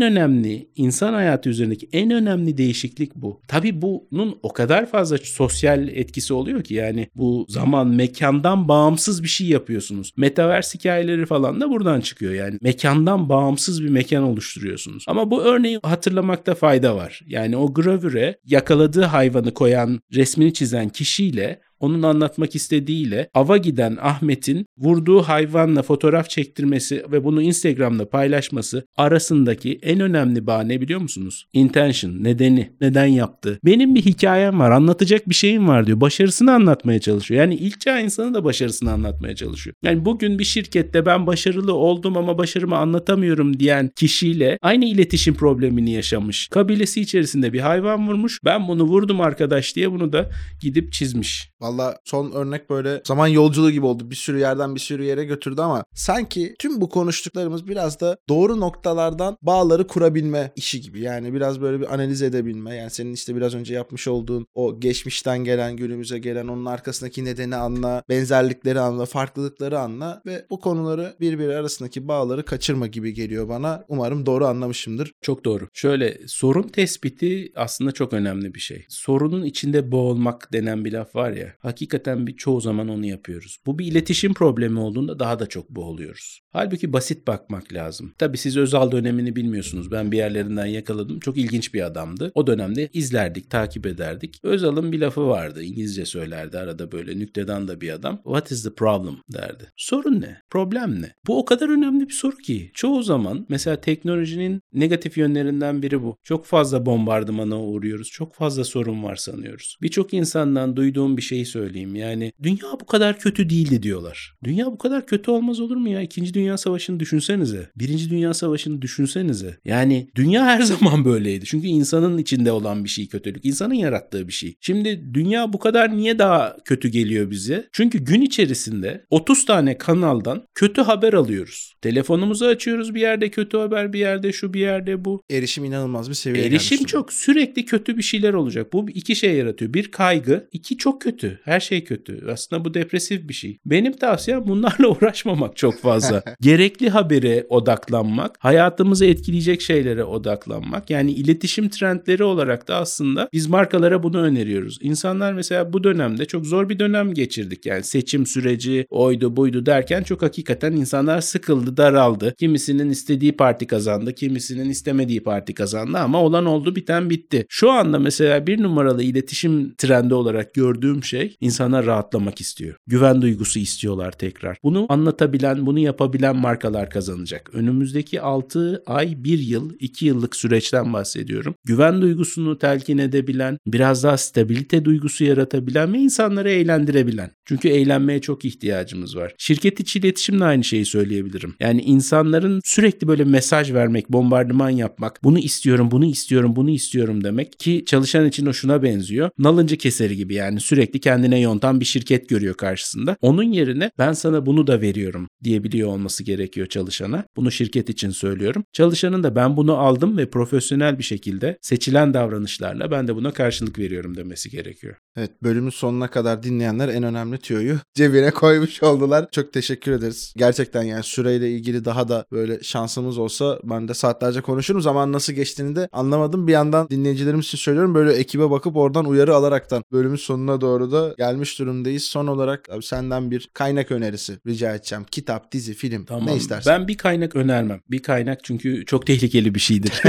önemli, 0.00 0.68
insan 0.76 1.12
hayatı 1.12 1.48
üzerindeki 1.48 1.88
en 1.92 2.10
önemli 2.10 2.58
değişiklik 2.58 3.14
bu. 3.14 3.40
Tabii 3.48 3.82
bunun 3.82 4.38
o 4.42 4.52
kadar 4.52 4.86
fazla 4.86 5.18
sosyal 5.18 5.88
etkisi 5.88 6.34
oluyor 6.34 6.64
ki 6.64 6.74
yani 6.74 7.08
bu 7.14 7.46
zaman, 7.48 7.88
mekandan 7.88 8.68
bağımsız 8.68 9.22
bir 9.22 9.28
şey 9.28 9.46
yapıyorsunuz. 9.46 10.12
Metaverse 10.16 10.78
hikayeleri 10.78 11.26
falan 11.26 11.60
da 11.60 11.70
buradan 11.70 12.00
çıkıyor 12.00 12.32
yani. 12.32 12.58
Mekandan 12.62 13.28
bağımsız 13.28 13.84
bir 13.84 13.88
mekan 13.88 14.22
oluşturuyorsunuz. 14.22 15.04
Ama 15.08 15.30
bu 15.30 15.42
örneği 15.42 15.80
hatırlamakta 15.82 16.54
fayda 16.54 16.96
var. 16.96 17.20
Yani 17.26 17.56
o 17.56 17.74
gravüre 17.74 18.38
yakaladığı 18.44 19.04
hayvanı 19.04 19.54
koyan, 19.54 20.00
resmini 20.14 20.52
çizen 20.52 20.88
kişiyle 20.88 21.60
onun 21.80 22.02
anlatmak 22.02 22.54
istediğiyle 22.54 23.30
ava 23.34 23.56
giden 23.56 23.98
Ahmet'in 24.00 24.66
vurduğu 24.78 25.22
hayvanla 25.22 25.82
fotoğraf 25.82 26.30
çektirmesi 26.30 27.04
ve 27.12 27.24
bunu 27.24 27.42
Instagram'da 27.42 28.08
paylaşması 28.08 28.69
arasındaki 28.96 29.78
en 29.82 30.00
önemli 30.00 30.46
bağ 30.46 30.62
ne 30.62 30.80
biliyor 30.80 31.00
musunuz? 31.00 31.46
Intention, 31.52 32.24
nedeni, 32.24 32.70
neden 32.80 33.06
yaptı. 33.06 33.58
Benim 33.64 33.94
bir 33.94 34.02
hikayem 34.02 34.58
var, 34.58 34.70
anlatacak 34.70 35.28
bir 35.28 35.34
şeyim 35.34 35.68
var 35.68 35.86
diyor. 35.86 36.00
Başarısını 36.00 36.52
anlatmaya 36.52 36.98
çalışıyor. 36.98 37.40
Yani 37.40 37.54
ilk 37.54 37.80
çağ 37.80 38.00
insanı 38.00 38.34
da 38.34 38.44
başarısını 38.44 38.92
anlatmaya 38.92 39.36
çalışıyor. 39.36 39.74
Yani 39.84 40.04
bugün 40.04 40.38
bir 40.38 40.44
şirkette 40.44 41.06
ben 41.06 41.26
başarılı 41.26 41.74
oldum 41.74 42.16
ama 42.16 42.38
başarımı 42.38 42.76
anlatamıyorum 42.76 43.58
diyen 43.58 43.90
kişiyle 43.96 44.58
aynı 44.62 44.84
iletişim 44.84 45.34
problemini 45.34 45.90
yaşamış. 45.92 46.48
Kabilesi 46.48 47.00
içerisinde 47.00 47.52
bir 47.52 47.60
hayvan 47.60 48.08
vurmuş. 48.08 48.38
Ben 48.44 48.68
bunu 48.68 48.82
vurdum 48.82 49.20
arkadaş 49.20 49.76
diye 49.76 49.92
bunu 49.92 50.12
da 50.12 50.30
gidip 50.60 50.92
çizmiş. 50.92 51.49
Valla 51.60 51.98
son 52.04 52.32
örnek 52.32 52.70
böyle 52.70 53.02
zaman 53.04 53.26
yolculuğu 53.26 53.70
gibi 53.70 53.86
oldu. 53.86 54.10
Bir 54.10 54.16
sürü 54.16 54.38
yerden 54.38 54.74
bir 54.74 54.80
sürü 54.80 55.04
yere 55.04 55.24
götürdü 55.24 55.60
ama 55.60 55.84
sanki 55.94 56.54
tüm 56.58 56.80
bu 56.80 56.88
konuştuklarımız 56.88 57.68
biraz 57.68 58.00
da 58.00 58.16
doğru 58.28 58.60
noktalardan 58.60 59.36
bağları 59.42 59.86
kurabilme 59.86 60.52
işi 60.56 60.80
gibi. 60.80 61.00
Yani 61.00 61.34
biraz 61.34 61.60
böyle 61.60 61.80
bir 61.80 61.94
analiz 61.94 62.22
edebilme. 62.22 62.76
Yani 62.76 62.90
senin 62.90 63.12
işte 63.12 63.36
biraz 63.36 63.54
önce 63.54 63.74
yapmış 63.74 64.08
olduğun 64.08 64.46
o 64.54 64.80
geçmişten 64.80 65.38
gelen 65.38 65.76
günümüze 65.76 66.18
gelen 66.18 66.48
onun 66.48 66.64
arkasındaki 66.64 67.24
nedeni 67.24 67.56
anla, 67.56 68.02
benzerlikleri 68.08 68.80
anla, 68.80 69.06
farklılıkları 69.06 69.80
anla 69.80 70.22
ve 70.26 70.46
bu 70.50 70.60
konuları 70.60 71.16
birbiri 71.20 71.56
arasındaki 71.56 72.08
bağları 72.08 72.44
kaçırma 72.44 72.86
gibi 72.86 73.14
geliyor 73.14 73.48
bana. 73.48 73.84
Umarım 73.88 74.26
doğru 74.26 74.46
anlamışımdır. 74.46 75.12
Çok 75.20 75.44
doğru. 75.44 75.68
Şöyle 75.72 76.18
sorun 76.26 76.68
tespiti 76.68 77.52
aslında 77.56 77.92
çok 77.92 78.12
önemli 78.12 78.54
bir 78.54 78.60
şey. 78.60 78.84
Sorunun 78.88 79.44
içinde 79.44 79.92
boğulmak 79.92 80.52
denen 80.52 80.84
bir 80.84 80.92
laf 80.92 81.14
var 81.14 81.30
ya. 81.30 81.49
Hakikaten 81.58 82.26
bir 82.26 82.36
çoğu 82.36 82.60
zaman 82.60 82.88
onu 82.88 83.06
yapıyoruz. 83.06 83.58
Bu 83.66 83.78
bir 83.78 83.86
iletişim 83.86 84.34
problemi 84.34 84.78
olduğunda 84.78 85.18
daha 85.18 85.38
da 85.38 85.46
çok 85.46 85.70
boğuluyoruz. 85.70 86.40
Halbuki 86.52 86.92
basit 86.92 87.26
bakmak 87.26 87.72
lazım. 87.72 88.14
Tabi 88.18 88.38
siz 88.38 88.56
Özal 88.56 88.92
dönemini 88.92 89.36
bilmiyorsunuz. 89.36 89.90
Ben 89.90 90.12
bir 90.12 90.16
yerlerinden 90.16 90.66
yakaladım. 90.66 91.20
Çok 91.20 91.36
ilginç 91.36 91.74
bir 91.74 91.82
adamdı. 91.82 92.32
O 92.34 92.46
dönemde 92.46 92.88
izlerdik, 92.92 93.50
takip 93.50 93.86
ederdik. 93.86 94.40
Özal'ın 94.42 94.92
bir 94.92 95.00
lafı 95.00 95.26
vardı. 95.26 95.62
İngilizce 95.62 96.04
söylerdi 96.04 96.58
arada 96.58 96.92
böyle 96.92 97.18
nükteden 97.18 97.68
de 97.68 97.80
bir 97.80 97.90
adam. 97.90 98.20
What 98.24 98.50
is 98.50 98.62
the 98.62 98.74
problem 98.74 99.16
derdi. 99.32 99.72
Sorun 99.76 100.20
ne? 100.20 100.38
Problem 100.50 101.02
ne? 101.02 101.12
Bu 101.26 101.38
o 101.38 101.44
kadar 101.44 101.68
önemli 101.68 102.08
bir 102.08 102.12
soru 102.12 102.36
ki. 102.36 102.70
Çoğu 102.74 103.02
zaman 103.02 103.46
mesela 103.48 103.80
teknolojinin 103.80 104.60
negatif 104.72 105.18
yönlerinden 105.18 105.82
biri 105.82 106.02
bu. 106.02 106.16
Çok 106.24 106.46
fazla 106.46 106.86
bombardımana 106.86 107.62
uğruyoruz. 107.62 108.08
Çok 108.08 108.34
fazla 108.34 108.64
sorun 108.64 109.02
var 109.02 109.16
sanıyoruz. 109.16 109.76
Birçok 109.82 110.14
insandan 110.14 110.76
duyduğum 110.76 111.16
bir 111.16 111.22
şeyi 111.40 111.46
söyleyeyim. 111.46 111.94
Yani 111.94 112.32
dünya 112.42 112.72
bu 112.80 112.86
kadar 112.86 113.18
kötü 113.18 113.50
değildi 113.50 113.82
diyorlar. 113.82 114.34
Dünya 114.44 114.66
bu 114.66 114.78
kadar 114.78 115.06
kötü 115.06 115.30
olmaz 115.30 115.60
olur 115.60 115.76
mu 115.76 115.88
ya? 115.88 116.00
İkinci 116.00 116.34
Dünya 116.34 116.58
Savaşı'nı 116.58 117.00
düşünsenize. 117.00 117.70
Birinci 117.76 118.10
Dünya 118.10 118.34
Savaşı'nı 118.34 118.82
düşünsenize. 118.82 119.58
Yani 119.64 120.10
dünya 120.14 120.44
her 120.44 120.60
zaman 120.72 121.04
böyleydi. 121.04 121.44
Çünkü 121.44 121.66
insanın 121.66 122.18
içinde 122.18 122.52
olan 122.52 122.84
bir 122.84 122.88
şey 122.88 123.08
kötülük. 123.08 123.44
İnsanın 123.44 123.74
yarattığı 123.74 124.28
bir 124.28 124.32
şey. 124.32 124.54
Şimdi 124.60 125.14
dünya 125.14 125.52
bu 125.52 125.58
kadar 125.58 125.96
niye 125.96 126.18
daha 126.18 126.56
kötü 126.64 126.88
geliyor 126.88 127.30
bize? 127.30 127.68
Çünkü 127.72 127.98
gün 127.98 128.20
içerisinde 128.20 129.04
30 129.10 129.44
tane 129.44 129.78
kanaldan 129.78 130.44
kötü 130.54 130.80
haber 130.82 131.12
alıyoruz. 131.12 131.74
Telefonumuzu 131.82 132.44
açıyoruz 132.44 132.94
bir 132.94 133.00
yerde 133.00 133.30
kötü 133.30 133.56
haber, 133.56 133.92
bir 133.92 133.98
yerde 133.98 134.32
şu, 134.32 134.54
bir 134.54 134.60
yerde 134.60 135.04
bu. 135.04 135.22
Erişim 135.30 135.64
inanılmaz 135.64 136.08
bir 136.08 136.14
seviyeye 136.14 136.48
Erişim 136.48 136.84
çok. 136.84 137.12
Sürekli 137.12 137.64
kötü 137.64 137.96
bir 137.96 138.02
şeyler 138.02 138.32
olacak. 138.34 138.72
Bu 138.72 138.86
iki 138.90 139.16
şey 139.16 139.34
yaratıyor. 139.34 139.74
Bir 139.74 139.90
kaygı, 139.90 140.48
iki 140.52 140.76
çok 140.76 141.02
kötü. 141.02 141.29
Her 141.44 141.60
şey 141.60 141.84
kötü. 141.84 142.26
Aslında 142.32 142.64
bu 142.64 142.74
depresif 142.74 143.28
bir 143.28 143.34
şey. 143.34 143.58
Benim 143.66 143.92
tavsiyem 143.92 144.46
bunlarla 144.46 144.88
uğraşmamak 145.00 145.56
çok 145.56 145.80
fazla. 145.80 146.22
Gerekli 146.40 146.90
habere 146.90 147.46
odaklanmak, 147.48 148.36
hayatımızı 148.38 149.06
etkileyecek 149.06 149.60
şeylere 149.60 150.04
odaklanmak. 150.04 150.90
Yani 150.90 151.12
iletişim 151.12 151.68
trendleri 151.68 152.24
olarak 152.24 152.68
da 152.68 152.76
aslında 152.76 153.28
biz 153.32 153.46
markalara 153.46 154.02
bunu 154.02 154.20
öneriyoruz. 154.22 154.78
İnsanlar 154.82 155.32
mesela 155.32 155.72
bu 155.72 155.84
dönemde 155.84 156.24
çok 156.24 156.46
zor 156.46 156.68
bir 156.68 156.78
dönem 156.78 157.14
geçirdik. 157.14 157.66
Yani 157.66 157.84
seçim 157.84 158.26
süreci, 158.26 158.86
oydu 158.90 159.36
buydu 159.36 159.66
derken 159.66 160.02
çok 160.02 160.22
hakikaten 160.22 160.72
insanlar 160.72 161.20
sıkıldı, 161.20 161.76
daraldı. 161.76 162.34
Kimisinin 162.38 162.90
istediği 162.90 163.32
parti 163.32 163.66
kazandı, 163.66 164.14
kimisinin 164.14 164.70
istemediği 164.70 165.22
parti 165.22 165.54
kazandı 165.54 165.98
ama 165.98 166.22
olan 166.22 166.46
oldu 166.46 166.76
biten 166.76 167.10
bitti. 167.10 167.46
Şu 167.48 167.70
anda 167.70 167.98
mesela 167.98 168.46
bir 168.46 168.62
numaralı 168.62 169.02
iletişim 169.02 169.74
trendi 169.74 170.14
olarak 170.14 170.54
gördüğüm 170.54 171.04
şey 171.04 171.19
insanlar 171.40 171.86
rahatlamak 171.86 172.40
istiyor. 172.40 172.76
Güven 172.86 173.22
duygusu 173.22 173.58
istiyorlar 173.58 174.12
tekrar. 174.12 174.58
Bunu 174.62 174.86
anlatabilen, 174.88 175.66
bunu 175.66 175.78
yapabilen 175.78 176.36
markalar 176.36 176.90
kazanacak. 176.90 177.50
Önümüzdeki 177.52 178.20
6 178.20 178.82
ay, 178.86 179.24
1 179.24 179.38
yıl, 179.38 179.72
2 179.80 180.06
yıllık 180.06 180.36
süreçten 180.36 180.92
bahsediyorum. 180.92 181.54
Güven 181.64 182.02
duygusunu 182.02 182.58
telkin 182.58 182.98
edebilen, 182.98 183.58
biraz 183.66 184.04
daha 184.04 184.16
stabilite 184.16 184.84
duygusu 184.84 185.24
yaratabilen 185.24 185.92
ve 185.92 185.98
insanları 185.98 186.50
eğlendirebilen. 186.50 187.30
Çünkü 187.44 187.68
eğlenmeye 187.68 188.20
çok 188.20 188.44
ihtiyacımız 188.44 189.16
var. 189.16 189.34
Şirket 189.38 189.80
içi 189.80 189.98
iletişimle 189.98 190.44
aynı 190.44 190.64
şeyi 190.64 190.84
söyleyebilirim. 190.84 191.54
Yani 191.60 191.82
insanların 191.82 192.60
sürekli 192.64 193.08
böyle 193.08 193.24
mesaj 193.24 193.72
vermek, 193.72 194.08
bombardıman 194.08 194.70
yapmak, 194.70 195.24
bunu 195.24 195.38
istiyorum, 195.38 195.90
bunu 195.90 196.04
istiyorum, 196.04 196.56
bunu 196.56 196.70
istiyorum 196.70 197.24
demek 197.24 197.58
ki 197.58 197.82
çalışan 197.86 198.26
için 198.26 198.46
o 198.46 198.52
şuna 198.52 198.82
benziyor. 198.82 199.30
Nalıncı 199.38 199.76
keseri 199.76 200.16
gibi 200.16 200.34
yani 200.34 200.60
sürekli 200.60 201.00
kendine 201.10 201.40
yontan 201.40 201.80
bir 201.80 201.84
şirket 201.84 202.28
görüyor 202.28 202.54
karşısında. 202.54 203.16
Onun 203.22 203.52
yerine 203.52 203.90
ben 203.98 204.12
sana 204.12 204.46
bunu 204.46 204.66
da 204.66 204.80
veriyorum 204.80 205.28
diyebiliyor 205.44 205.88
olması 205.88 206.24
gerekiyor 206.24 206.66
çalışana. 206.66 207.24
Bunu 207.36 207.50
şirket 207.50 207.90
için 207.90 208.10
söylüyorum. 208.10 208.64
Çalışanın 208.72 209.22
da 209.22 209.36
ben 209.36 209.56
bunu 209.56 209.76
aldım 209.76 210.18
ve 210.18 210.30
profesyonel 210.30 210.98
bir 210.98 211.04
şekilde 211.04 211.58
seçilen 211.62 212.14
davranışlarla 212.14 212.90
ben 212.90 213.08
de 213.08 213.16
buna 213.16 213.32
karşılık 213.32 213.78
veriyorum 213.78 214.16
demesi 214.16 214.50
gerekiyor. 214.50 214.96
Evet 215.16 215.30
bölümün 215.42 215.70
sonuna 215.70 216.10
kadar 216.10 216.42
dinleyenler 216.42 216.88
en 216.88 217.02
önemli 217.02 217.38
tüyoyu 217.38 217.78
cebine 217.94 218.30
koymuş 218.30 218.82
oldular. 218.82 219.28
Çok 219.32 219.52
teşekkür 219.52 219.92
ederiz. 219.92 220.34
Gerçekten 220.36 220.82
yani 220.82 221.02
süreyle 221.02 221.50
ilgili 221.50 221.84
daha 221.84 222.08
da 222.08 222.24
böyle 222.32 222.62
şansımız 222.62 223.18
olsa 223.18 223.58
ben 223.64 223.88
de 223.88 223.94
saatlerce 223.94 224.40
konuşurum. 224.40 224.80
Zaman 224.80 225.12
nasıl 225.12 225.32
geçtiğini 225.32 225.76
de 225.76 225.88
anlamadım. 225.92 226.46
Bir 226.46 226.52
yandan 226.52 226.88
dinleyicilerimiz 226.90 227.46
için 227.46 227.58
söylüyorum 227.58 227.94
böyle 227.94 228.12
ekibe 228.12 228.50
bakıp 228.50 228.76
oradan 228.76 229.04
uyarı 229.04 229.34
alaraktan 229.34 229.82
bölümün 229.92 230.16
sonuna 230.16 230.60
doğru 230.60 230.89
da 230.92 231.14
gelmiş 231.18 231.58
durumdayız. 231.58 232.04
Son 232.04 232.26
olarak 232.26 232.70
abi 232.70 232.82
senden 232.82 233.30
bir 233.30 233.50
kaynak 233.54 233.90
önerisi 233.90 234.38
rica 234.46 234.74
edeceğim. 234.74 235.04
Kitap, 235.10 235.52
dizi, 235.52 235.74
film 235.74 236.04
Tamam. 236.04 236.26
ne 236.26 236.36
istersen. 236.36 236.80
Ben 236.80 236.88
bir 236.88 236.96
kaynak 236.96 237.36
önermem. 237.36 237.80
Bir 237.90 238.02
kaynak 238.02 238.44
çünkü 238.44 238.84
çok 238.86 239.06
tehlikeli 239.06 239.54
bir 239.54 239.60
şeydir. 239.60 239.92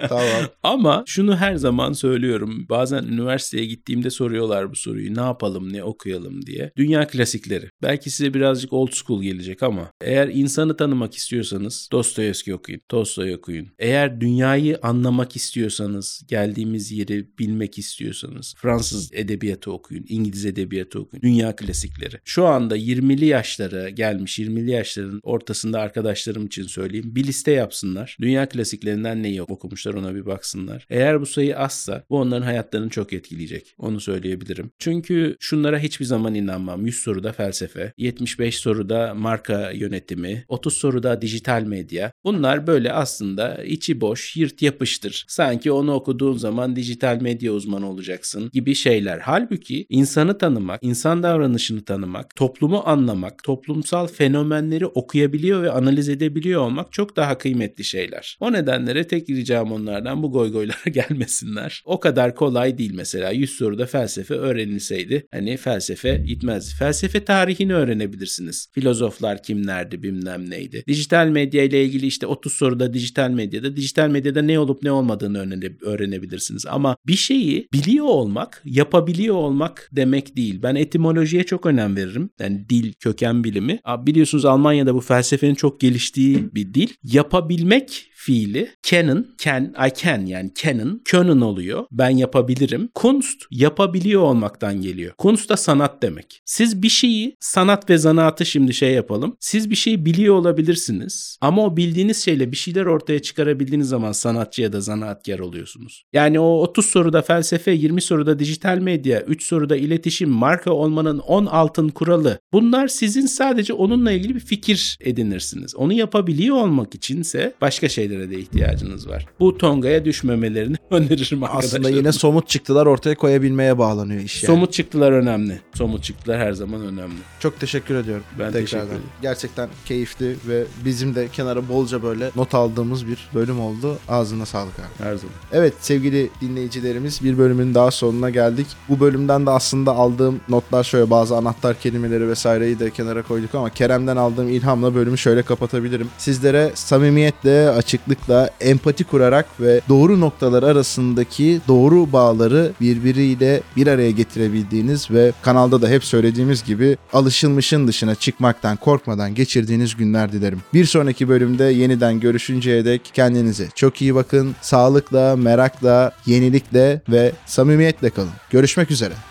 Tamam. 0.08 0.48
Ama 0.62 1.04
şunu 1.06 1.36
her 1.36 1.56
zaman 1.56 1.92
söylüyorum. 1.92 2.66
Bazen 2.68 3.02
üniversiteye 3.02 3.66
gittiğimde 3.66 4.10
soruyorlar 4.10 4.70
bu 4.70 4.76
soruyu. 4.76 5.14
Ne 5.14 5.20
yapalım, 5.20 5.72
ne 5.72 5.84
okuyalım 5.84 6.46
diye. 6.46 6.72
Dünya 6.76 7.06
klasikleri. 7.06 7.70
Belki 7.82 8.10
size 8.10 8.34
birazcık 8.34 8.72
old 8.72 8.92
school 8.92 9.22
gelecek 9.22 9.62
ama 9.62 9.90
eğer 10.00 10.28
insanı 10.28 10.76
tanımak 10.76 11.14
istiyorsanız 11.14 11.88
Dostoyevski 11.92 12.54
okuyun, 12.54 12.80
Tolstoy 12.88 13.34
okuyun. 13.34 13.68
Eğer 13.78 14.20
dünyayı 14.20 14.78
anlamak 14.82 15.36
istiyorsanız, 15.36 16.22
geldiğimiz 16.28 16.92
yeri 16.92 17.38
bilmek 17.38 17.78
istiyorsanız 17.78 18.54
Fransız 18.56 19.10
edebiyatı 19.12 19.72
okuyun. 19.72 19.99
Okuyun. 20.00 20.20
İngiliz 20.20 20.46
edebiyatı 20.46 21.00
okuyun. 21.00 21.22
Dünya 21.22 21.56
klasikleri. 21.56 22.16
Şu 22.24 22.46
anda 22.46 22.76
20'li 22.76 23.26
yaşlara 23.26 23.88
gelmiş 23.88 24.38
20'li 24.38 24.70
yaşların 24.70 25.20
ortasında 25.22 25.80
arkadaşlarım 25.80 26.46
için 26.46 26.66
söyleyeyim. 26.66 27.14
Bir 27.14 27.24
liste 27.24 27.52
yapsınlar. 27.52 28.16
Dünya 28.20 28.48
klasiklerinden 28.48 29.22
neyi 29.22 29.42
okumuşlar 29.42 29.94
ona 29.94 30.14
bir 30.14 30.26
baksınlar. 30.26 30.86
Eğer 30.90 31.20
bu 31.20 31.26
sayı 31.26 31.58
azsa 31.58 32.04
bu 32.10 32.18
onların 32.18 32.42
hayatlarını 32.42 32.90
çok 32.90 33.12
etkileyecek. 33.12 33.74
Onu 33.78 34.00
söyleyebilirim. 34.00 34.70
Çünkü 34.78 35.36
şunlara 35.40 35.78
hiçbir 35.78 36.04
zaman 36.04 36.34
inanmam. 36.34 36.86
100 36.86 36.96
soruda 36.96 37.32
felsefe, 37.32 37.92
75 37.98 38.56
soruda 38.58 39.14
marka 39.14 39.70
yönetimi, 39.70 40.44
30 40.48 40.74
soruda 40.74 41.22
dijital 41.22 41.62
medya. 41.62 42.12
Bunlar 42.24 42.66
böyle 42.66 42.92
aslında 42.92 43.64
içi 43.64 44.00
boş, 44.00 44.36
yırt 44.36 44.62
yapıştır. 44.62 45.24
Sanki 45.28 45.72
onu 45.72 45.92
okuduğun 45.92 46.36
zaman 46.36 46.76
dijital 46.76 47.20
medya 47.20 47.52
uzmanı 47.52 47.90
olacaksın 47.90 48.50
gibi 48.52 48.74
şeyler. 48.74 49.18
Halbuki 49.18 49.86
insanı 49.90 50.38
tanımak, 50.38 50.80
insan 50.82 51.22
davranışını 51.22 51.84
tanımak, 51.84 52.36
toplumu 52.36 52.82
anlamak, 52.86 53.44
toplumsal 53.44 54.06
fenomenleri 54.06 54.86
okuyabiliyor 54.86 55.62
ve 55.62 55.70
analiz 55.70 56.08
edebiliyor 56.08 56.60
olmak 56.62 56.92
çok 56.92 57.16
daha 57.16 57.38
kıymetli 57.38 57.84
şeyler. 57.84 58.36
O 58.40 58.52
nedenlere 58.52 59.06
tek 59.06 59.30
ricam 59.30 59.72
onlardan 59.72 60.22
bu 60.22 60.32
goygoylara 60.32 60.90
gelmesinler. 60.90 61.82
O 61.84 62.00
kadar 62.00 62.34
kolay 62.34 62.78
değil 62.78 62.92
mesela. 62.94 63.30
100 63.30 63.50
soruda 63.50 63.86
felsefe 63.86 64.34
öğrenilseydi 64.34 65.26
hani 65.32 65.56
felsefe 65.56 66.22
gitmezdi. 66.26 66.74
Felsefe 66.78 67.24
tarihini 67.24 67.74
öğrenebilirsiniz. 67.74 68.68
Filozoflar 68.72 69.42
kimlerdi 69.42 70.02
bilmem 70.02 70.50
neydi. 70.50 70.84
Dijital 70.88 71.26
medya 71.26 71.62
ile 71.64 71.84
ilgili 71.84 72.06
işte 72.06 72.26
30 72.26 72.52
soruda 72.52 72.94
dijital 72.94 73.30
medyada 73.30 73.76
dijital 73.76 74.08
medyada 74.08 74.42
ne 74.42 74.58
olup 74.58 74.82
ne 74.82 74.92
olmadığını 74.92 75.38
öğrene- 75.38 75.76
öğrenebilirsiniz. 75.82 76.66
Ama 76.66 76.96
bir 77.06 77.16
şeyi 77.16 77.68
biliyor 77.72 78.06
olmak, 78.06 78.62
yapabiliyor 78.64 79.34
olmak 79.34 79.79
demek 79.92 80.36
değil. 80.36 80.62
Ben 80.62 80.74
etimolojiye 80.74 81.44
çok 81.44 81.66
önem 81.66 81.96
veririm. 81.96 82.30
Yani 82.40 82.68
dil, 82.68 82.92
köken 82.92 83.44
bilimi. 83.44 83.80
Biliyorsunuz 83.98 84.44
Almanya'da 84.44 84.94
bu 84.94 85.00
felsefenin 85.00 85.54
çok 85.54 85.80
geliştiği 85.80 86.54
bir 86.54 86.74
dil. 86.74 86.88
Yapabilmek 87.02 88.10
fiili 88.20 88.70
canon, 88.82 89.26
can, 89.38 89.64
I 89.64 89.92
can 90.02 90.26
yani 90.26 90.50
canon, 90.62 91.02
können 91.04 91.40
oluyor. 91.40 91.84
Ben 91.92 92.10
yapabilirim. 92.10 92.88
Kunst 92.94 93.42
yapabiliyor 93.50 94.22
olmaktan 94.22 94.80
geliyor. 94.82 95.12
Kunst 95.18 95.50
da 95.50 95.56
sanat 95.56 96.02
demek. 96.02 96.42
Siz 96.44 96.82
bir 96.82 96.88
şeyi 96.88 97.36
sanat 97.40 97.90
ve 97.90 97.98
zanaatı 97.98 98.46
şimdi 98.46 98.74
şey 98.74 98.92
yapalım. 98.92 99.36
Siz 99.40 99.70
bir 99.70 99.76
şeyi 99.76 100.04
biliyor 100.04 100.34
olabilirsiniz 100.34 101.38
ama 101.40 101.64
o 101.64 101.76
bildiğiniz 101.76 102.24
şeyle 102.24 102.52
bir 102.52 102.56
şeyler 102.56 102.86
ortaya 102.86 103.22
çıkarabildiğiniz 103.22 103.88
zaman 103.88 104.12
sanatçı 104.12 104.62
ya 104.62 104.72
da 104.72 104.80
zanaatkar 104.80 105.38
oluyorsunuz. 105.38 106.04
Yani 106.12 106.40
o 106.40 106.60
30 106.60 106.86
soruda 106.86 107.22
felsefe, 107.22 107.72
20 107.72 108.02
soruda 108.02 108.38
dijital 108.38 108.78
medya, 108.78 109.20
3 109.20 109.42
soruda 109.42 109.69
iletişim, 109.76 110.30
marka 110.30 110.70
olmanın 110.72 111.18
10 111.18 111.46
altın 111.46 111.88
kuralı. 111.88 112.38
Bunlar 112.52 112.88
sizin 112.88 113.26
sadece 113.26 113.72
onunla 113.72 114.12
ilgili 114.12 114.34
bir 114.34 114.40
fikir 114.40 114.98
edinirsiniz. 115.00 115.76
Onu 115.76 115.92
yapabiliyor 115.92 116.56
olmak 116.56 116.94
içinse 116.94 117.54
başka 117.60 117.88
şeylere 117.88 118.30
de 118.30 118.38
ihtiyacınız 118.38 119.08
var. 119.08 119.26
Bu 119.40 119.58
tongaya 119.58 120.04
düşmemelerini 120.04 120.76
öneririm 120.90 121.42
arkadaşlar. 121.42 121.68
Aslında 121.68 121.90
yine 121.90 122.12
somut 122.12 122.48
çıktılar 122.48 122.86
ortaya 122.86 123.14
koyabilmeye 123.14 123.78
bağlanıyor 123.78 124.20
iş 124.20 124.42
yani. 124.42 124.54
Somut 124.54 124.72
çıktılar 124.72 125.12
önemli. 125.12 125.60
Somut 125.74 126.04
çıktılar 126.04 126.40
her 126.40 126.52
zaman 126.52 126.80
önemli. 126.80 127.18
Çok 127.40 127.60
teşekkür 127.60 127.94
ediyorum. 127.94 128.24
Ben 128.38 128.52
teşekkür 128.52 128.86
ederim. 128.86 129.02
Gerçekten 129.22 129.68
keyifli 129.86 130.36
ve 130.48 130.64
bizim 130.84 131.14
de 131.14 131.28
kenara 131.28 131.68
bolca 131.68 132.02
böyle 132.02 132.30
not 132.36 132.54
aldığımız 132.54 133.06
bir 133.06 133.28
bölüm 133.34 133.60
oldu. 133.60 133.98
Ağzına 134.08 134.46
sağlık 134.46 134.78
abi. 134.78 135.04
Her 135.04 135.14
zaman. 135.14 135.34
Evet 135.52 135.74
sevgili 135.80 136.30
dinleyicilerimiz 136.40 137.24
bir 137.24 137.38
bölümün 137.38 137.74
daha 137.74 137.90
sonuna 137.90 138.30
geldik. 138.30 138.66
Bu 138.88 139.00
bölümden 139.00 139.46
de 139.46 139.50
aslında 139.60 139.92
aldığım 139.92 140.40
notlar 140.48 140.84
şöyle 140.84 141.10
bazı 141.10 141.36
anahtar 141.36 141.80
kelimeleri 141.80 142.28
vesaireyi 142.28 142.78
de 142.78 142.90
kenara 142.90 143.22
koyduk 143.22 143.54
ama 143.54 143.70
Kerem'den 143.70 144.16
aldığım 144.16 144.48
ilhamla 144.48 144.94
bölümü 144.94 145.18
şöyle 145.18 145.42
kapatabilirim. 145.42 146.08
Sizlere 146.18 146.70
samimiyetle, 146.74 147.70
açıklıkla, 147.70 148.50
empati 148.60 149.04
kurarak 149.04 149.46
ve 149.60 149.80
doğru 149.88 150.20
noktalar 150.20 150.62
arasındaki 150.62 151.60
doğru 151.68 152.12
bağları 152.12 152.72
birbiriyle 152.80 153.62
bir 153.76 153.86
araya 153.86 154.10
getirebildiğiniz 154.10 155.10
ve 155.10 155.32
kanalda 155.42 155.82
da 155.82 155.88
hep 155.88 156.04
söylediğimiz 156.04 156.64
gibi 156.64 156.96
alışılmışın 157.12 157.88
dışına 157.88 158.14
çıkmaktan 158.14 158.76
korkmadan 158.76 159.34
geçirdiğiniz 159.34 159.96
günler 159.96 160.32
dilerim. 160.32 160.62
Bir 160.74 160.84
sonraki 160.84 161.28
bölümde 161.28 161.64
yeniden 161.64 162.20
görüşünceye 162.20 162.84
dek 162.84 163.10
kendinize 163.14 163.68
çok 163.74 164.02
iyi 164.02 164.14
bakın. 164.14 164.56
Sağlıkla, 164.62 165.36
merakla, 165.36 166.12
yenilikle 166.26 167.02
ve 167.08 167.32
samimiyetle 167.46 168.10
kalın. 168.10 168.30
Görüşmek 168.50 168.90
üzere. 168.90 169.29